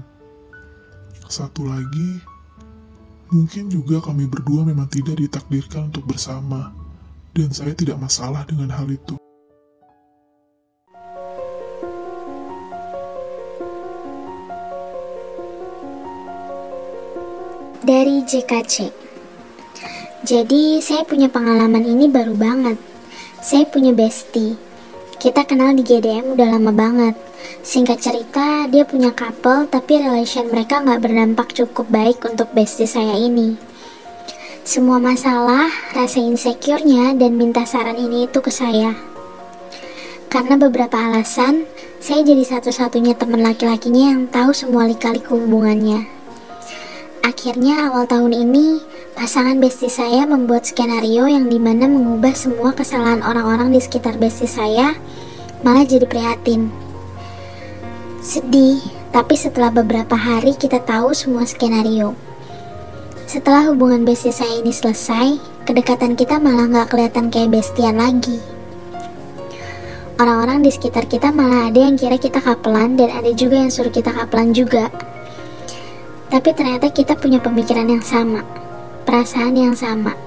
Satu 1.29 1.67
lagi, 1.67 2.23
Mungkin 3.29 3.69
juga 3.69 4.01
kami 4.01 4.25
berdua 4.25 4.65
memang 4.65 4.89
tidak 4.89 5.21
ditakdirkan 5.21 5.93
untuk 5.93 6.09
bersama, 6.09 6.73
dan 7.37 7.53
saya 7.53 7.77
tidak 7.77 8.01
masalah 8.01 8.49
dengan 8.49 8.73
hal 8.73 8.89
itu. 8.89 9.21
Dari 17.85 18.21
JKC 18.25 18.93
Jadi 20.25 20.81
saya 20.85 21.09
punya 21.09 21.33
pengalaman 21.33 21.89
ini 21.89 22.05
baru 22.05 22.37
banget 22.37 22.77
Saya 23.41 23.65
punya 23.65 23.97
bestie. 23.97 24.61
Kita 25.21 25.45
kenal 25.45 25.77
di 25.77 25.85
GDM 25.85 26.33
udah 26.33 26.59
lama 26.59 26.73
banget. 26.73 27.15
Singkat 27.61 27.99
cerita, 28.03 28.58
dia 28.69 28.85
punya 28.85 29.11
couple 29.17 29.65
tapi 29.73 29.99
relation 29.99 30.47
mereka 30.53 30.85
nggak 30.85 31.01
berdampak 31.01 31.49
cukup 31.57 31.89
baik 31.89 32.21
untuk 32.29 32.53
bestie 32.53 32.85
saya 32.85 33.17
ini. 33.17 33.57
Semua 34.69 35.01
masalah, 35.01 35.73
rasa 35.97 36.21
insecure-nya, 36.21 37.17
dan 37.17 37.41
minta 37.41 37.65
saran 37.65 37.97
ini 37.97 38.29
itu 38.29 38.45
ke 38.45 38.53
saya. 38.53 38.93
Karena 40.29 40.61
beberapa 40.61 41.01
alasan, 41.01 41.65
saya 42.05 42.21
jadi 42.21 42.45
satu-satunya 42.45 43.17
teman 43.17 43.41
laki-lakinya 43.41 44.13
yang 44.13 44.29
tahu 44.29 44.53
semua 44.53 44.85
lika-liku 44.85 45.41
hubungannya. 45.41 46.05
Akhirnya 47.25 47.89
awal 47.89 48.05
tahun 48.05 48.37
ini, 48.37 48.85
pasangan 49.17 49.57
bestie 49.57 49.89
saya 49.89 50.29
membuat 50.29 50.69
skenario 50.69 51.25
yang 51.25 51.49
di 51.49 51.57
mana 51.57 51.89
mengubah 51.89 52.37
semua 52.37 52.77
kesalahan 52.77 53.25
orang-orang 53.25 53.73
di 53.73 53.81
sekitar 53.81 54.21
bestie 54.21 54.45
saya, 54.45 54.93
malah 55.65 55.89
jadi 55.89 56.05
prihatin. 56.05 56.88
Sedih, 58.19 58.83
tapi 59.15 59.39
setelah 59.39 59.71
beberapa 59.71 60.19
hari 60.19 60.59
kita 60.59 60.83
tahu 60.83 61.15
semua 61.15 61.47
skenario. 61.47 62.19
Setelah 63.31 63.71
hubungan 63.71 64.03
bestie 64.03 64.35
saya 64.35 64.59
ini 64.59 64.75
selesai, 64.75 65.39
kedekatan 65.63 66.19
kita 66.19 66.43
malah 66.43 66.67
nggak 66.67 66.91
kelihatan 66.91 67.31
kayak 67.31 67.55
bestian 67.55 67.95
lagi. 67.95 68.43
Orang-orang 70.19 70.67
di 70.67 70.71
sekitar 70.75 71.07
kita 71.07 71.31
malah 71.31 71.71
ada 71.71 71.79
yang 71.79 71.95
kira 71.95 72.19
kita 72.19 72.43
kapelan 72.43 72.99
dan 72.99 73.15
ada 73.15 73.31
juga 73.39 73.63
yang 73.63 73.71
suruh 73.71 73.95
kita 73.95 74.11
kapelan 74.11 74.51
juga. 74.51 74.91
Tapi 76.27 76.51
ternyata 76.59 76.91
kita 76.91 77.15
punya 77.15 77.39
pemikiran 77.39 77.87
yang 77.87 78.03
sama, 78.03 78.43
perasaan 79.07 79.55
yang 79.55 79.79
sama. 79.79 80.19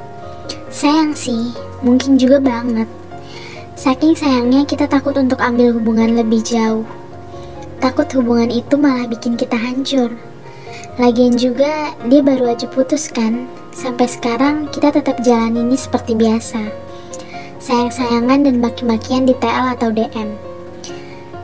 Sayang 0.71 1.11
sih, 1.11 1.51
mungkin 1.83 2.15
juga 2.15 2.39
banget. 2.39 2.87
Saking 3.75 4.15
sayangnya 4.15 4.63
kita 4.63 4.87
takut 4.87 5.11
untuk 5.19 5.43
ambil 5.43 5.75
hubungan 5.75 6.15
lebih 6.15 6.39
jauh. 6.39 6.87
Takut 7.81 8.07
hubungan 8.13 8.53
itu 8.53 8.77
malah 8.77 9.09
bikin 9.09 9.35
kita 9.35 9.57
hancur. 9.57 10.13
Lagian 11.01 11.35
juga 11.35 11.97
dia 12.05 12.21
baru 12.21 12.53
aja 12.53 12.69
putus 12.69 13.09
kan. 13.09 13.49
Sampai 13.73 14.05
sekarang 14.05 14.69
kita 14.69 14.93
tetap 14.93 15.19
jalan 15.25 15.57
ini 15.57 15.73
seperti 15.73 16.13
biasa 16.13 16.91
sayang-sayangan 17.61 18.49
dan 18.49 18.55
maki-makian 18.57 19.29
di 19.29 19.37
TL 19.37 19.77
atau 19.77 19.93
DM. 19.93 20.33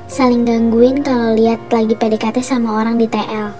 Saling 0.09 0.49
gangguin 0.49 1.05
kalau 1.05 1.37
lihat 1.37 1.61
lagi 1.69 1.93
PDKT 1.93 2.41
sama 2.41 2.81
orang 2.81 2.97
di 2.97 3.05
TL. 3.05 3.53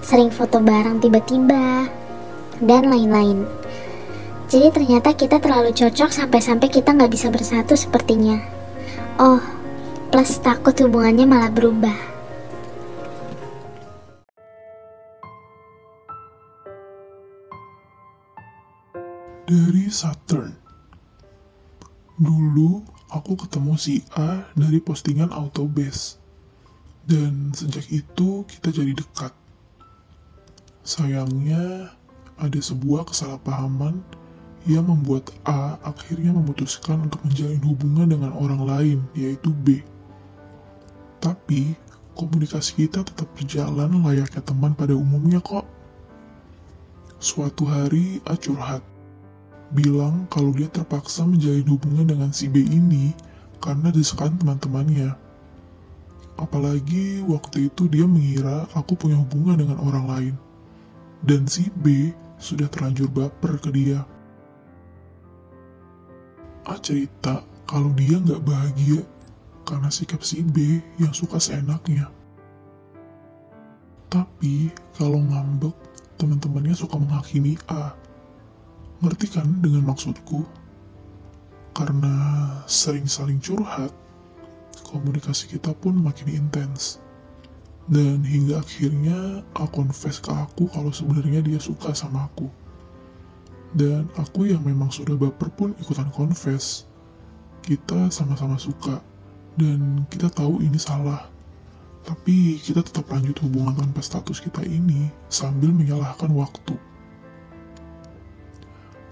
Sering 0.00 0.30
foto 0.30 0.62
bareng 0.62 1.02
tiba-tiba, 1.02 1.90
dan 2.62 2.86
lain-lain. 2.86 3.42
Jadi 4.46 4.70
ternyata 4.70 5.10
kita 5.16 5.42
terlalu 5.42 5.74
cocok 5.74 6.14
sampai-sampai 6.14 6.70
kita 6.70 6.94
nggak 6.94 7.10
bisa 7.10 7.34
bersatu 7.34 7.74
sepertinya. 7.74 8.38
Oh, 9.18 9.42
plus 10.14 10.38
takut 10.38 10.76
hubungannya 10.78 11.26
malah 11.26 11.50
berubah. 11.50 12.13
Dari 19.44 19.92
Saturn 19.92 20.56
Dulu 22.16 22.80
aku 23.12 23.36
ketemu 23.36 23.76
si 23.76 24.00
A 24.16 24.48
dari 24.56 24.80
postingan 24.80 25.36
Autobase. 25.36 26.16
Dan 27.04 27.52
sejak 27.52 27.84
itu 27.92 28.48
kita 28.48 28.72
jadi 28.72 28.96
dekat. 28.96 29.36
Sayangnya 30.80 31.92
ada 32.40 32.56
sebuah 32.56 33.04
kesalahpahaman 33.04 34.00
yang 34.64 34.88
membuat 34.88 35.28
A 35.44 35.76
akhirnya 35.84 36.32
memutuskan 36.32 37.04
untuk 37.04 37.20
menjalin 37.28 37.60
hubungan 37.68 38.16
dengan 38.16 38.32
orang 38.32 38.64
lain, 38.64 38.98
yaitu 39.12 39.52
B. 39.52 39.84
Tapi, 41.20 41.76
komunikasi 42.16 42.88
kita 42.88 43.04
tetap 43.04 43.28
berjalan 43.36 43.92
layaknya 44.00 44.40
teman 44.40 44.72
pada 44.72 44.96
umumnya 44.96 45.44
kok. 45.44 45.68
Suatu 47.20 47.68
hari 47.68 48.24
A 48.24 48.40
curhat 48.40 48.93
bilang 49.72 50.28
kalau 50.28 50.52
dia 50.52 50.68
terpaksa 50.68 51.24
menjalin 51.24 51.64
hubungan 51.64 52.04
dengan 52.04 52.30
si 52.34 52.50
B 52.50 52.60
ini 52.60 53.16
karena 53.64 53.88
desakan 53.88 54.36
teman-temannya. 54.36 55.16
Apalagi 56.36 57.22
waktu 57.24 57.72
itu 57.72 57.86
dia 57.88 58.04
mengira 58.04 58.66
aku 58.74 58.98
punya 58.98 59.16
hubungan 59.16 59.56
dengan 59.56 59.78
orang 59.80 60.04
lain. 60.04 60.34
Dan 61.24 61.48
si 61.48 61.72
B 61.72 62.12
sudah 62.36 62.68
terlanjur 62.68 63.08
baper 63.08 63.56
ke 63.56 63.72
dia. 63.72 64.04
A 66.68 66.76
cerita 66.80 67.40
kalau 67.64 67.88
dia 67.96 68.20
nggak 68.20 68.44
bahagia 68.44 69.00
karena 69.64 69.88
sikap 69.88 70.20
si 70.20 70.44
B 70.44 70.84
yang 71.00 71.16
suka 71.16 71.40
seenaknya. 71.40 72.12
Tapi 74.12 74.68
kalau 74.94 75.24
ngambek, 75.24 75.74
teman-temannya 76.20 76.76
suka 76.76 77.00
menghakimi 77.00 77.56
A 77.72 77.96
Ngerti 79.04 79.36
kan 79.36 79.44
dengan 79.60 79.84
maksudku? 79.84 80.48
Karena 81.76 82.16
sering 82.64 83.04
saling 83.04 83.36
curhat, 83.36 83.92
komunikasi 84.80 85.52
kita 85.52 85.76
pun 85.76 85.92
makin 86.00 86.32
intens. 86.32 87.04
Dan 87.84 88.24
hingga 88.24 88.64
akhirnya 88.64 89.44
aku 89.52 89.84
confess 89.84 90.24
ke 90.24 90.32
aku 90.32 90.72
kalau 90.72 90.88
sebenarnya 90.88 91.44
dia 91.44 91.60
suka 91.60 91.92
sama 91.92 92.32
aku. 92.32 92.48
Dan 93.76 94.08
aku 94.16 94.48
yang 94.48 94.64
memang 94.64 94.88
sudah 94.88 95.20
baper 95.20 95.52
pun 95.52 95.76
ikutan 95.76 96.08
confess. 96.08 96.88
Kita 97.60 98.08
sama-sama 98.08 98.56
suka, 98.56 99.04
dan 99.60 100.08
kita 100.08 100.32
tahu 100.32 100.64
ini 100.64 100.80
salah. 100.80 101.28
Tapi 102.08 102.56
kita 102.56 102.80
tetap 102.80 103.12
lanjut 103.12 103.36
hubungan 103.44 103.76
tanpa 103.76 104.00
status 104.00 104.40
kita 104.40 104.64
ini 104.64 105.12
sambil 105.28 105.68
menyalahkan 105.76 106.32
waktu. 106.32 106.93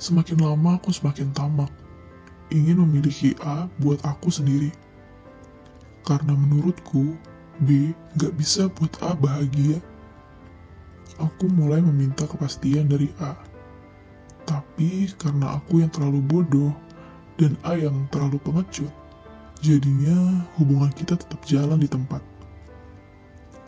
Semakin 0.03 0.43
lama 0.43 0.83
aku 0.83 0.91
semakin 0.91 1.31
tamak, 1.31 1.71
ingin 2.51 2.83
memiliki 2.83 3.39
A 3.39 3.71
buat 3.79 4.03
aku 4.03 4.35
sendiri. 4.35 4.75
Karena 6.03 6.35
menurutku, 6.35 7.15
B 7.63 7.95
gak 8.19 8.35
bisa 8.35 8.67
buat 8.67 8.91
A 9.07 9.15
bahagia. 9.15 9.79
Aku 11.23 11.47
mulai 11.55 11.79
meminta 11.79 12.27
kepastian 12.27 12.91
dari 12.91 13.15
A. 13.23 13.39
Tapi 14.43 15.07
karena 15.23 15.63
aku 15.63 15.87
yang 15.87 15.95
terlalu 15.95 16.19
bodoh 16.19 16.75
dan 17.39 17.55
A 17.63 17.79
yang 17.79 17.95
terlalu 18.11 18.43
pengecut, 18.43 18.91
jadinya 19.63 20.43
hubungan 20.59 20.91
kita 20.99 21.15
tetap 21.15 21.39
jalan 21.47 21.79
di 21.79 21.87
tempat. 21.87 22.27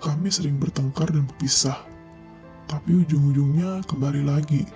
Kami 0.03 0.35
sering 0.35 0.59
bertengkar 0.59 1.15
dan 1.15 1.31
berpisah, 1.31 1.79
tapi 2.67 3.07
ujung-ujungnya 3.07 3.87
kembali 3.87 4.27
lagi 4.27 4.67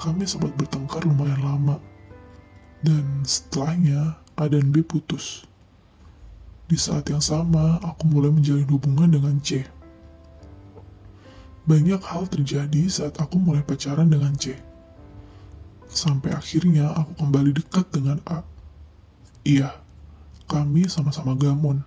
kami 0.00 0.24
sempat 0.24 0.56
bertengkar 0.56 1.04
lumayan 1.04 1.44
lama. 1.44 1.76
Dan 2.80 3.20
setelahnya, 3.28 4.16
A 4.40 4.48
dan 4.48 4.72
B 4.72 4.80
putus. 4.80 5.44
Di 6.64 6.80
saat 6.80 7.12
yang 7.12 7.20
sama, 7.20 7.76
aku 7.84 8.08
mulai 8.08 8.32
menjalin 8.32 8.64
hubungan 8.72 9.12
dengan 9.12 9.36
C. 9.44 9.68
Banyak 11.68 12.00
hal 12.00 12.24
terjadi 12.32 12.88
saat 12.88 13.20
aku 13.20 13.36
mulai 13.36 13.60
pacaran 13.60 14.08
dengan 14.08 14.32
C. 14.40 14.56
Sampai 15.92 16.32
akhirnya 16.32 16.88
aku 16.96 17.20
kembali 17.20 17.52
dekat 17.60 17.92
dengan 17.92 18.16
A. 18.24 18.40
Iya, 19.44 19.76
kami 20.48 20.88
sama-sama 20.88 21.36
gamon. 21.36 21.84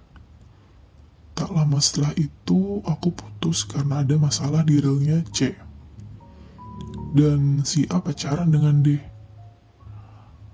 Tak 1.33 1.49
lama 1.49 1.81
setelah 1.81 2.13
itu, 2.13 2.85
aku 2.85 3.09
putus 3.09 3.65
karena 3.65 4.05
ada 4.05 4.13
masalah 4.21 4.61
di 4.61 4.77
realnya 4.77 5.25
C 5.33 5.62
dan 7.13 7.61
si 7.61 7.85
A 7.93 8.01
pacaran 8.01 8.49
dengan 8.49 8.81
D. 8.81 8.97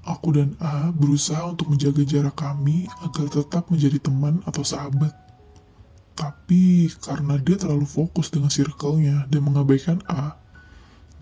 Aku 0.04 0.36
dan 0.36 0.60
A 0.60 0.92
berusaha 0.92 1.48
untuk 1.48 1.72
menjaga 1.72 2.04
jarak 2.04 2.36
kami 2.36 2.88
agar 3.04 3.32
tetap 3.32 3.72
menjadi 3.72 3.96
teman 4.02 4.44
atau 4.44 4.64
sahabat. 4.64 5.16
Tapi 6.20 6.92
karena 7.00 7.40
dia 7.40 7.56
terlalu 7.56 7.88
fokus 7.88 8.28
dengan 8.28 8.52
circle-nya 8.52 9.24
dan 9.32 9.42
mengabaikan 9.46 10.04
A, 10.12 10.36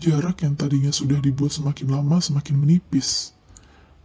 jarak 0.02 0.42
yang 0.42 0.58
tadinya 0.58 0.90
sudah 0.90 1.22
dibuat 1.22 1.54
semakin 1.54 1.86
lama 1.86 2.18
semakin 2.18 2.58
menipis. 2.58 3.34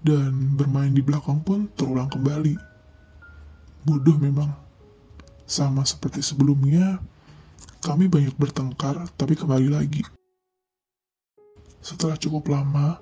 Dan 0.04 0.60
bermain 0.60 0.92
di 0.92 1.00
belakang 1.00 1.42
pun 1.42 1.72
terulang 1.80 2.12
kembali. 2.12 2.60
Bodoh 3.88 4.20
memang. 4.20 4.52
Sama 5.48 5.88
seperti 5.88 6.20
sebelumnya, 6.20 7.00
kami 7.80 8.12
banyak 8.12 8.36
bertengkar 8.36 9.08
tapi 9.16 9.40
kembali 9.40 9.72
lagi. 9.72 10.04
Setelah 11.84 12.16
cukup 12.16 12.48
lama, 12.48 12.96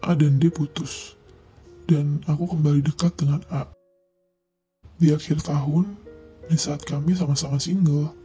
A 0.00 0.16
dan 0.16 0.40
D 0.40 0.48
putus, 0.48 1.12
dan 1.84 2.24
aku 2.24 2.56
kembali 2.56 2.80
dekat 2.80 3.12
dengan 3.20 3.44
A. 3.52 3.68
Di 4.96 5.12
akhir 5.12 5.44
tahun, 5.44 5.92
di 6.48 6.56
saat 6.56 6.88
kami 6.88 7.12
sama-sama 7.12 7.60
single, 7.60 8.16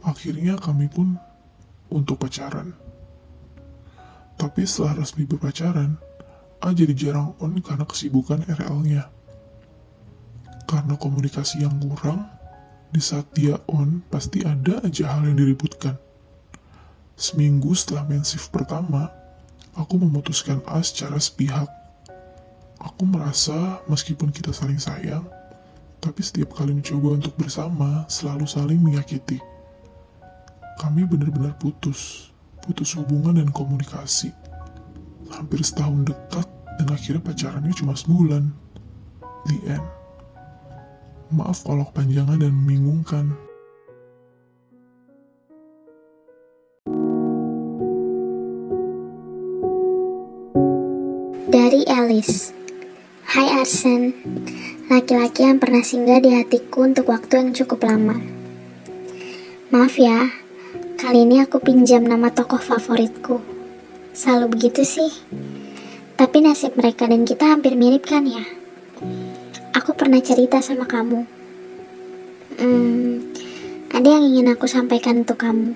akhirnya 0.00 0.56
kami 0.56 0.88
pun 0.88 1.20
untuk 1.92 2.24
pacaran. 2.24 2.72
Tapi 4.40 4.64
setelah 4.64 5.04
resmi 5.04 5.28
berpacaran, 5.28 6.00
WA 6.64 6.72
jadi 6.72 6.96
jarang 6.96 7.36
on 7.44 7.60
karena 7.60 7.84
kesibukan 7.84 8.40
RL-nya. 8.48 9.12
Karena 10.64 10.96
komunikasi 10.96 11.60
yang 11.60 11.76
kurang, 11.76 12.24
di 12.88 13.04
saat 13.04 13.28
dia 13.36 13.60
on 13.68 14.00
pasti 14.08 14.40
ada 14.40 14.80
aja 14.80 15.12
hal 15.12 15.28
yang 15.28 15.36
diributkan. 15.36 16.00
Seminggu 17.20 17.76
setelah 17.76 18.08
mensif 18.08 18.48
pertama, 18.48 19.12
aku 19.74 19.98
memutuskan 19.98 20.62
A 20.66 20.80
secara 20.82 21.18
sepihak. 21.18 21.66
Aku 22.82 23.06
merasa 23.06 23.80
meskipun 23.88 24.28
kita 24.34 24.50
saling 24.50 24.78
sayang, 24.78 25.24
tapi 26.04 26.20
setiap 26.20 26.52
kali 26.52 26.76
mencoba 26.76 27.16
untuk 27.16 27.32
bersama 27.40 28.04
selalu 28.12 28.44
saling 28.44 28.80
menyakiti. 28.82 29.40
Kami 30.76 31.06
benar-benar 31.06 31.56
putus, 31.56 32.28
putus 32.60 32.92
hubungan 32.98 33.40
dan 33.40 33.48
komunikasi. 33.48 34.34
Hampir 35.32 35.64
setahun 35.64 36.12
dekat 36.12 36.44
dan 36.76 36.86
akhirnya 36.92 37.22
pacarannya 37.24 37.72
cuma 37.72 37.94
sebulan. 37.96 38.52
The 39.48 39.58
end. 39.76 39.86
Maaf 41.32 41.64
kalau 41.64 41.88
kepanjangan 41.88 42.42
dan 42.42 42.52
membingungkan. 42.52 43.32
Dari 51.54 51.86
Alice. 51.86 52.50
Hai 53.30 53.46
Arsen. 53.62 54.10
Laki-laki 54.90 55.46
yang 55.46 55.62
pernah 55.62 55.86
singgah 55.86 56.18
di 56.18 56.34
hatiku 56.34 56.82
untuk 56.82 57.06
waktu 57.14 57.30
yang 57.46 57.54
cukup 57.54 57.86
lama. 57.86 58.18
Maaf 59.70 59.94
ya 59.94 60.34
Kali 60.98 61.22
ini 61.22 61.38
aku 61.38 61.62
pinjam 61.62 62.02
nama 62.02 62.34
tokoh 62.34 62.58
favoritku. 62.58 63.38
Selalu 64.10 64.50
begitu 64.50 64.82
sih. 64.82 65.14
Tapi 66.18 66.42
nasib 66.42 66.74
mereka 66.74 67.06
dan 67.06 67.22
kita 67.22 67.46
hampir 67.46 67.78
mirip 67.78 68.02
kan 68.02 68.26
ya? 68.26 68.42
Aku 69.78 69.94
pernah 69.94 70.18
cerita 70.18 70.58
sama 70.58 70.90
kamu. 70.90 71.22
Hmm 72.58 73.30
Ada 73.94 74.18
yang 74.18 74.26
ingin 74.26 74.50
aku 74.50 74.66
sampaikan 74.66 75.22
untuk 75.22 75.38
kamu. 75.38 75.70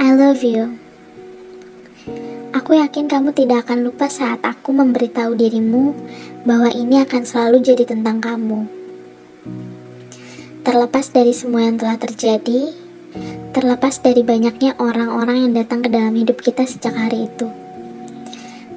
I 0.00 0.08
love 0.16 0.40
you 0.40 0.81
Aku 2.52 2.76
yakin 2.76 3.08
kamu 3.08 3.32
tidak 3.32 3.64
akan 3.64 3.80
lupa 3.80 4.12
saat 4.12 4.44
aku 4.44 4.76
memberitahu 4.76 5.32
dirimu 5.32 5.96
bahwa 6.44 6.68
ini 6.68 7.00
akan 7.00 7.24
selalu 7.24 7.64
jadi 7.64 7.88
tentang 7.88 8.20
kamu. 8.20 8.68
Terlepas 10.60 11.08
dari 11.16 11.32
semua 11.32 11.64
yang 11.64 11.80
telah 11.80 11.96
terjadi, 11.96 12.76
terlepas 13.56 14.04
dari 14.04 14.20
banyaknya 14.20 14.76
orang-orang 14.76 15.48
yang 15.48 15.52
datang 15.56 15.80
ke 15.80 15.88
dalam 15.88 16.12
hidup 16.12 16.44
kita 16.44 16.68
sejak 16.68 16.92
hari 16.92 17.24
itu, 17.24 17.48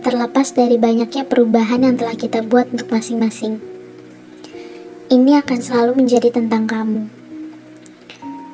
terlepas 0.07 0.55
dari 0.55 0.79
banyaknya 0.79 1.27
perubahan 1.27 1.83
yang 1.83 1.99
telah 1.99 2.15
kita 2.15 2.47
buat 2.47 2.71
untuk 2.71 2.87
masing-masing, 2.87 3.59
ini 5.11 5.35
akan 5.35 5.59
selalu 5.59 5.99
menjadi 5.99 6.31
tentang 6.31 6.63
kamu. 6.63 7.11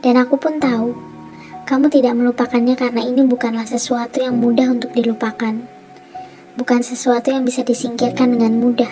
Dan 0.02 0.18
aku 0.18 0.42
pun 0.42 0.58
tahu 0.58 1.11
kamu 1.72 1.88
tidak 1.88 2.20
melupakannya 2.20 2.76
karena 2.76 3.00
ini 3.00 3.24
bukanlah 3.24 3.64
sesuatu 3.64 4.20
yang 4.20 4.36
mudah 4.36 4.76
untuk 4.76 4.92
dilupakan. 4.92 5.56
Bukan 6.60 6.84
sesuatu 6.84 7.32
yang 7.32 7.48
bisa 7.48 7.64
disingkirkan 7.64 8.36
dengan 8.36 8.60
mudah. 8.60 8.92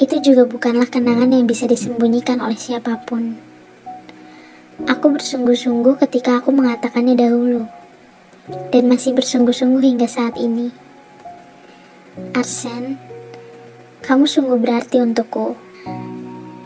Itu 0.00 0.24
juga 0.24 0.48
bukanlah 0.48 0.88
kenangan 0.88 1.28
yang 1.36 1.44
bisa 1.44 1.68
disembunyikan 1.68 2.40
oleh 2.40 2.56
siapa 2.56 2.96
pun. 3.04 3.36
Aku 4.88 5.12
bersungguh-sungguh 5.12 6.00
ketika 6.00 6.40
aku 6.40 6.48
mengatakannya 6.48 7.12
dahulu. 7.12 7.68
Dan 8.72 8.88
masih 8.88 9.12
bersungguh-sungguh 9.12 9.84
hingga 9.84 10.08
saat 10.08 10.40
ini. 10.40 10.72
Arsen, 12.32 12.96
kamu 14.00 14.24
sungguh 14.24 14.56
berarti 14.56 15.04
untukku. 15.04 15.60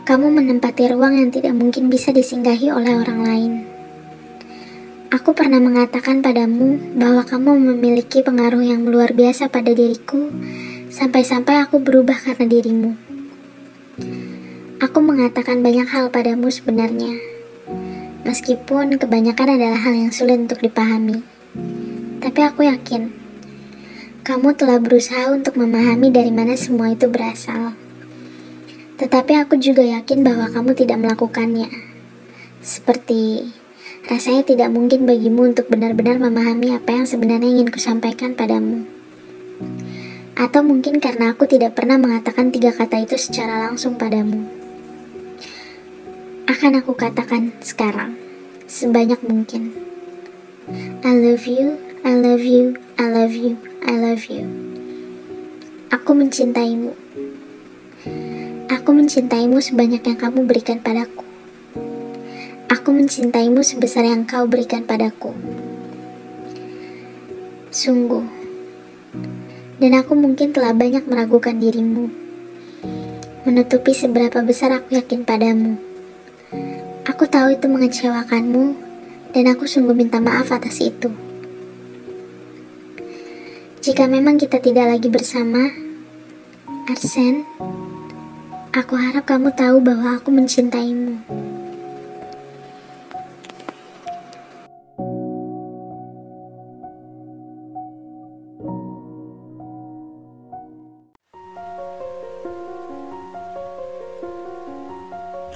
Kamu 0.07 0.31
menempati 0.31 0.87
ruang 0.87 1.19
yang 1.19 1.35
tidak 1.35 1.51
mungkin 1.51 1.91
bisa 1.91 2.15
disinggahi 2.15 2.71
oleh 2.71 2.95
orang 2.95 3.21
lain. 3.27 3.76
Aku 5.07 5.31
pernah 5.31 5.63
mengatakan 5.63 6.19
padamu 6.19 6.75
bahwa 6.99 7.23
kamu 7.23 7.55
memiliki 7.71 8.19
pengaruh 8.19 8.59
yang 8.59 8.83
luar 8.83 9.15
biasa 9.15 9.47
pada 9.47 9.71
diriku, 9.71 10.27
sampai-sampai 10.91 11.63
aku 11.63 11.79
berubah 11.79 12.19
karena 12.19 12.43
dirimu. 12.43 12.91
Aku 14.83 14.99
mengatakan 14.99 15.63
banyak 15.63 15.87
hal 15.87 16.11
padamu 16.11 16.51
sebenarnya, 16.51 17.15
meskipun 18.27 18.99
kebanyakan 18.99 19.55
adalah 19.55 19.79
hal 19.79 19.95
yang 19.95 20.11
sulit 20.11 20.43
untuk 20.43 20.59
dipahami. 20.59 21.23
Tapi 22.19 22.39
aku 22.43 22.67
yakin, 22.67 23.07
kamu 24.27 24.59
telah 24.59 24.75
berusaha 24.83 25.31
untuk 25.31 25.55
memahami 25.55 26.11
dari 26.11 26.35
mana 26.35 26.59
semua 26.59 26.91
itu 26.91 27.07
berasal. 27.07 27.79
Tetapi 28.99 29.39
aku 29.39 29.55
juga 29.55 29.87
yakin 29.87 30.19
bahwa 30.19 30.51
kamu 30.51 30.75
tidak 30.75 30.99
melakukannya. 30.99 31.71
Seperti 32.59 33.47
Rasanya 34.07 34.47
tidak 34.47 34.71
mungkin 34.71 35.03
bagimu 35.03 35.51
untuk 35.51 35.67
benar-benar 35.67 36.15
memahami 36.15 36.71
apa 36.71 36.95
yang 36.95 37.03
sebenarnya 37.03 37.59
ingin 37.59 37.67
kusampaikan 37.67 38.39
padamu. 38.39 38.87
Atau 40.31 40.63
mungkin 40.63 41.03
karena 41.03 41.35
aku 41.35 41.43
tidak 41.43 41.75
pernah 41.75 41.99
mengatakan 41.99 42.47
tiga 42.55 42.71
kata 42.71 43.03
itu 43.03 43.19
secara 43.19 43.67
langsung 43.67 43.99
padamu. 43.99 44.47
Akan 46.47 46.79
aku 46.79 46.95
katakan 46.95 47.51
sekarang, 47.59 48.15
sebanyak 48.63 49.19
mungkin. 49.27 49.75
I 51.03 51.11
love 51.11 51.43
you, 51.43 51.75
I 52.07 52.15
love 52.15 52.47
you, 52.47 52.79
I 52.95 53.11
love 53.11 53.35
you, 53.35 53.59
I 53.83 53.91
love 53.91 54.31
you. 54.31 54.47
Aku 55.91 56.15
mencintaimu. 56.15 56.95
Aku 58.71 58.89
mencintaimu 58.95 59.59
sebanyak 59.59 59.99
yang 59.99 60.15
kamu 60.15 60.47
berikan 60.47 60.79
padaku. 60.79 61.26
Aku 62.67 62.91
mencintaimu 62.91 63.63
sebesar 63.63 64.03
yang 64.03 64.27
kau 64.27 64.43
berikan 64.43 64.83
padaku. 64.83 65.31
Sungguh. 67.71 68.27
Dan 69.79 69.95
aku 69.95 70.19
mungkin 70.19 70.51
telah 70.51 70.75
banyak 70.75 71.07
meragukan 71.07 71.55
dirimu. 71.55 72.11
Menutupi 73.47 73.95
seberapa 73.95 74.43
besar 74.43 74.75
aku 74.75 74.99
yakin 74.99 75.23
padamu. 75.23 75.79
Aku 77.07 77.23
tahu 77.31 77.55
itu 77.55 77.71
mengecewakanmu, 77.71 78.75
dan 79.31 79.47
aku 79.47 79.63
sungguh 79.63 79.95
minta 79.95 80.19
maaf 80.19 80.51
atas 80.51 80.83
itu. 80.83 81.07
Jika 83.79 84.11
memang 84.11 84.35
kita 84.35 84.59
tidak 84.59 84.91
lagi 84.91 85.07
bersama, 85.07 85.71
Arsen, 86.91 87.47
aku 88.75 88.99
harap 88.99 89.23
kamu 89.23 89.55
tahu 89.55 89.79
bahwa 89.79 90.19
aku 90.19 90.35
mencintaimu. 90.35 91.56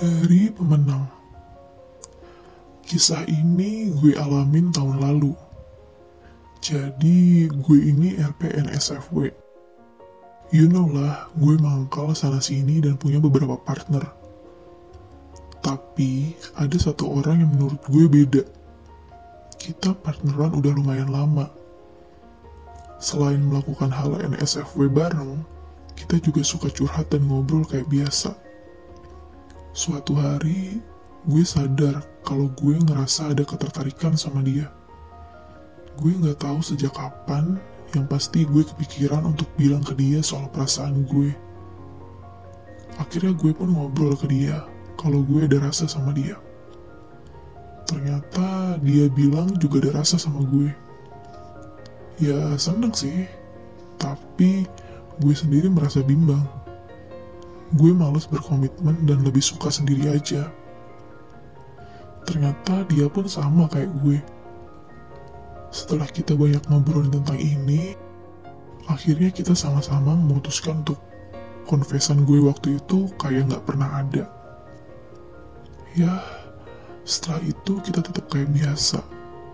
Dari 0.02 0.50
pemenang. 0.50 1.06
Kisah 2.82 3.22
ini 3.30 3.94
gue 4.02 4.18
alamin 4.18 4.74
tahun 4.74 4.98
lalu. 4.98 5.38
Jadi 6.58 7.46
gue 7.46 7.80
ini 7.86 8.18
RPNSFW. 8.18 9.30
You 10.50 10.66
know 10.74 10.90
lah, 10.90 11.30
gue 11.38 11.54
mangkal 11.62 12.18
sana 12.18 12.42
sini 12.42 12.82
dan 12.82 12.98
punya 12.98 13.22
beberapa 13.22 13.62
partner. 13.62 14.02
Tapi 15.62 16.34
ada 16.58 16.78
satu 16.82 17.22
orang 17.22 17.46
yang 17.46 17.54
menurut 17.54 17.78
gue 17.86 18.10
beda. 18.10 18.42
Kita 19.62 19.94
partneran 20.02 20.58
udah 20.58 20.74
lumayan 20.82 21.14
lama. 21.14 21.46
Selain 22.98 23.38
melakukan 23.38 23.94
hal 23.94 24.18
NSFW 24.18 24.90
bareng, 24.90 25.46
kita 25.94 26.18
juga 26.18 26.42
suka 26.42 26.74
curhat 26.74 27.14
dan 27.14 27.22
ngobrol 27.30 27.62
kayak 27.70 27.86
biasa. 27.86 28.34
Suatu 29.72 30.20
hari, 30.20 30.84
gue 31.32 31.44
sadar 31.48 32.04
kalau 32.28 32.52
gue 32.60 32.76
ngerasa 32.76 33.32
ada 33.32 33.48
ketertarikan 33.48 34.20
sama 34.20 34.44
dia. 34.44 34.68
Gue 35.96 36.12
nggak 36.12 36.44
tahu 36.44 36.60
sejak 36.60 36.92
kapan, 36.92 37.56
yang 37.96 38.04
pasti 38.04 38.44
gue 38.44 38.68
kepikiran 38.68 39.24
untuk 39.24 39.48
bilang 39.56 39.80
ke 39.80 39.96
dia 39.96 40.20
soal 40.20 40.52
perasaan 40.52 41.08
gue. 41.08 41.32
Akhirnya 43.00 43.32
gue 43.32 43.56
pun 43.56 43.72
ngobrol 43.72 44.12
ke 44.20 44.28
dia 44.28 44.60
kalau 45.00 45.24
gue 45.24 45.48
ada 45.48 45.64
rasa 45.64 45.88
sama 45.88 46.12
dia. 46.12 46.36
Ternyata 47.88 48.76
dia 48.84 49.08
bilang 49.08 49.56
juga 49.56 49.88
ada 49.88 50.04
rasa 50.04 50.20
sama 50.20 50.44
gue. 50.52 50.68
Ya 52.20 52.60
seneng 52.60 52.92
sih, 52.92 53.24
tapi 53.96 54.68
gue 55.24 55.32
sendiri 55.32 55.72
merasa 55.72 56.04
bimbang 56.04 56.44
gue 57.80 57.92
males 57.96 58.28
berkomitmen 58.28 59.08
dan 59.08 59.24
lebih 59.24 59.40
suka 59.40 59.72
sendiri 59.72 60.12
aja. 60.12 60.52
Ternyata 62.28 62.84
dia 62.92 63.08
pun 63.08 63.26
sama 63.26 63.68
kayak 63.72 63.92
gue. 64.04 64.20
Setelah 65.72 66.08
kita 66.12 66.36
banyak 66.36 66.62
ngobrol 66.68 67.08
tentang 67.08 67.40
ini, 67.40 67.96
akhirnya 68.92 69.32
kita 69.32 69.56
sama-sama 69.56 70.12
memutuskan 70.14 70.84
untuk 70.84 71.00
confession 71.64 72.28
gue 72.28 72.44
waktu 72.44 72.76
itu 72.76 73.08
kayak 73.16 73.48
nggak 73.48 73.64
pernah 73.64 74.04
ada. 74.04 74.28
Ya, 75.96 76.20
setelah 77.08 77.40
itu 77.48 77.80
kita 77.84 78.04
tetap 78.04 78.28
kayak 78.28 78.52
biasa. 78.52 79.00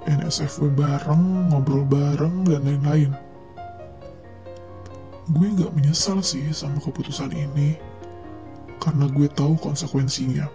NSFW 0.07 0.71
bareng, 0.71 1.51
ngobrol 1.51 1.83
bareng, 1.83 2.47
dan 2.47 2.63
lain-lain. 2.63 3.11
Gue 5.27 5.47
nggak 5.51 5.75
menyesal 5.75 6.23
sih 6.23 6.47
sama 6.55 6.79
keputusan 6.79 7.35
ini, 7.35 7.75
karena 8.87 9.03
gue 9.11 9.27
tahu 9.27 9.59
konsekuensinya. 9.59 10.47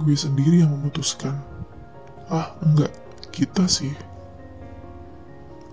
Gue 0.00 0.16
sendiri 0.16 0.64
yang 0.64 0.72
memutuskan. 0.72 1.36
Ah, 2.32 2.56
enggak, 2.64 2.88
kita 3.28 3.68
sih. 3.68 3.92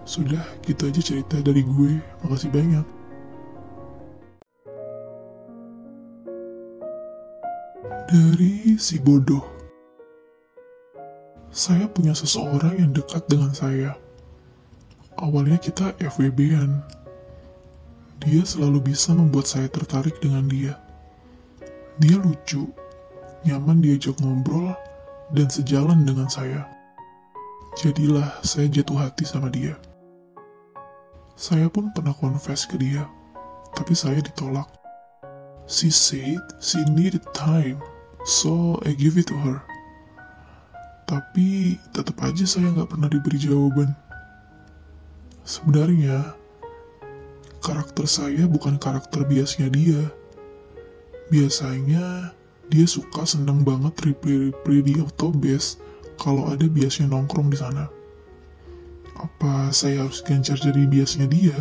Sudah, 0.03 0.43
gitu 0.67 0.91
aja 0.91 0.99
cerita 0.99 1.39
dari 1.39 1.63
gue. 1.63 2.03
Makasih 2.27 2.51
banyak. 2.51 2.85
Dari 8.11 8.75
si 8.75 8.99
bodoh. 8.99 9.47
Saya 11.55 11.87
punya 11.87 12.11
seseorang 12.11 12.83
yang 12.83 12.91
dekat 12.91 13.23
dengan 13.31 13.55
saya. 13.55 13.95
Awalnya 15.15 15.55
kita 15.55 15.95
FWB-an. 16.03 16.83
Dia 18.27 18.43
selalu 18.43 18.91
bisa 18.91 19.15
membuat 19.15 19.47
saya 19.47 19.71
tertarik 19.71 20.19
dengan 20.19 20.51
dia. 20.51 20.75
Dia 21.97 22.21
lucu, 22.21 22.69
nyaman 23.41 23.81
diajak 23.81 24.21
ngobrol, 24.21 24.77
dan 25.33 25.49
sejalan 25.49 26.05
dengan 26.05 26.29
saya. 26.29 26.69
Jadilah 27.77 28.41
saya 28.45 28.69
jatuh 28.69 28.97
hati 29.01 29.25
sama 29.25 29.49
dia. 29.49 29.73
Saya 31.37 31.69
pun 31.69 31.93
pernah 31.93 32.13
confess 32.13 32.65
ke 32.65 32.77
dia, 32.77 33.05
tapi 33.73 33.93
saya 33.93 34.21
ditolak. 34.21 34.65
She 35.65 35.93
said 35.93 36.41
she 36.61 36.81
needed 36.93 37.21
time, 37.33 37.81
so 38.25 38.81
I 38.85 38.97
give 38.97 39.17
it 39.17 39.29
to 39.29 39.37
her. 39.37 39.61
Tapi 41.05 41.77
tetap 41.93 42.17
aja 42.21 42.45
saya 42.45 42.73
nggak 42.73 42.93
pernah 42.93 43.09
diberi 43.09 43.41
jawaban. 43.41 43.93
Sebenarnya, 45.45 46.35
karakter 47.61 48.05
saya 48.05 48.45
bukan 48.45 48.77
karakter 48.77 49.25
biasanya 49.25 49.69
dia. 49.71 50.01
Biasanya, 51.27 52.31
dia 52.67 52.85
suka 52.87 53.23
senang 53.23 53.63
banget 53.63 53.95
reply-reply 54.03 54.79
di 54.83 54.93
autobase 54.99 55.79
kalau 56.19 56.47
ada 56.51 56.67
biasanya 56.67 57.15
nongkrong 57.15 57.51
di 57.51 57.57
sana. 57.59 57.87
Apa 59.17 59.71
saya 59.71 60.05
harus 60.05 60.19
gencar 60.23 60.59
jadi 60.59 60.83
biasanya 60.87 61.27
dia? 61.31 61.59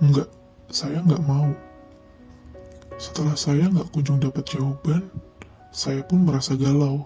Enggak, 0.00 0.28
saya 0.68 1.00
nggak 1.02 1.24
mau. 1.24 1.50
Setelah 2.96 3.36
saya 3.36 3.68
nggak 3.68 3.92
kunjung 3.92 4.20
dapat 4.20 4.44
jawaban, 4.48 5.04
saya 5.72 6.00
pun 6.04 6.24
merasa 6.24 6.56
galau. 6.56 7.04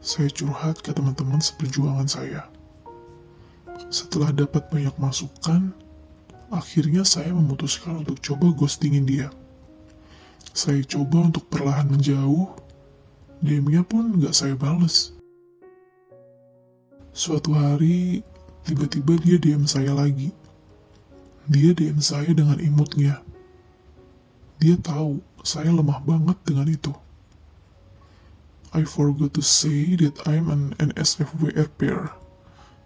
Saya 0.00 0.30
curhat 0.32 0.80
ke 0.80 0.94
teman-teman 0.94 1.42
seperjuangan 1.42 2.08
saya. 2.08 2.46
Setelah 3.90 4.30
dapat 4.30 4.70
banyak 4.70 4.94
masukan, 4.96 5.74
akhirnya 6.54 7.02
saya 7.02 7.34
memutuskan 7.34 8.06
untuk 8.06 8.22
coba 8.22 8.54
ghostingin 8.54 9.04
dia. 9.04 9.28
Saya 10.50 10.82
coba 10.82 11.30
untuk 11.30 11.46
perlahan 11.46 11.86
menjauh, 11.86 12.50
DM-nya 13.40 13.86
pun 13.86 14.18
nggak 14.18 14.34
saya 14.34 14.58
bales. 14.58 15.14
Suatu 17.14 17.54
hari, 17.54 18.26
tiba-tiba 18.66 19.14
dia 19.22 19.36
DM 19.38 19.64
saya 19.66 19.94
lagi. 19.94 20.34
Dia 21.46 21.74
DM 21.74 22.02
saya 22.02 22.30
dengan 22.34 22.58
imutnya. 22.58 23.22
Dia 24.60 24.76
tahu 24.76 25.18
saya 25.42 25.72
lemah 25.72 26.02
banget 26.04 26.38
dengan 26.44 26.66
itu. 26.68 26.92
I 28.70 28.86
forgot 28.86 29.34
to 29.34 29.42
say 29.42 29.98
that 29.98 30.14
I'm 30.30 30.46
an 30.46 30.78
NSFWR 30.78 31.66
pair. 31.74 32.14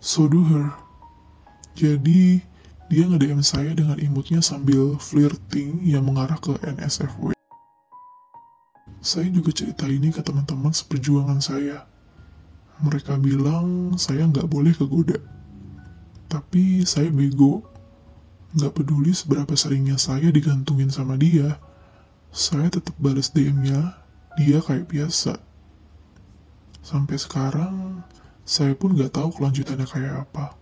So 0.01 0.25
do 0.31 0.41
her. 0.49 0.73
Jadi, 1.77 2.41
dia 2.89 3.05
nge-DM 3.05 3.43
saya 3.45 3.75
dengan 3.75 3.99
imutnya 4.01 4.41
sambil 4.41 4.97
flirting 4.97 5.83
yang 5.85 6.09
mengarah 6.09 6.39
ke 6.39 6.57
NSFW. 6.63 7.34
Saya 9.05 9.29
juga 9.29 9.53
cerita 9.53 9.85
ini 9.85 10.09
ke 10.09 10.25
teman-teman 10.25 10.73
seperjuangan 10.73 11.37
saya. 11.45 11.85
Mereka 12.81 13.21
bilang 13.21 13.93
saya 14.01 14.25
nggak 14.25 14.49
boleh 14.49 14.73
kegoda. 14.73 15.21
Tapi 16.33 16.89
saya 16.89 17.13
bego. 17.13 17.61
Nggak 18.57 18.81
peduli 18.81 19.13
seberapa 19.13 19.53
seringnya 19.53 20.01
saya 20.01 20.33
digantungin 20.33 20.89
sama 20.89 21.21
dia, 21.21 21.59
saya 22.33 22.71
tetap 22.71 22.95
balas 23.03 23.35
DM-nya, 23.35 23.99
dia 24.41 24.63
kayak 24.63 24.89
biasa. 24.89 25.37
Sampai 26.81 27.19
sekarang, 27.19 28.07
saya 28.47 28.73
pun 28.79 28.95
nggak 28.95 29.11
tahu 29.11 29.35
kelanjutannya 29.37 29.85
kayak 29.91 30.15
apa. 30.23 30.55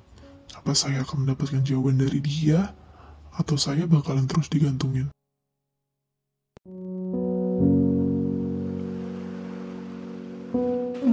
Apa 0.57 0.73
saya 0.73 1.05
akan 1.05 1.29
mendapatkan 1.29 1.61
jawaban 1.63 2.01
dari 2.01 2.25
dia, 2.25 2.73
atau 3.37 3.61
saya 3.61 3.85
bakalan 3.85 4.25
terus 4.25 4.49
digantungin. 4.49 5.13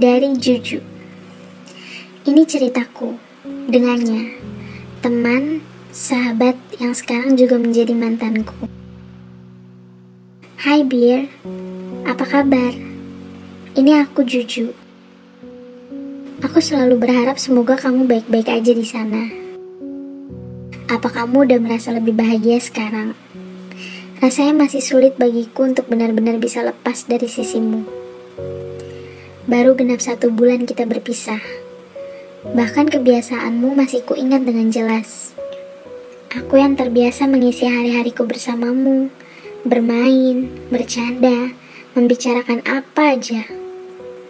Dari 0.00 0.32
Juju. 0.32 0.80
Ini 2.24 2.42
ceritaku 2.48 3.20
dengannya, 3.68 4.32
teman, 5.04 5.60
sahabat 5.92 6.56
yang 6.80 6.96
sekarang 6.96 7.36
juga 7.36 7.60
menjadi 7.60 7.92
mantanku. 7.92 8.64
Hai 10.56 10.88
Bir, 10.88 11.28
apa 12.08 12.24
kabar? 12.24 12.72
Ini 13.76 14.00
aku 14.00 14.24
Juju. 14.24 14.72
Aku 16.48 16.64
selalu 16.64 16.96
berharap 16.96 17.36
semoga 17.36 17.76
kamu 17.76 18.08
baik-baik 18.08 18.48
aja 18.48 18.72
di 18.72 18.86
sana. 18.88 19.28
Apa 20.88 21.12
kamu 21.12 21.44
udah 21.44 21.60
merasa 21.60 21.92
lebih 21.92 22.16
bahagia 22.16 22.56
sekarang? 22.56 23.12
Rasanya 24.24 24.64
masih 24.64 24.80
sulit 24.80 25.20
bagiku 25.20 25.68
untuk 25.68 25.92
benar-benar 25.92 26.40
bisa 26.40 26.64
lepas 26.64 27.04
dari 27.04 27.28
sisimu. 27.28 27.99
Baru 29.50 29.74
genap 29.74 29.98
satu 29.98 30.30
bulan 30.30 30.62
kita 30.62 30.86
berpisah. 30.86 31.42
Bahkan 32.54 32.86
kebiasaanmu 32.86 33.74
masih 33.74 34.06
kuingat 34.06 34.46
dengan 34.46 34.70
jelas. 34.70 35.34
Aku 36.30 36.54
yang 36.54 36.78
terbiasa 36.78 37.26
mengisi 37.26 37.66
hari-hariku 37.66 38.30
bersamamu, 38.30 39.10
bermain, 39.66 40.46
bercanda, 40.70 41.50
membicarakan 41.98 42.62
apa 42.62 43.18
aja. 43.18 43.42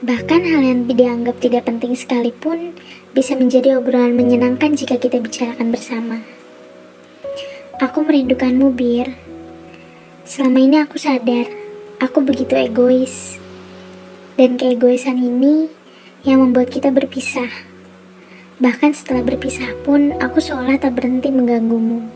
Bahkan 0.01 0.41
hal 0.41 0.65
yang 0.65 0.89
dianggap 0.89 1.37
tidak 1.45 1.69
penting 1.69 1.93
sekalipun 1.93 2.73
bisa 3.13 3.37
menjadi 3.37 3.77
obrolan 3.77 4.17
menyenangkan 4.17 4.73
jika 4.73 4.97
kita 4.97 5.21
bicarakan 5.21 5.69
bersama. 5.69 6.25
Aku 7.77 8.09
merindukanmu, 8.09 8.73
Bir. 8.73 9.13
Selama 10.25 10.65
ini 10.65 10.81
aku 10.81 10.97
sadar, 10.97 11.45
aku 12.01 12.25
begitu 12.25 12.57
egois. 12.57 13.37
Dan 14.41 14.57
keegoisan 14.57 15.21
ini 15.21 15.69
yang 16.25 16.41
membuat 16.41 16.73
kita 16.73 16.89
berpisah. 16.89 17.53
Bahkan 18.57 18.97
setelah 18.97 19.21
berpisah 19.21 19.69
pun, 19.85 20.17
aku 20.17 20.41
seolah 20.41 20.81
tak 20.81 20.97
berhenti 20.97 21.29
mengganggumu. 21.29 22.09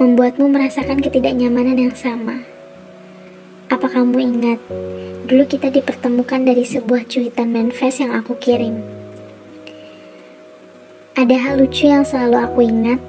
Membuatmu 0.00 0.48
merasakan 0.48 1.04
ketidaknyamanan 1.04 1.76
yang 1.76 1.92
sama. 1.92 2.40
Apa 3.68 3.92
kamu 3.92 4.24
ingat, 4.24 4.56
dulu 5.28 5.44
kita 5.44 5.68
dipertemukan 5.68 6.48
dari 6.48 6.64
sebuah 6.64 7.04
cuitan 7.04 7.52
manifest 7.52 8.00
yang 8.00 8.16
aku 8.16 8.32
kirim. 8.40 8.80
Ada 11.12 11.36
hal 11.36 11.60
lucu 11.60 11.92
yang 11.92 12.08
selalu 12.08 12.40
aku 12.40 12.64
ingat, 12.64 13.00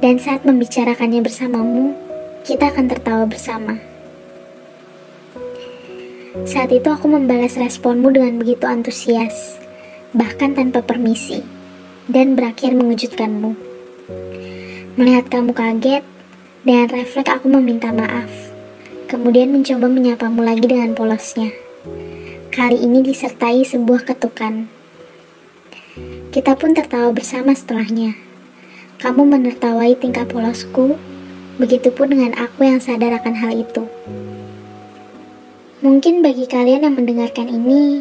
dan 0.00 0.16
saat 0.16 0.48
membicarakannya 0.48 1.20
bersamamu, 1.20 1.92
kita 2.40 2.72
akan 2.72 2.88
tertawa 2.88 3.28
bersama. 3.28 3.76
Saat 6.42 6.74
itu 6.74 6.90
aku 6.90 7.06
membalas 7.06 7.54
responmu 7.54 8.10
dengan 8.10 8.42
begitu 8.42 8.66
antusias, 8.66 9.54
bahkan 10.10 10.50
tanpa 10.50 10.82
permisi, 10.82 11.46
dan 12.10 12.34
berakhir 12.34 12.74
mengejutkanmu. 12.74 13.54
Melihat 14.98 15.30
kamu 15.30 15.54
kaget, 15.54 16.02
dengan 16.66 16.90
refleks 16.90 17.30
aku 17.30 17.46
meminta 17.46 17.94
maaf, 17.94 18.26
kemudian 19.06 19.54
mencoba 19.54 19.86
menyapamu 19.86 20.42
lagi 20.42 20.66
dengan 20.66 20.98
polosnya. 20.98 21.54
Kali 22.50 22.82
ini 22.82 23.06
disertai 23.06 23.62
sebuah 23.62 24.02
ketukan. 24.02 24.66
Kita 26.34 26.58
pun 26.58 26.74
tertawa 26.74 27.14
bersama 27.14 27.54
setelahnya. 27.54 28.18
Kamu 28.98 29.22
menertawai 29.22 29.94
tingkah 30.02 30.26
polosku, 30.26 30.98
begitupun 31.62 32.10
dengan 32.10 32.34
aku 32.34 32.66
yang 32.66 32.82
sadar 32.82 33.14
akan 33.22 33.34
hal 33.38 33.54
itu. 33.54 33.86
Mungkin 35.84 36.24
bagi 36.24 36.48
kalian 36.48 36.88
yang 36.88 36.96
mendengarkan 36.96 37.44
ini, 37.44 38.00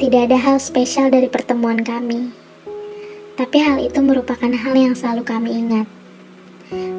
tidak 0.00 0.32
ada 0.32 0.40
hal 0.40 0.56
spesial 0.56 1.12
dari 1.12 1.28
pertemuan 1.28 1.84
kami. 1.84 2.32
Tapi 3.36 3.56
hal 3.60 3.84
itu 3.84 4.00
merupakan 4.00 4.48
hal 4.48 4.72
yang 4.72 4.96
selalu 4.96 5.28
kami 5.28 5.52
ingat. 5.52 5.84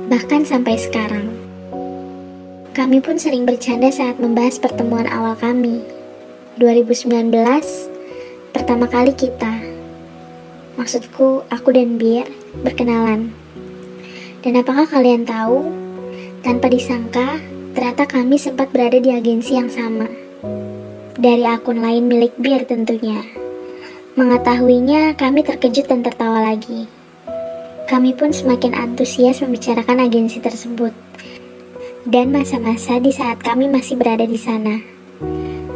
bahkan 0.05 0.45
sampai 0.45 0.77
sekarang. 0.77 1.33
Kami 2.77 3.01
pun 3.01 3.17
sering 3.17 3.49
bercanda 3.49 3.89
saat 3.89 4.21
membahas 4.21 4.61
pertemuan 4.61 5.09
awal 5.09 5.33
kami. 5.33 5.81
2019, 6.61 7.33
pertama 8.53 8.85
kali 8.85 9.17
kita, 9.17 9.65
maksudku 10.77 11.41
aku 11.49 11.69
dan 11.73 11.97
Bir, 11.97 12.29
berkenalan. 12.61 13.33
Dan 14.45 14.61
apakah 14.61 14.85
kalian 14.85 15.25
tahu, 15.25 15.73
tanpa 16.45 16.69
disangka, 16.69 17.41
ternyata 17.73 18.09
kami 18.09 18.39
sempat 18.39 18.73
berada 18.73 18.97
di 18.97 19.13
agensi 19.13 19.57
yang 19.57 19.69
sama. 19.69 20.09
Dari 21.19 21.43
akun 21.43 21.83
lain 21.83 22.07
milik 22.07 22.37
Bir 22.39 22.63
tentunya. 22.63 23.19
Mengetahuinya, 24.15 25.15
kami 25.19 25.43
terkejut 25.43 25.87
dan 25.87 26.03
tertawa 26.03 26.43
lagi. 26.43 26.87
Kami 27.89 28.13
pun 28.13 28.29
semakin 28.29 28.77
antusias 28.77 29.41
membicarakan 29.41 30.05
agensi 30.05 30.39
tersebut. 30.39 30.93
Dan 32.07 32.31
masa-masa 32.31 33.01
di 33.01 33.11
saat 33.11 33.41
kami 33.43 33.65
masih 33.67 33.97
berada 33.97 34.23
di 34.23 34.39
sana. 34.39 34.79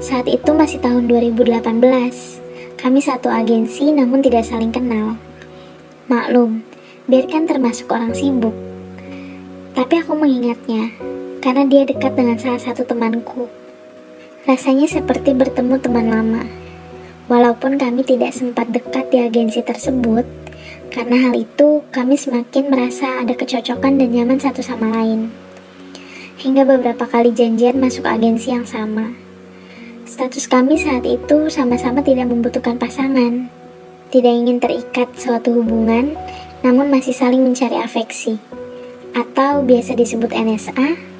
Saat 0.03 0.27
itu 0.27 0.51
masih 0.53 0.83
tahun 0.83 1.09
2018. 1.09 1.73
Kami 2.79 2.99
satu 2.99 3.31
agensi 3.31 3.91
namun 3.95 4.19
tidak 4.19 4.43
saling 4.43 4.71
kenal. 4.71 5.15
Maklum, 6.11 6.63
biarkan 7.07 7.47
termasuk 7.47 7.87
orang 7.91 8.11
sibuk. 8.11 8.51
Tapi 9.73 10.03
aku 10.03 10.13
mengingatnya, 10.19 10.91
karena 11.43 11.67
dia 11.67 11.83
dekat 11.83 12.15
dengan 12.15 12.39
salah 12.39 12.63
satu 12.63 12.87
temanku. 12.87 13.51
Rasanya 14.47 14.87
seperti 14.87 15.35
bertemu 15.35 15.75
teman 15.75 16.07
lama. 16.07 16.47
Walaupun 17.27 17.75
kami 17.75 18.07
tidak 18.07 18.31
sempat 18.31 18.71
dekat 18.71 19.11
di 19.11 19.19
agensi 19.19 19.59
tersebut, 19.59 20.23
karena 20.87 21.19
hal 21.27 21.35
itu, 21.35 21.83
kami 21.91 22.15
semakin 22.15 22.71
merasa 22.71 23.19
ada 23.19 23.35
kecocokan 23.35 23.99
dan 23.99 24.15
nyaman 24.15 24.39
satu 24.39 24.63
sama 24.63 24.87
lain. 24.95 25.35
Hingga 26.39 26.63
beberapa 26.63 27.03
kali 27.11 27.35
janjian 27.35 27.75
masuk 27.75 28.07
agensi 28.07 28.55
yang 28.55 28.63
sama. 28.63 29.11
Status 30.07 30.47
kami 30.47 30.79
saat 30.79 31.03
itu 31.03 31.51
sama-sama 31.51 31.99
tidak 31.99 32.31
membutuhkan 32.31 32.79
pasangan. 32.79 33.51
Tidak 34.11 34.31
ingin 34.31 34.63
terikat 34.63 35.11
suatu 35.19 35.59
hubungan, 35.59 36.15
namun 36.63 36.87
masih 36.87 37.11
saling 37.11 37.43
mencari 37.43 37.79
afeksi. 37.79 38.39
Atau 39.11 39.63
biasa 39.67 39.95
disebut 39.99 40.31
NSA. 40.31 41.12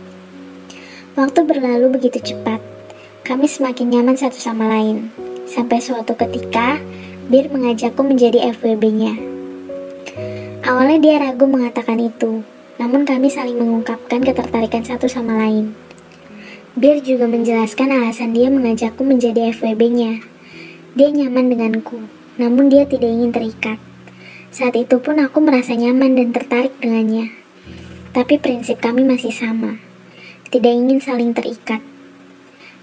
Waktu 1.14 1.46
berlalu 1.46 1.94
begitu 1.94 2.34
cepat. 2.34 2.58
Kami 3.22 3.46
semakin 3.46 3.94
nyaman 3.94 4.18
satu 4.18 4.34
sama 4.34 4.66
lain. 4.66 5.14
Sampai 5.46 5.78
suatu 5.78 6.18
ketika, 6.18 6.82
Bir 7.30 7.54
mengajakku 7.54 8.02
menjadi 8.02 8.50
FWB-nya. 8.50 9.14
Awalnya 10.66 10.98
dia 10.98 11.16
ragu 11.22 11.46
mengatakan 11.46 12.02
itu, 12.02 12.42
namun 12.82 13.06
kami 13.06 13.30
saling 13.30 13.62
mengungkapkan 13.62 14.26
ketertarikan 14.26 14.82
satu 14.82 15.06
sama 15.06 15.38
lain. 15.38 15.78
Bir 16.74 16.98
juga 17.06 17.30
menjelaskan 17.30 17.94
alasan 17.94 18.34
dia 18.34 18.50
mengajakku 18.50 19.06
menjadi 19.06 19.54
FWB-nya. 19.54 20.18
Dia 20.98 21.14
nyaman 21.14 21.54
denganku, 21.54 22.10
namun 22.42 22.74
dia 22.74 22.90
tidak 22.90 23.14
ingin 23.14 23.30
terikat. 23.30 23.78
Saat 24.50 24.74
itu 24.74 24.98
pun 24.98 25.22
aku 25.22 25.46
merasa 25.46 25.78
nyaman 25.78 26.18
dan 26.18 26.34
tertarik 26.34 26.74
dengannya. 26.82 27.30
Tapi 28.18 28.42
prinsip 28.42 28.82
kami 28.82 29.06
masih 29.06 29.30
sama. 29.30 29.93
Tidak 30.54 30.70
ingin 30.70 31.02
saling 31.02 31.34
terikat. 31.34 31.82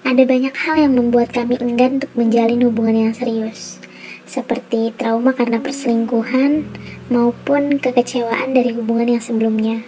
Ada 0.03 0.27
banyak 0.27 0.51
hal 0.59 0.75
yang 0.75 0.99
membuat 0.99 1.31
kami 1.31 1.55
enggan 1.63 2.03
untuk 2.03 2.11
menjalin 2.19 2.67
hubungan 2.67 3.07
yang 3.07 3.15
serius 3.15 3.79
seperti 4.27 4.91
trauma 4.99 5.31
karena 5.31 5.63
perselingkuhan 5.63 6.67
maupun 7.15 7.79
kekecewaan 7.79 8.59
dari 8.59 8.75
hubungan 8.75 9.15
yang 9.15 9.23
sebelumnya. 9.23 9.87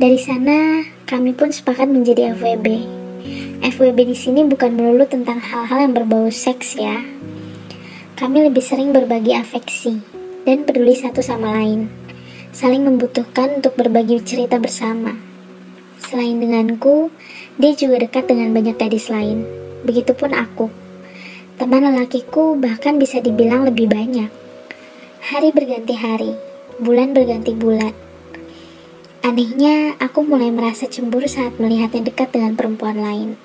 Dari 0.00 0.16
sana, 0.16 0.80
kami 1.04 1.36
pun 1.36 1.52
sepakat 1.52 1.92
menjadi 1.92 2.32
FWB. 2.32 2.88
FWB 3.60 3.98
di 4.08 4.16
sini 4.16 4.40
bukan 4.48 4.80
melulu 4.80 5.04
tentang 5.04 5.44
hal-hal 5.44 5.84
yang 5.84 5.92
berbau 5.92 6.32
seks 6.32 6.80
ya. 6.80 7.04
Kami 8.16 8.48
lebih 8.48 8.64
sering 8.64 8.96
berbagi 8.96 9.36
afeksi 9.36 10.00
dan 10.48 10.64
peduli 10.64 10.96
satu 10.96 11.20
sama 11.20 11.52
lain, 11.60 11.92
saling 12.48 12.80
membutuhkan 12.80 13.60
untuk 13.60 13.76
berbagi 13.76 14.24
cerita 14.24 14.56
bersama. 14.56 15.29
Selain 16.00 16.40
denganku, 16.40 17.12
dia 17.60 17.76
juga 17.76 18.00
dekat 18.00 18.24
dengan 18.32 18.56
banyak 18.56 18.80
gadis 18.80 19.12
lain. 19.12 19.44
Begitupun 19.84 20.32
aku. 20.32 20.72
Teman 21.60 21.84
lelakiku 21.84 22.56
bahkan 22.56 22.96
bisa 22.96 23.20
dibilang 23.20 23.68
lebih 23.68 23.84
banyak. 23.92 24.32
Hari 25.20 25.52
berganti 25.52 25.92
hari, 25.92 26.32
bulan 26.80 27.12
berganti 27.12 27.52
bulan. 27.52 27.92
Anehnya, 29.20 30.00
aku 30.00 30.24
mulai 30.24 30.48
merasa 30.48 30.88
cemburu 30.88 31.28
saat 31.28 31.60
melihatnya 31.60 32.08
dekat 32.08 32.32
dengan 32.32 32.56
perempuan 32.56 32.96
lain. 32.96 33.36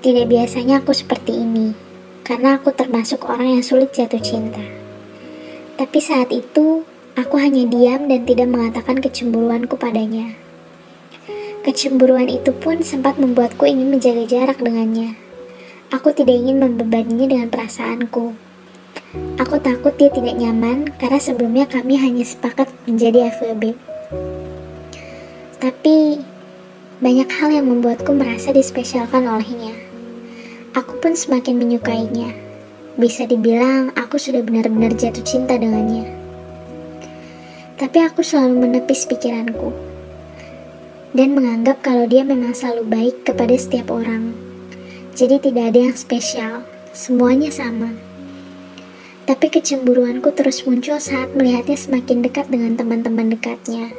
Tidak 0.00 0.24
biasanya 0.24 0.80
aku 0.80 0.96
seperti 0.96 1.36
ini, 1.36 1.76
karena 2.24 2.56
aku 2.56 2.72
termasuk 2.72 3.28
orang 3.28 3.60
yang 3.60 3.64
sulit 3.66 3.92
jatuh 3.92 4.24
cinta. 4.24 4.64
Tapi 5.76 5.98
saat 6.00 6.32
itu, 6.32 6.88
aku 7.20 7.36
hanya 7.36 7.68
diam 7.68 8.08
dan 8.08 8.24
tidak 8.24 8.48
mengatakan 8.48 8.96
kecemburuanku 9.04 9.76
padanya. 9.76 10.47
Kecemburuan 11.68 12.32
itu 12.32 12.48
pun 12.56 12.80
sempat 12.80 13.20
membuatku 13.20 13.68
ingin 13.68 13.92
menjaga 13.92 14.24
jarak 14.24 14.56
dengannya 14.56 15.20
Aku 15.92 16.16
tidak 16.16 16.32
ingin 16.32 16.64
membebaninya 16.64 17.28
dengan 17.28 17.48
perasaanku. 17.52 18.32
Aku 19.36 19.56
takut 19.60 19.92
dia 20.00 20.08
tidak 20.08 20.36
nyaman 20.40 20.88
karena 20.96 21.20
sebelumnya 21.20 21.68
kami 21.68 22.00
hanya 22.00 22.24
sepakat 22.24 22.72
menjadi 22.88 23.32
FWB. 23.36 23.76
Tapi 25.60 26.24
banyak 27.04 27.28
hal 27.36 27.48
yang 27.52 27.68
membuatku 27.68 28.16
merasa 28.16 28.48
dispesialkan 28.48 29.28
olehnya. 29.28 29.76
Aku 30.72 31.00
pun 31.04 31.12
semakin 31.12 31.56
menyukainya. 31.56 32.32
Bisa 32.96 33.28
dibilang 33.28 33.92
aku 33.92 34.16
sudah 34.16 34.40
benar-benar 34.40 34.96
jatuh 34.96 35.24
cinta 35.24 35.60
dengannya. 35.60 36.16
Tapi 37.76 37.98
aku 38.04 38.24
selalu 38.24 38.56
menepis 38.56 39.04
pikiranku 39.08 39.87
dan 41.16 41.32
menganggap 41.32 41.80
kalau 41.80 42.04
dia 42.04 42.24
memang 42.24 42.52
selalu 42.52 42.84
baik 42.84 43.16
kepada 43.24 43.54
setiap 43.56 43.92
orang. 43.92 44.36
Jadi 45.16 45.50
tidak 45.50 45.74
ada 45.74 45.80
yang 45.90 45.96
spesial, 45.96 46.54
semuanya 46.92 47.48
sama. 47.48 47.94
Tapi 49.28 49.52
kecemburuanku 49.52 50.32
terus 50.32 50.64
muncul 50.64 50.96
saat 50.96 51.36
melihatnya 51.36 51.76
semakin 51.76 52.24
dekat 52.24 52.48
dengan 52.48 52.80
teman-teman 52.80 53.28
dekatnya. 53.28 53.92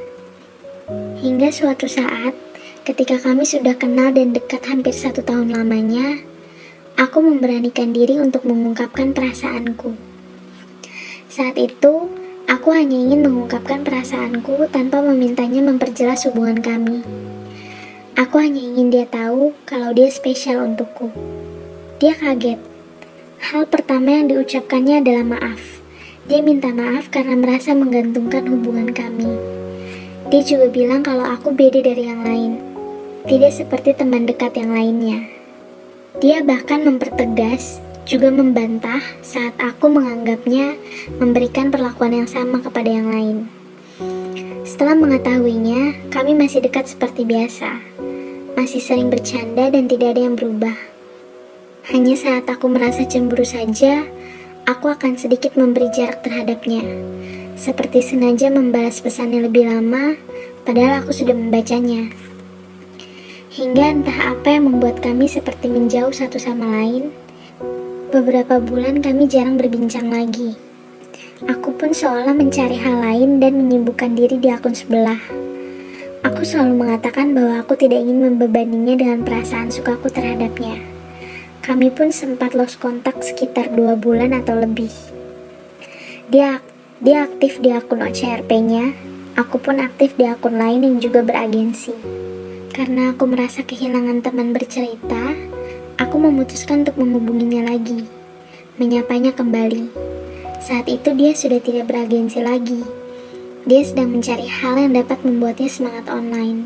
Hingga 1.21 1.53
suatu 1.53 1.85
saat, 1.85 2.33
ketika 2.81 3.21
kami 3.21 3.45
sudah 3.45 3.77
kenal 3.77 4.09
dan 4.09 4.33
dekat 4.33 4.65
hampir 4.65 4.89
satu 4.89 5.21
tahun 5.21 5.53
lamanya, 5.53 6.25
aku 6.97 7.21
memberanikan 7.21 7.93
diri 7.93 8.17
untuk 8.17 8.41
mengungkapkan 8.49 9.13
perasaanku. 9.13 9.93
Saat 11.29 11.61
itu, 11.61 12.09
aku 12.49 12.73
hanya 12.73 12.97
ingin 12.97 13.21
mengungkapkan 13.21 13.85
perasaanku 13.85 14.73
tanpa 14.73 15.05
memintanya 15.05 15.61
memperjelas 15.61 16.25
hubungan 16.25 16.57
kami. 16.57 17.05
Aku 18.17 18.41
hanya 18.41 18.59
ingin 18.59 18.89
dia 18.89 19.05
tahu 19.05 19.53
kalau 19.69 19.93
dia 19.93 20.09
spesial 20.09 20.65
untukku. 20.65 21.13
Dia 22.01 22.17
kaget. 22.17 22.57
Hal 23.39 23.69
pertama 23.69 24.17
yang 24.17 24.27
diucapkannya 24.27 25.05
adalah 25.05 25.23
maaf. 25.37 25.79
Dia 26.25 26.41
minta 26.43 26.73
maaf 26.73 27.13
karena 27.13 27.37
merasa 27.37 27.71
menggantungkan 27.77 28.49
hubungan 28.49 28.91
kami. 28.91 29.29
Dia 30.33 30.41
juga 30.43 30.67
bilang 30.73 31.05
kalau 31.05 31.23
aku 31.23 31.53
beda 31.53 31.79
dari 31.85 32.09
yang 32.09 32.25
lain. 32.25 32.59
Tidak 33.29 33.53
seperti 33.53 33.93
teman 33.93 34.25
dekat 34.25 34.57
yang 34.57 34.73
lainnya. 34.73 35.25
Dia 36.19 36.43
bahkan 36.43 36.83
mempertegas, 36.83 37.79
juga 38.09 38.33
membantah 38.33 39.05
saat 39.21 39.53
aku 39.61 39.85
menganggapnya 39.93 40.73
memberikan 41.21 41.69
perlakuan 41.69 42.25
yang 42.25 42.25
sama 42.25 42.57
kepada 42.57 42.89
yang 42.89 43.13
lain. 43.13 43.45
Setelah 44.65 44.97
mengetahuinya, 44.97 46.09
kami 46.09 46.33
masih 46.33 46.65
dekat 46.65 46.89
seperti 46.89 47.21
biasa 47.21 47.99
masih 48.59 48.83
sering 48.83 49.07
bercanda 49.07 49.71
dan 49.71 49.87
tidak 49.87 50.19
ada 50.19 50.21
yang 50.27 50.35
berubah. 50.35 50.75
Hanya 51.87 52.19
saat 52.19 52.43
aku 52.51 52.67
merasa 52.67 53.07
cemburu 53.07 53.47
saja, 53.47 54.03
aku 54.67 54.91
akan 54.91 55.15
sedikit 55.15 55.55
memberi 55.55 55.87
jarak 55.95 56.27
terhadapnya. 56.27 56.83
Seperti 57.55 58.03
sengaja 58.03 58.51
membalas 58.51 58.99
pesannya 58.99 59.47
lebih 59.47 59.63
lama, 59.63 60.19
padahal 60.67 61.07
aku 61.07 61.15
sudah 61.15 61.31
membacanya. 61.31 62.11
Hingga 63.55 64.03
entah 64.03 64.35
apa 64.35 64.51
yang 64.51 64.67
membuat 64.67 64.99
kami 64.99 65.31
seperti 65.31 65.71
menjauh 65.71 66.11
satu 66.11 66.35
sama 66.35 66.67
lain, 66.67 67.15
beberapa 68.09 68.57
bulan 68.57 69.05
kami 69.05 69.29
jarang 69.29 69.55
berbincang 69.55 70.09
lagi. 70.09 70.57
Aku 71.45 71.71
pun 71.77 71.93
seolah 71.93 72.33
mencari 72.33 72.75
hal 72.75 72.99
lain 72.99 73.37
dan 73.37 73.55
menyibukkan 73.55 74.17
diri 74.17 74.41
di 74.41 74.49
akun 74.49 74.73
sebelah. 74.73 75.21
Aku 76.25 76.43
selalu 76.43 76.83
mengatakan 76.83 77.31
bahwa 77.31 77.63
aku 77.63 77.79
tidak 77.79 78.03
ingin 78.03 78.25
membebaninya 78.25 78.97
dengan 78.97 79.23
perasaan 79.23 79.71
sukaku 79.71 80.11
terhadapnya. 80.11 80.81
Kami 81.63 81.93
pun 81.93 82.11
sempat 82.11 82.57
lost 82.57 82.81
kontak 82.81 83.21
sekitar 83.21 83.71
dua 83.71 83.95
bulan 83.95 84.35
atau 84.35 84.57
lebih. 84.57 84.91
Dia 86.27 86.59
dia 86.99 87.23
aktif 87.23 87.63
di 87.63 87.71
akun 87.71 88.03
OCRP-nya, 88.03 89.09
Aku 89.39 89.55
pun 89.55 89.79
aktif 89.79 90.19
di 90.19 90.27
akun 90.27 90.59
lain 90.59 90.83
yang 90.83 90.97
juga 90.99 91.23
beragensi. 91.23 91.95
Karena 92.75 93.15
aku 93.15 93.23
merasa 93.23 93.63
kehilangan 93.63 94.19
teman 94.19 94.51
bercerita, 94.51 95.31
aku 95.99 96.15
memutuskan 96.15 96.87
untuk 96.87 96.95
menghubunginya 96.95 97.75
lagi, 97.75 98.07
menyapanya 98.79 99.35
kembali. 99.35 99.91
Saat 100.63 100.87
itu 100.87 101.11
dia 101.11 101.35
sudah 101.35 101.59
tidak 101.59 101.91
beragensi 101.91 102.39
lagi. 102.39 102.87
Dia 103.67 103.83
sedang 103.83 104.15
mencari 104.15 104.47
hal 104.47 104.79
yang 104.79 104.95
dapat 104.95 105.19
membuatnya 105.27 105.67
semangat 105.67 106.07
online. 106.07 106.63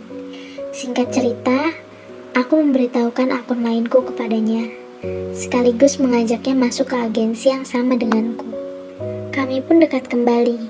Singkat 0.70 1.10
cerita, 1.10 1.74
aku 2.38 2.62
memberitahukan 2.62 3.34
akun 3.34 3.66
lainku 3.66 4.06
kepadanya, 4.06 4.70
sekaligus 5.34 5.98
mengajaknya 5.98 6.54
masuk 6.54 6.94
ke 6.94 6.98
agensi 7.02 7.50
yang 7.50 7.66
sama 7.66 7.98
denganku. 7.98 8.46
Kami 9.34 9.66
pun 9.66 9.82
dekat 9.82 10.14
kembali, 10.14 10.62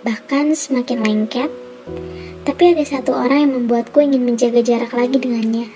bahkan 0.00 0.56
semakin 0.56 1.04
lengket. 1.04 1.52
Tapi 2.48 2.72
ada 2.72 2.84
satu 2.88 3.12
orang 3.12 3.44
yang 3.44 3.52
membuatku 3.60 4.00
ingin 4.00 4.24
menjaga 4.24 4.64
jarak 4.64 4.96
lagi 4.96 5.20
dengannya, 5.20 5.68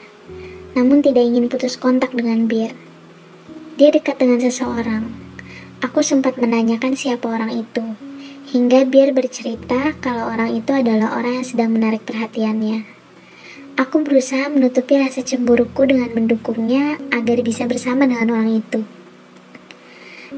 namun 0.75 1.03
tidak 1.03 1.27
ingin 1.27 1.51
putus 1.51 1.75
kontak 1.81 2.15
dengan 2.15 2.47
Bir. 2.47 2.75
Dia 3.81 3.91
dekat 3.91 4.21
dengan 4.21 4.39
seseorang. 4.39 5.09
Aku 5.81 6.05
sempat 6.05 6.37
menanyakan 6.37 6.93
siapa 6.93 7.25
orang 7.25 7.55
itu, 7.57 7.97
hingga 8.53 8.85
Bir 8.85 9.17
bercerita 9.17 9.97
kalau 10.05 10.29
orang 10.29 10.53
itu 10.53 10.71
adalah 10.77 11.17
orang 11.17 11.41
yang 11.41 11.47
sedang 11.49 11.73
menarik 11.73 12.05
perhatiannya. 12.05 12.85
Aku 13.81 14.05
berusaha 14.05 14.53
menutupi 14.53 15.01
rasa 15.01 15.25
cemburuku 15.25 15.89
dengan 15.89 16.13
mendukungnya 16.13 17.01
agar 17.09 17.41
bisa 17.41 17.65
bersama 17.65 18.05
dengan 18.05 18.29
orang 18.37 18.61
itu. 18.61 18.85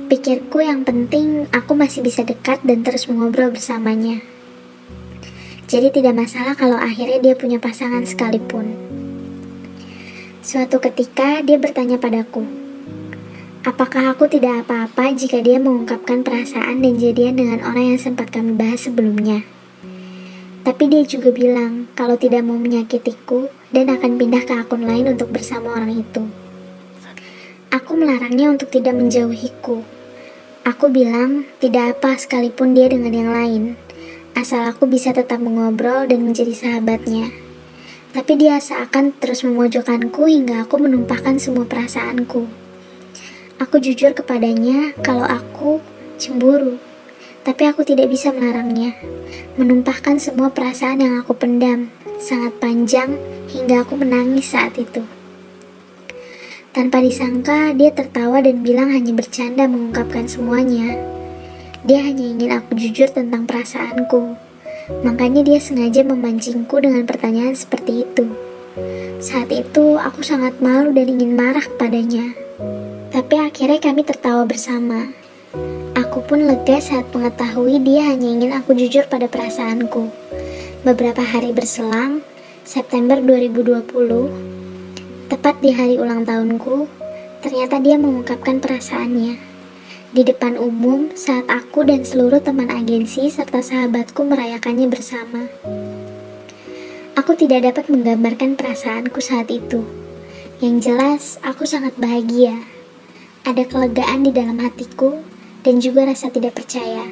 Pikirku 0.06 0.62
yang 0.62 0.86
penting 0.86 1.50
aku 1.50 1.74
masih 1.74 2.06
bisa 2.06 2.22
dekat 2.22 2.62
dan 2.62 2.86
terus 2.86 3.10
mengobrol 3.10 3.50
bersamanya. 3.50 4.22
Jadi 5.66 5.88
tidak 5.88 6.14
masalah 6.20 6.52
kalau 6.52 6.76
akhirnya 6.76 7.18
dia 7.18 7.34
punya 7.34 7.56
pasangan 7.56 8.04
sekalipun. 8.04 8.91
Suatu 10.42 10.82
ketika 10.82 11.38
dia 11.46 11.54
bertanya 11.54 12.02
padaku, 12.02 12.42
apakah 13.62 14.10
aku 14.10 14.26
tidak 14.26 14.66
apa-apa 14.66 15.14
jika 15.14 15.38
dia 15.38 15.62
mengungkapkan 15.62 16.26
perasaan 16.26 16.82
dan 16.82 16.98
jadian 16.98 17.38
dengan 17.38 17.62
orang 17.62 17.94
yang 17.94 18.00
sempat 18.02 18.34
kami 18.34 18.58
bahas 18.58 18.90
sebelumnya. 18.90 19.46
Tapi 20.66 20.90
dia 20.90 21.06
juga 21.06 21.30
bilang 21.30 21.86
kalau 21.94 22.18
tidak 22.18 22.42
mau 22.42 22.58
menyakitiku 22.58 23.54
dan 23.70 23.86
akan 23.94 24.18
pindah 24.18 24.42
ke 24.42 24.50
akun 24.58 24.82
lain 24.82 25.14
untuk 25.14 25.30
bersama 25.30 25.78
orang 25.78 26.02
itu. 26.02 26.26
Aku 27.70 27.94
melarangnya 27.94 28.50
untuk 28.50 28.66
tidak 28.74 28.98
menjauhiku. 28.98 29.86
Aku 30.66 30.90
bilang 30.90 31.46
tidak 31.62 32.02
apa 32.02 32.18
sekalipun 32.18 32.74
dia 32.74 32.90
dengan 32.90 33.14
yang 33.14 33.30
lain, 33.30 33.62
asal 34.34 34.66
aku 34.66 34.90
bisa 34.90 35.14
tetap 35.14 35.38
mengobrol 35.38 36.02
dan 36.10 36.26
menjadi 36.26 36.50
sahabatnya. 36.50 37.51
Tapi 38.12 38.36
dia 38.36 38.60
seakan 38.60 39.16
terus 39.16 39.40
memojokkanku 39.40 40.28
hingga 40.28 40.68
aku 40.68 40.76
menumpahkan 40.76 41.40
semua 41.40 41.64
perasaanku. 41.64 42.44
Aku 43.56 43.80
jujur 43.80 44.12
kepadanya 44.12 44.92
kalau 45.00 45.24
aku 45.24 45.80
cemburu, 46.20 46.76
tapi 47.40 47.64
aku 47.64 47.88
tidak 47.88 48.12
bisa 48.12 48.28
melarangnya. 48.28 48.92
Menumpahkan 49.56 50.20
semua 50.20 50.52
perasaan 50.52 51.00
yang 51.00 51.24
aku 51.24 51.32
pendam, 51.32 51.88
sangat 52.20 52.52
panjang 52.60 53.16
hingga 53.48 53.80
aku 53.80 53.96
menangis 53.96 54.52
saat 54.52 54.76
itu. 54.76 55.08
Tanpa 56.76 57.00
disangka, 57.00 57.72
dia 57.72 57.96
tertawa 57.96 58.44
dan 58.44 58.60
bilang 58.60 58.92
hanya 58.92 59.16
bercanda 59.16 59.64
mengungkapkan 59.64 60.28
semuanya. 60.28 61.00
Dia 61.88 62.04
hanya 62.04 62.28
ingin 62.28 62.52
aku 62.60 62.76
jujur 62.76 63.08
tentang 63.08 63.48
perasaanku. 63.48 64.41
Makanya 65.00 65.40
dia 65.40 65.56
sengaja 65.56 66.04
memancingku 66.04 66.76
dengan 66.76 67.08
pertanyaan 67.08 67.56
seperti 67.56 68.04
itu. 68.04 68.28
Saat 69.24 69.48
itu, 69.48 69.96
aku 69.96 70.20
sangat 70.20 70.60
malu 70.60 70.92
dan 70.92 71.08
ingin 71.08 71.32
marah 71.32 71.64
kepadanya. 71.64 72.36
Tapi 73.08 73.34
akhirnya 73.40 73.80
kami 73.80 74.04
tertawa 74.04 74.44
bersama. 74.44 75.08
Aku 75.96 76.20
pun 76.28 76.44
lega 76.44 76.76
saat 76.84 77.08
mengetahui 77.16 77.80
dia 77.80 78.12
hanya 78.12 78.28
ingin 78.28 78.52
aku 78.52 78.76
jujur 78.76 79.08
pada 79.08 79.28
perasaanku. 79.28 80.12
Beberapa 80.84 81.24
hari 81.24 81.56
berselang, 81.56 82.20
September 82.68 83.16
2020, 83.20 84.52
Tepat 85.32 85.64
di 85.64 85.72
hari 85.72 85.96
ulang 85.96 86.28
tahunku, 86.28 86.84
ternyata 87.40 87.80
dia 87.80 87.96
mengungkapkan 87.96 88.60
perasaannya. 88.60 89.51
Di 90.12 90.22
depan 90.28 90.60
umum 90.60 91.08
saat 91.16 91.48
aku 91.48 91.88
dan 91.88 92.04
seluruh 92.04 92.44
teman 92.44 92.68
agensi 92.68 93.32
serta 93.32 93.64
sahabatku 93.64 94.28
merayakannya 94.28 94.92
bersama. 94.92 95.48
Aku 97.16 97.32
tidak 97.32 97.72
dapat 97.72 97.88
menggambarkan 97.88 98.60
perasaanku 98.60 99.24
saat 99.24 99.48
itu. 99.48 99.88
Yang 100.60 100.76
jelas, 100.84 101.22
aku 101.40 101.64
sangat 101.64 101.96
bahagia. 101.96 102.60
Ada 103.48 103.64
kelegaan 103.64 104.28
di 104.28 104.36
dalam 104.36 104.60
hatiku 104.60 105.24
dan 105.64 105.80
juga 105.80 106.04
rasa 106.04 106.28
tidak 106.28 106.60
percaya. 106.60 107.08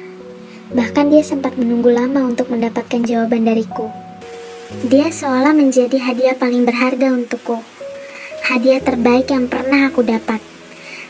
Bahkan 0.71 1.09
dia 1.09 1.25
sempat 1.25 1.57
menunggu 1.57 1.89
lama 1.89 2.23
untuk 2.23 2.53
mendapatkan 2.53 3.01
jawaban 3.01 3.49
dariku. 3.49 3.89
Dia 4.87 5.09
seolah 5.09 5.51
menjadi 5.51 5.99
hadiah 5.99 6.37
paling 6.37 6.69
berharga 6.69 7.11
untukku 7.11 7.81
hadiah 8.51 8.81
terbaik 8.81 9.29
yang 9.29 9.45
pernah 9.45 9.87
aku 9.87 10.01
dapat. 10.01 10.41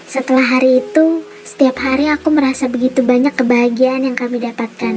Setelah 0.06 0.44
hari 0.44 0.84
itu, 0.84 1.24
setiap 1.42 1.82
hari 1.82 2.10
aku 2.10 2.30
merasa 2.30 2.70
begitu 2.70 3.02
banyak 3.02 3.34
kebahagiaan 3.34 4.06
yang 4.06 4.18
kami 4.18 4.38
dapatkan. 4.42 4.96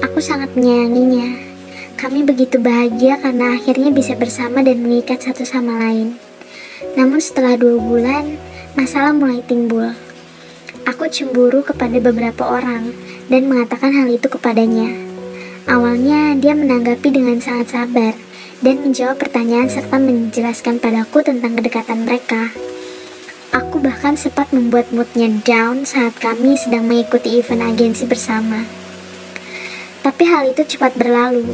Aku 0.00 0.18
sangat 0.24 0.52
menyayanginya. 0.56 1.52
Kami 2.00 2.26
begitu 2.26 2.58
bahagia 2.58 3.20
karena 3.20 3.54
akhirnya 3.54 3.94
bisa 3.94 4.18
bersama 4.18 4.64
dan 4.64 4.82
mengikat 4.82 5.22
satu 5.22 5.44
sama 5.46 5.78
lain. 5.86 6.18
Namun 6.98 7.22
setelah 7.22 7.54
dua 7.54 7.78
bulan, 7.78 8.40
masalah 8.74 9.14
mulai 9.14 9.44
timbul. 9.44 9.92
Aku 10.88 11.06
cemburu 11.06 11.62
kepada 11.62 12.00
beberapa 12.02 12.42
orang 12.42 12.90
dan 13.30 13.46
mengatakan 13.46 13.94
hal 13.94 14.10
itu 14.10 14.26
kepadanya. 14.26 14.90
Awalnya 15.70 16.34
dia 16.42 16.58
menanggapi 16.58 17.06
dengan 17.14 17.38
sangat 17.38 17.70
sabar, 17.70 18.18
dan 18.62 18.78
menjawab 18.82 19.18
pertanyaan 19.18 19.70
serta 19.70 19.98
menjelaskan 19.98 20.78
padaku 20.78 21.22
tentang 21.22 21.58
kedekatan 21.58 22.02
mereka. 22.02 22.50
Aku 23.52 23.84
bahkan 23.84 24.16
sempat 24.16 24.48
membuat 24.48 24.88
moodnya 24.96 25.28
down 25.44 25.84
saat 25.84 26.16
kami 26.16 26.56
sedang 26.56 26.88
mengikuti 26.88 27.36
event 27.36 27.60
agensi 27.60 28.08
bersama. 28.08 28.64
Tapi 30.00 30.24
hal 30.24 30.48
itu 30.48 30.64
cepat 30.64 30.96
berlalu. 30.96 31.44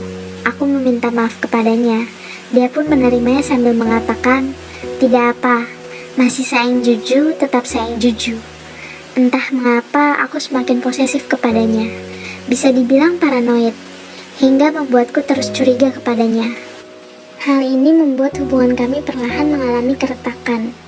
Aku 0.47 0.63
meminta 0.63 1.11
maaf 1.11 1.43
kepadanya. 1.43 2.07
Dia 2.55 2.71
pun 2.71 2.87
menerimanya 2.87 3.43
sambil 3.43 3.75
mengatakan, 3.75 4.55
tidak 5.03 5.35
apa, 5.35 5.67
masih 6.15 6.47
sayang 6.47 6.87
Juju, 6.87 7.35
tetap 7.35 7.67
sayang 7.67 7.99
Juju. 7.99 8.39
Entah 9.19 9.51
mengapa 9.51 10.23
aku 10.23 10.39
semakin 10.39 10.79
posesif 10.79 11.27
kepadanya. 11.27 11.91
Bisa 12.47 12.71
dibilang 12.71 13.19
paranoid, 13.19 13.75
hingga 14.39 14.71
membuatku 14.71 15.27
terus 15.27 15.51
curiga 15.51 15.91
kepadanya. 15.91 16.55
Hal 17.43 17.59
ini 17.59 17.91
membuat 17.91 18.39
hubungan 18.39 18.79
kami 18.79 19.03
perlahan 19.03 19.51
mengalami 19.51 19.99
keretakan. 19.99 20.88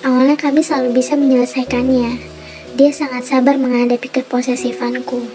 Awalnya 0.00 0.36
kami 0.40 0.64
selalu 0.64 0.96
bisa 0.96 1.12
menyelesaikannya. 1.16 2.20
Dia 2.76 2.90
sangat 2.94 3.28
sabar 3.28 3.60
menghadapi 3.60 4.08
keposesifanku. 4.08 5.28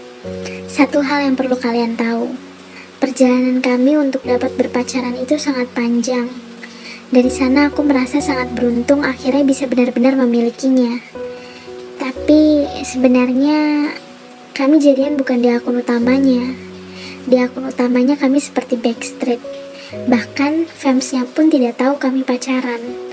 Satu 0.66 1.06
hal 1.06 1.30
yang 1.30 1.38
perlu 1.38 1.54
kalian 1.54 1.94
tahu, 1.94 2.34
perjalanan 2.98 3.62
kami 3.62 3.94
untuk 3.94 4.26
dapat 4.26 4.50
berpacaran 4.58 5.14
itu 5.14 5.38
sangat 5.38 5.70
panjang. 5.70 6.26
Dari 7.14 7.30
sana 7.30 7.70
aku 7.70 7.86
merasa 7.86 8.18
sangat 8.18 8.50
beruntung 8.58 9.06
akhirnya 9.06 9.46
bisa 9.46 9.70
benar-benar 9.70 10.18
memilikinya. 10.18 10.98
Tapi 12.02 12.66
sebenarnya 12.82 13.90
kami 14.50 14.82
jadian 14.82 15.14
bukan 15.14 15.38
di 15.38 15.48
akun 15.54 15.78
utamanya. 15.78 16.42
Di 17.22 17.38
akun 17.38 17.70
utamanya 17.70 18.18
kami 18.18 18.42
seperti 18.42 18.74
backstreet 18.74 19.38
Bahkan 19.86 20.66
fansnya 20.66 21.22
pun 21.30 21.46
tidak 21.46 21.78
tahu 21.78 21.94
kami 22.02 22.26
pacaran. 22.26 23.05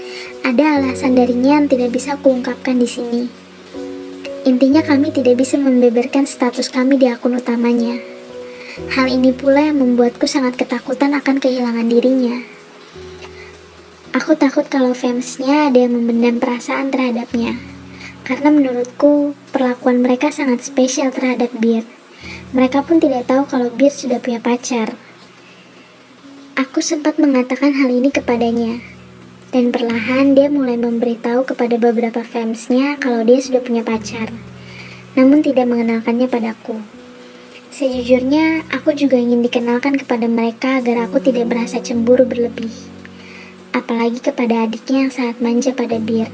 Ada 0.44 0.76
alasan 0.76 1.16
darinya 1.16 1.56
yang 1.56 1.72
tidak 1.72 1.96
bisa 1.96 2.20
kuungkapkan 2.20 2.76
di 2.76 2.84
sini. 2.84 3.32
Intinya 4.44 4.84
kami 4.84 5.16
tidak 5.16 5.40
bisa 5.40 5.56
membeberkan 5.56 6.28
status 6.28 6.68
kami 6.68 7.00
di 7.00 7.08
akun 7.08 7.40
utamanya. 7.40 7.96
Hal 8.92 9.08
ini 9.08 9.32
pula 9.32 9.72
yang 9.72 9.80
membuatku 9.80 10.28
sangat 10.28 10.60
ketakutan 10.60 11.16
akan 11.16 11.40
kehilangan 11.40 11.88
dirinya. 11.88 12.44
Aku 14.12 14.36
takut 14.36 14.68
kalau 14.68 14.92
fansnya 14.92 15.72
ada 15.72 15.80
yang 15.80 15.96
memendam 15.96 16.44
perasaan 16.44 16.92
terhadapnya. 16.92 17.56
Karena 18.28 18.52
menurutku, 18.52 19.40
perlakuan 19.56 20.04
mereka 20.04 20.28
sangat 20.28 20.60
spesial 20.60 21.16
terhadap 21.16 21.56
Beard. 21.56 21.88
Mereka 22.52 22.84
pun 22.84 23.00
tidak 23.00 23.32
tahu 23.32 23.48
kalau 23.48 23.72
Beard 23.72 23.96
sudah 23.96 24.20
punya 24.20 24.44
pacar. 24.44 25.00
Aku 26.60 26.84
sempat 26.84 27.16
mengatakan 27.16 27.74
hal 27.74 27.90
ini 27.90 28.12
kepadanya, 28.12 28.93
dan 29.54 29.70
perlahan 29.70 30.34
dia 30.34 30.50
mulai 30.50 30.82
memberitahu 30.82 31.46
kepada 31.46 31.78
beberapa 31.78 32.26
fansnya 32.26 32.98
kalau 32.98 33.22
dia 33.22 33.38
sudah 33.38 33.62
punya 33.62 33.86
pacar, 33.86 34.34
namun 35.14 35.46
tidak 35.46 35.70
mengenalkannya 35.70 36.26
padaku. 36.26 36.82
Sejujurnya, 37.70 38.66
aku 38.74 38.98
juga 38.98 39.14
ingin 39.22 39.46
dikenalkan 39.46 39.94
kepada 39.94 40.26
mereka 40.26 40.82
agar 40.82 41.06
aku 41.06 41.22
tidak 41.22 41.54
merasa 41.54 41.78
cemburu 41.78 42.26
berlebih. 42.26 42.74
Apalagi 43.78 44.26
kepada 44.26 44.66
adiknya 44.66 45.06
yang 45.06 45.14
sangat 45.14 45.38
manja 45.38 45.70
pada 45.70 46.02
Bir. 46.02 46.34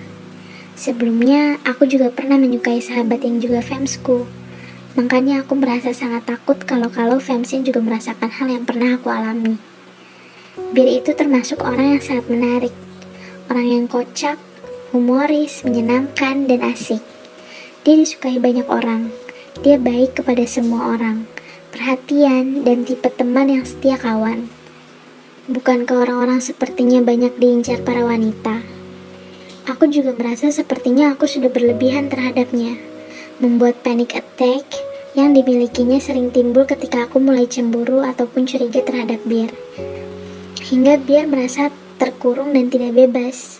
Sebelumnya, 0.79 1.59
aku 1.67 1.91
juga 1.91 2.11
pernah 2.15 2.39
menyukai 2.39 2.79
sahabat 2.79 3.19
yang 3.23 3.43
juga 3.43 3.59
famsku. 3.59 4.27
Makanya 4.95 5.43
aku 5.43 5.59
merasa 5.59 5.91
sangat 5.91 6.23
takut 6.23 6.59
kalau-kalau 6.63 7.19
famsnya 7.19 7.63
juga 7.67 7.83
merasakan 7.83 8.31
hal 8.31 8.47
yang 8.47 8.63
pernah 8.63 8.95
aku 8.95 9.11
alami. 9.11 9.59
Bir 10.71 10.87
itu 10.87 11.11
termasuk 11.15 11.63
orang 11.63 11.99
yang 11.99 12.03
sangat 12.03 12.27
menarik. 12.31 12.88
Orang 13.49 13.65
yang 13.65 13.85
kocak, 13.89 14.37
humoris, 14.93 15.65
menyenangkan, 15.65 16.45
dan 16.45 16.61
asik. 16.69 17.01
Dia 17.81 17.97
disukai 17.97 18.37
banyak 18.37 18.69
orang. 18.69 19.09
Dia 19.65 19.81
baik 19.81 20.21
kepada 20.21 20.45
semua 20.45 20.93
orang, 20.93 21.25
perhatian, 21.73 22.61
dan 22.61 22.85
tipe 22.85 23.09
teman 23.09 23.49
yang 23.49 23.65
setia 23.65 23.97
kawan. 23.97 24.53
Bukankah 25.49 26.05
orang-orang 26.05 26.45
sepertinya 26.45 27.01
banyak 27.01 27.41
diincar 27.41 27.81
para 27.81 28.05
wanita? 28.05 28.61
Aku 29.65 29.89
juga 29.89 30.13
merasa 30.13 30.53
sepertinya 30.53 31.17
aku 31.17 31.25
sudah 31.25 31.49
berlebihan 31.49 32.05
terhadapnya, 32.05 32.77
membuat 33.41 33.81
panic 33.81 34.13
attack 34.13 34.61
yang 35.17 35.33
dimilikinya 35.33 35.97
sering 35.97 36.29
timbul 36.29 36.69
ketika 36.69 37.09
aku 37.09 37.17
mulai 37.17 37.49
cemburu 37.49 38.05
ataupun 38.05 38.45
curiga 38.45 38.85
terhadap 38.85 39.17
Bir. 39.25 39.49
Hingga 40.69 41.01
Bir 41.01 41.25
merasa 41.25 41.73
terkurung 41.99 42.55
dan 42.55 42.71
tidak 42.71 42.95
bebas. 42.95 43.59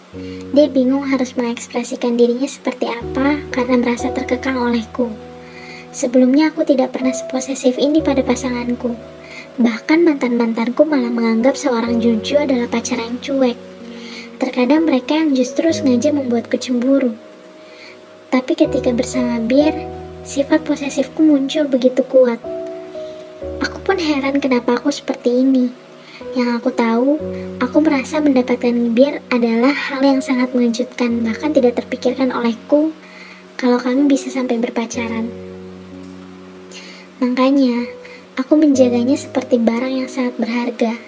Dia 0.56 0.72
bingung 0.72 1.06
harus 1.06 1.36
mengekspresikan 1.36 2.16
dirinya 2.16 2.48
seperti 2.48 2.88
apa 2.88 3.44
karena 3.52 3.76
merasa 3.78 4.10
terkekang 4.16 4.56
olehku. 4.56 5.11
Sebelumnya 5.91 6.49
aku 6.49 6.64
tidak 6.64 6.95
pernah 6.95 7.11
seposesif 7.11 7.76
ini 7.76 7.99
pada 7.99 8.24
pasanganku. 8.24 8.95
Bahkan 9.60 10.07
mantan-mantanku 10.07 10.88
malah 10.88 11.11
menganggap 11.11 11.60
seorang 11.60 11.99
Juju 11.99 12.40
adalah 12.40 12.72
pacar 12.72 13.03
yang 13.03 13.20
cuek. 13.20 13.60
Terkadang 14.40 14.88
mereka 14.88 15.20
yang 15.20 15.36
justru 15.36 15.68
sengaja 15.76 16.16
membuatku 16.16 16.56
cemburu. 16.56 17.11
Tapi 18.32 18.56
ketika 18.56 18.95
bersama 18.95 19.44
Bir, 19.44 19.76
sifat 20.24 20.64
posesifku 20.64 21.20
muncul 21.20 21.68
begitu 21.68 22.07
kuat. 22.07 22.40
Aku 23.60 23.84
pun 23.84 23.99
heran 23.99 24.40
kenapa 24.40 24.80
aku 24.80 24.95
seperti 24.95 25.44
ini. 25.44 25.89
Yang 26.20 26.50
aku 26.60 26.70
tahu, 26.76 27.10
aku 27.64 27.78
merasa 27.80 28.20
mendapatkan 28.20 28.91
Bir 28.91 29.24
adalah 29.32 29.72
hal 29.72 30.04
yang 30.04 30.20
sangat 30.20 30.52
mengejutkan, 30.52 31.24
bahkan 31.24 31.56
tidak 31.56 31.80
terpikirkan 31.80 32.36
olehku 32.36 32.91
kalau 33.56 33.80
kami 33.80 34.04
bisa 34.12 34.28
sampai 34.28 34.60
berpacaran. 34.60 35.32
Makanya, 37.24 37.88
aku 38.36 38.60
menjaganya 38.60 39.16
seperti 39.16 39.64
barang 39.64 39.94
yang 39.96 40.12
sangat 40.12 40.36
berharga. 40.36 41.00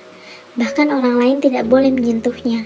Bahkan 0.55 0.87
orang 0.87 1.19
lain 1.19 1.37
tidak 1.43 1.67
boleh 1.67 1.91
menyentuhnya. 1.91 2.63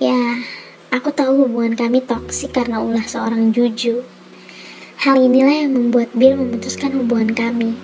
Ya, 0.00 0.40
aku 0.88 1.12
tahu 1.12 1.44
hubungan 1.44 1.76
kami 1.76 2.00
toksik 2.00 2.56
karena 2.56 2.80
ulah 2.80 3.04
seorang 3.04 3.52
Juju. 3.52 4.00
Hal 5.04 5.20
inilah 5.20 5.68
yang 5.68 5.76
membuat 5.76 6.16
Bill 6.16 6.32
memutuskan 6.32 6.96
hubungan 6.96 7.36
kami. 7.36 7.76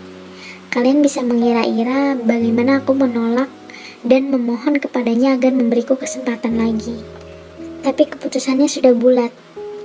Kalian 0.73 1.05
bisa 1.05 1.21
mengira-ira 1.21 2.17
bagaimana 2.17 2.81
aku 2.81 2.97
menolak 2.97 3.58
dan 4.09 4.33
memohon 4.33 4.81
kepadanya 4.81 5.37
agar 5.37 5.53
memberiku 5.53 6.01
kesempatan 6.01 6.57
lagi. 6.57 6.97
Tapi 7.85 8.09
keputusannya 8.09 8.67
sudah 8.67 8.97
bulat. 8.97 9.31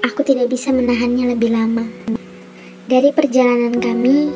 Aku 0.08 0.24
tidak 0.24 0.48
bisa 0.48 0.72
menahannya 0.72 1.36
lebih 1.36 1.52
lama. 1.52 1.84
Dari 2.88 3.12
perjalanan 3.12 3.80
kami, 3.80 4.32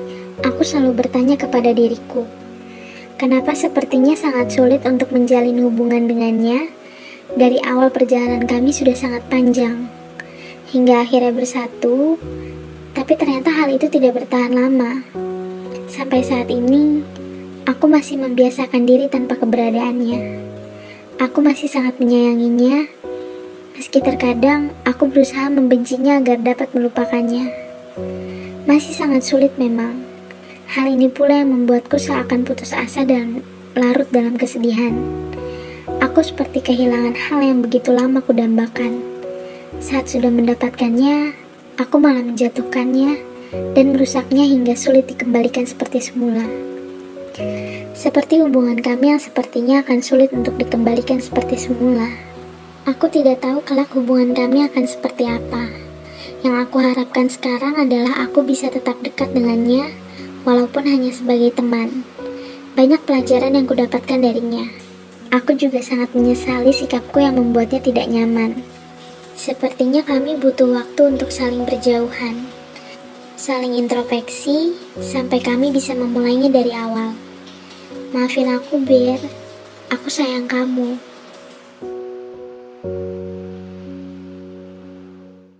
Aku 0.45 0.61
selalu 0.61 1.01
bertanya 1.01 1.33
kepada 1.33 1.73
diriku, 1.73 2.21
kenapa 3.17 3.57
sepertinya 3.57 4.13
sangat 4.13 4.53
sulit 4.53 4.85
untuk 4.85 5.09
menjalin 5.09 5.65
hubungan 5.65 6.05
dengannya? 6.05 6.69
Dari 7.33 7.57
awal 7.65 7.89
perjalanan 7.89 8.45
kami 8.45 8.69
sudah 8.69 8.93
sangat 8.93 9.25
panjang, 9.33 9.89
hingga 10.69 11.01
akhirnya 11.01 11.33
bersatu, 11.33 12.21
tapi 12.93 13.17
ternyata 13.17 13.49
hal 13.49 13.73
itu 13.73 13.89
tidak 13.89 14.21
bertahan 14.21 14.53
lama. 14.53 15.01
Sampai 15.89 16.21
saat 16.21 16.53
ini, 16.53 17.01
aku 17.67 17.91
masih 17.91 18.15
membiasakan 18.15 18.87
diri 18.87 19.11
tanpa 19.11 19.35
keberadaannya. 19.35 20.39
Aku 21.19 21.43
masih 21.43 21.67
sangat 21.67 21.99
menyayanginya, 21.99 22.87
meski 23.75 23.99
terkadang 23.99 24.71
aku 24.87 25.11
berusaha 25.11 25.51
membencinya 25.51 26.15
agar 26.15 26.39
dapat 26.39 26.71
melupakannya. 26.71 27.51
Masih 28.63 28.95
sangat 28.95 29.27
sulit 29.27 29.51
memang. 29.59 29.99
Hal 30.71 30.87
ini 30.87 31.11
pula 31.11 31.43
yang 31.43 31.51
membuatku 31.51 31.99
seakan 31.99 32.47
putus 32.47 32.71
asa 32.71 33.03
dan 33.03 33.43
larut 33.75 34.07
dalam 34.15 34.39
kesedihan. 34.39 34.95
Aku 35.99 36.23
seperti 36.23 36.63
kehilangan 36.63 37.19
hal 37.19 37.39
yang 37.43 37.59
begitu 37.59 37.91
lama 37.91 38.23
kudambakan. 38.23 39.03
Saat 39.83 40.07
sudah 40.07 40.31
mendapatkannya, 40.31 41.35
aku 41.75 41.99
malah 41.99 42.23
menjatuhkannya 42.23 43.19
dan 43.75 43.85
merusaknya 43.91 44.47
hingga 44.47 44.75
sulit 44.79 45.11
dikembalikan 45.11 45.67
seperti 45.67 45.99
semula. 45.99 46.76
Seperti 47.93 48.41
hubungan 48.41 48.81
kami 48.81 49.13
yang 49.13 49.21
sepertinya 49.21 49.85
akan 49.85 50.01
sulit 50.01 50.33
untuk 50.33 50.57
dikembalikan 50.57 51.21
seperti 51.21 51.69
semula. 51.69 52.09
Aku 52.89 53.13
tidak 53.13 53.45
tahu 53.45 53.61
kelak 53.61 53.93
hubungan 53.93 54.33
kami 54.33 54.65
akan 54.65 54.89
seperti 54.89 55.29
apa. 55.29 55.69
Yang 56.41 56.55
aku 56.65 56.81
harapkan 56.81 57.29
sekarang 57.29 57.77
adalah 57.77 58.25
aku 58.25 58.41
bisa 58.41 58.73
tetap 58.73 58.97
dekat 59.05 59.37
dengannya 59.37 59.93
walaupun 60.49 60.89
hanya 60.89 61.13
sebagai 61.13 61.53
teman. 61.53 62.01
Banyak 62.73 63.05
pelajaran 63.05 63.53
yang 63.53 63.69
kudapatkan 63.69 64.17
darinya. 64.17 64.65
Aku 65.29 65.53
juga 65.53 65.77
sangat 65.85 66.17
menyesali 66.17 66.73
sikapku 66.73 67.21
yang 67.21 67.37
membuatnya 67.37 67.83
tidak 67.83 68.09
nyaman. 68.09 68.65
Sepertinya 69.37 70.01
kami 70.01 70.41
butuh 70.41 70.73
waktu 70.73 71.13
untuk 71.13 71.29
saling 71.29 71.67
berjauhan, 71.69 72.49
saling 73.37 73.77
introspeksi, 73.77 74.73
sampai 74.97 75.37
kami 75.37 75.69
bisa 75.69 75.93
memulainya 75.93 76.49
dari 76.49 76.73
awal. 76.73 77.26
Maafin 78.07 78.47
aku, 78.55 78.79
Bir. 78.87 79.19
Aku 79.91 80.07
sayang 80.07 80.47
kamu. 80.47 80.95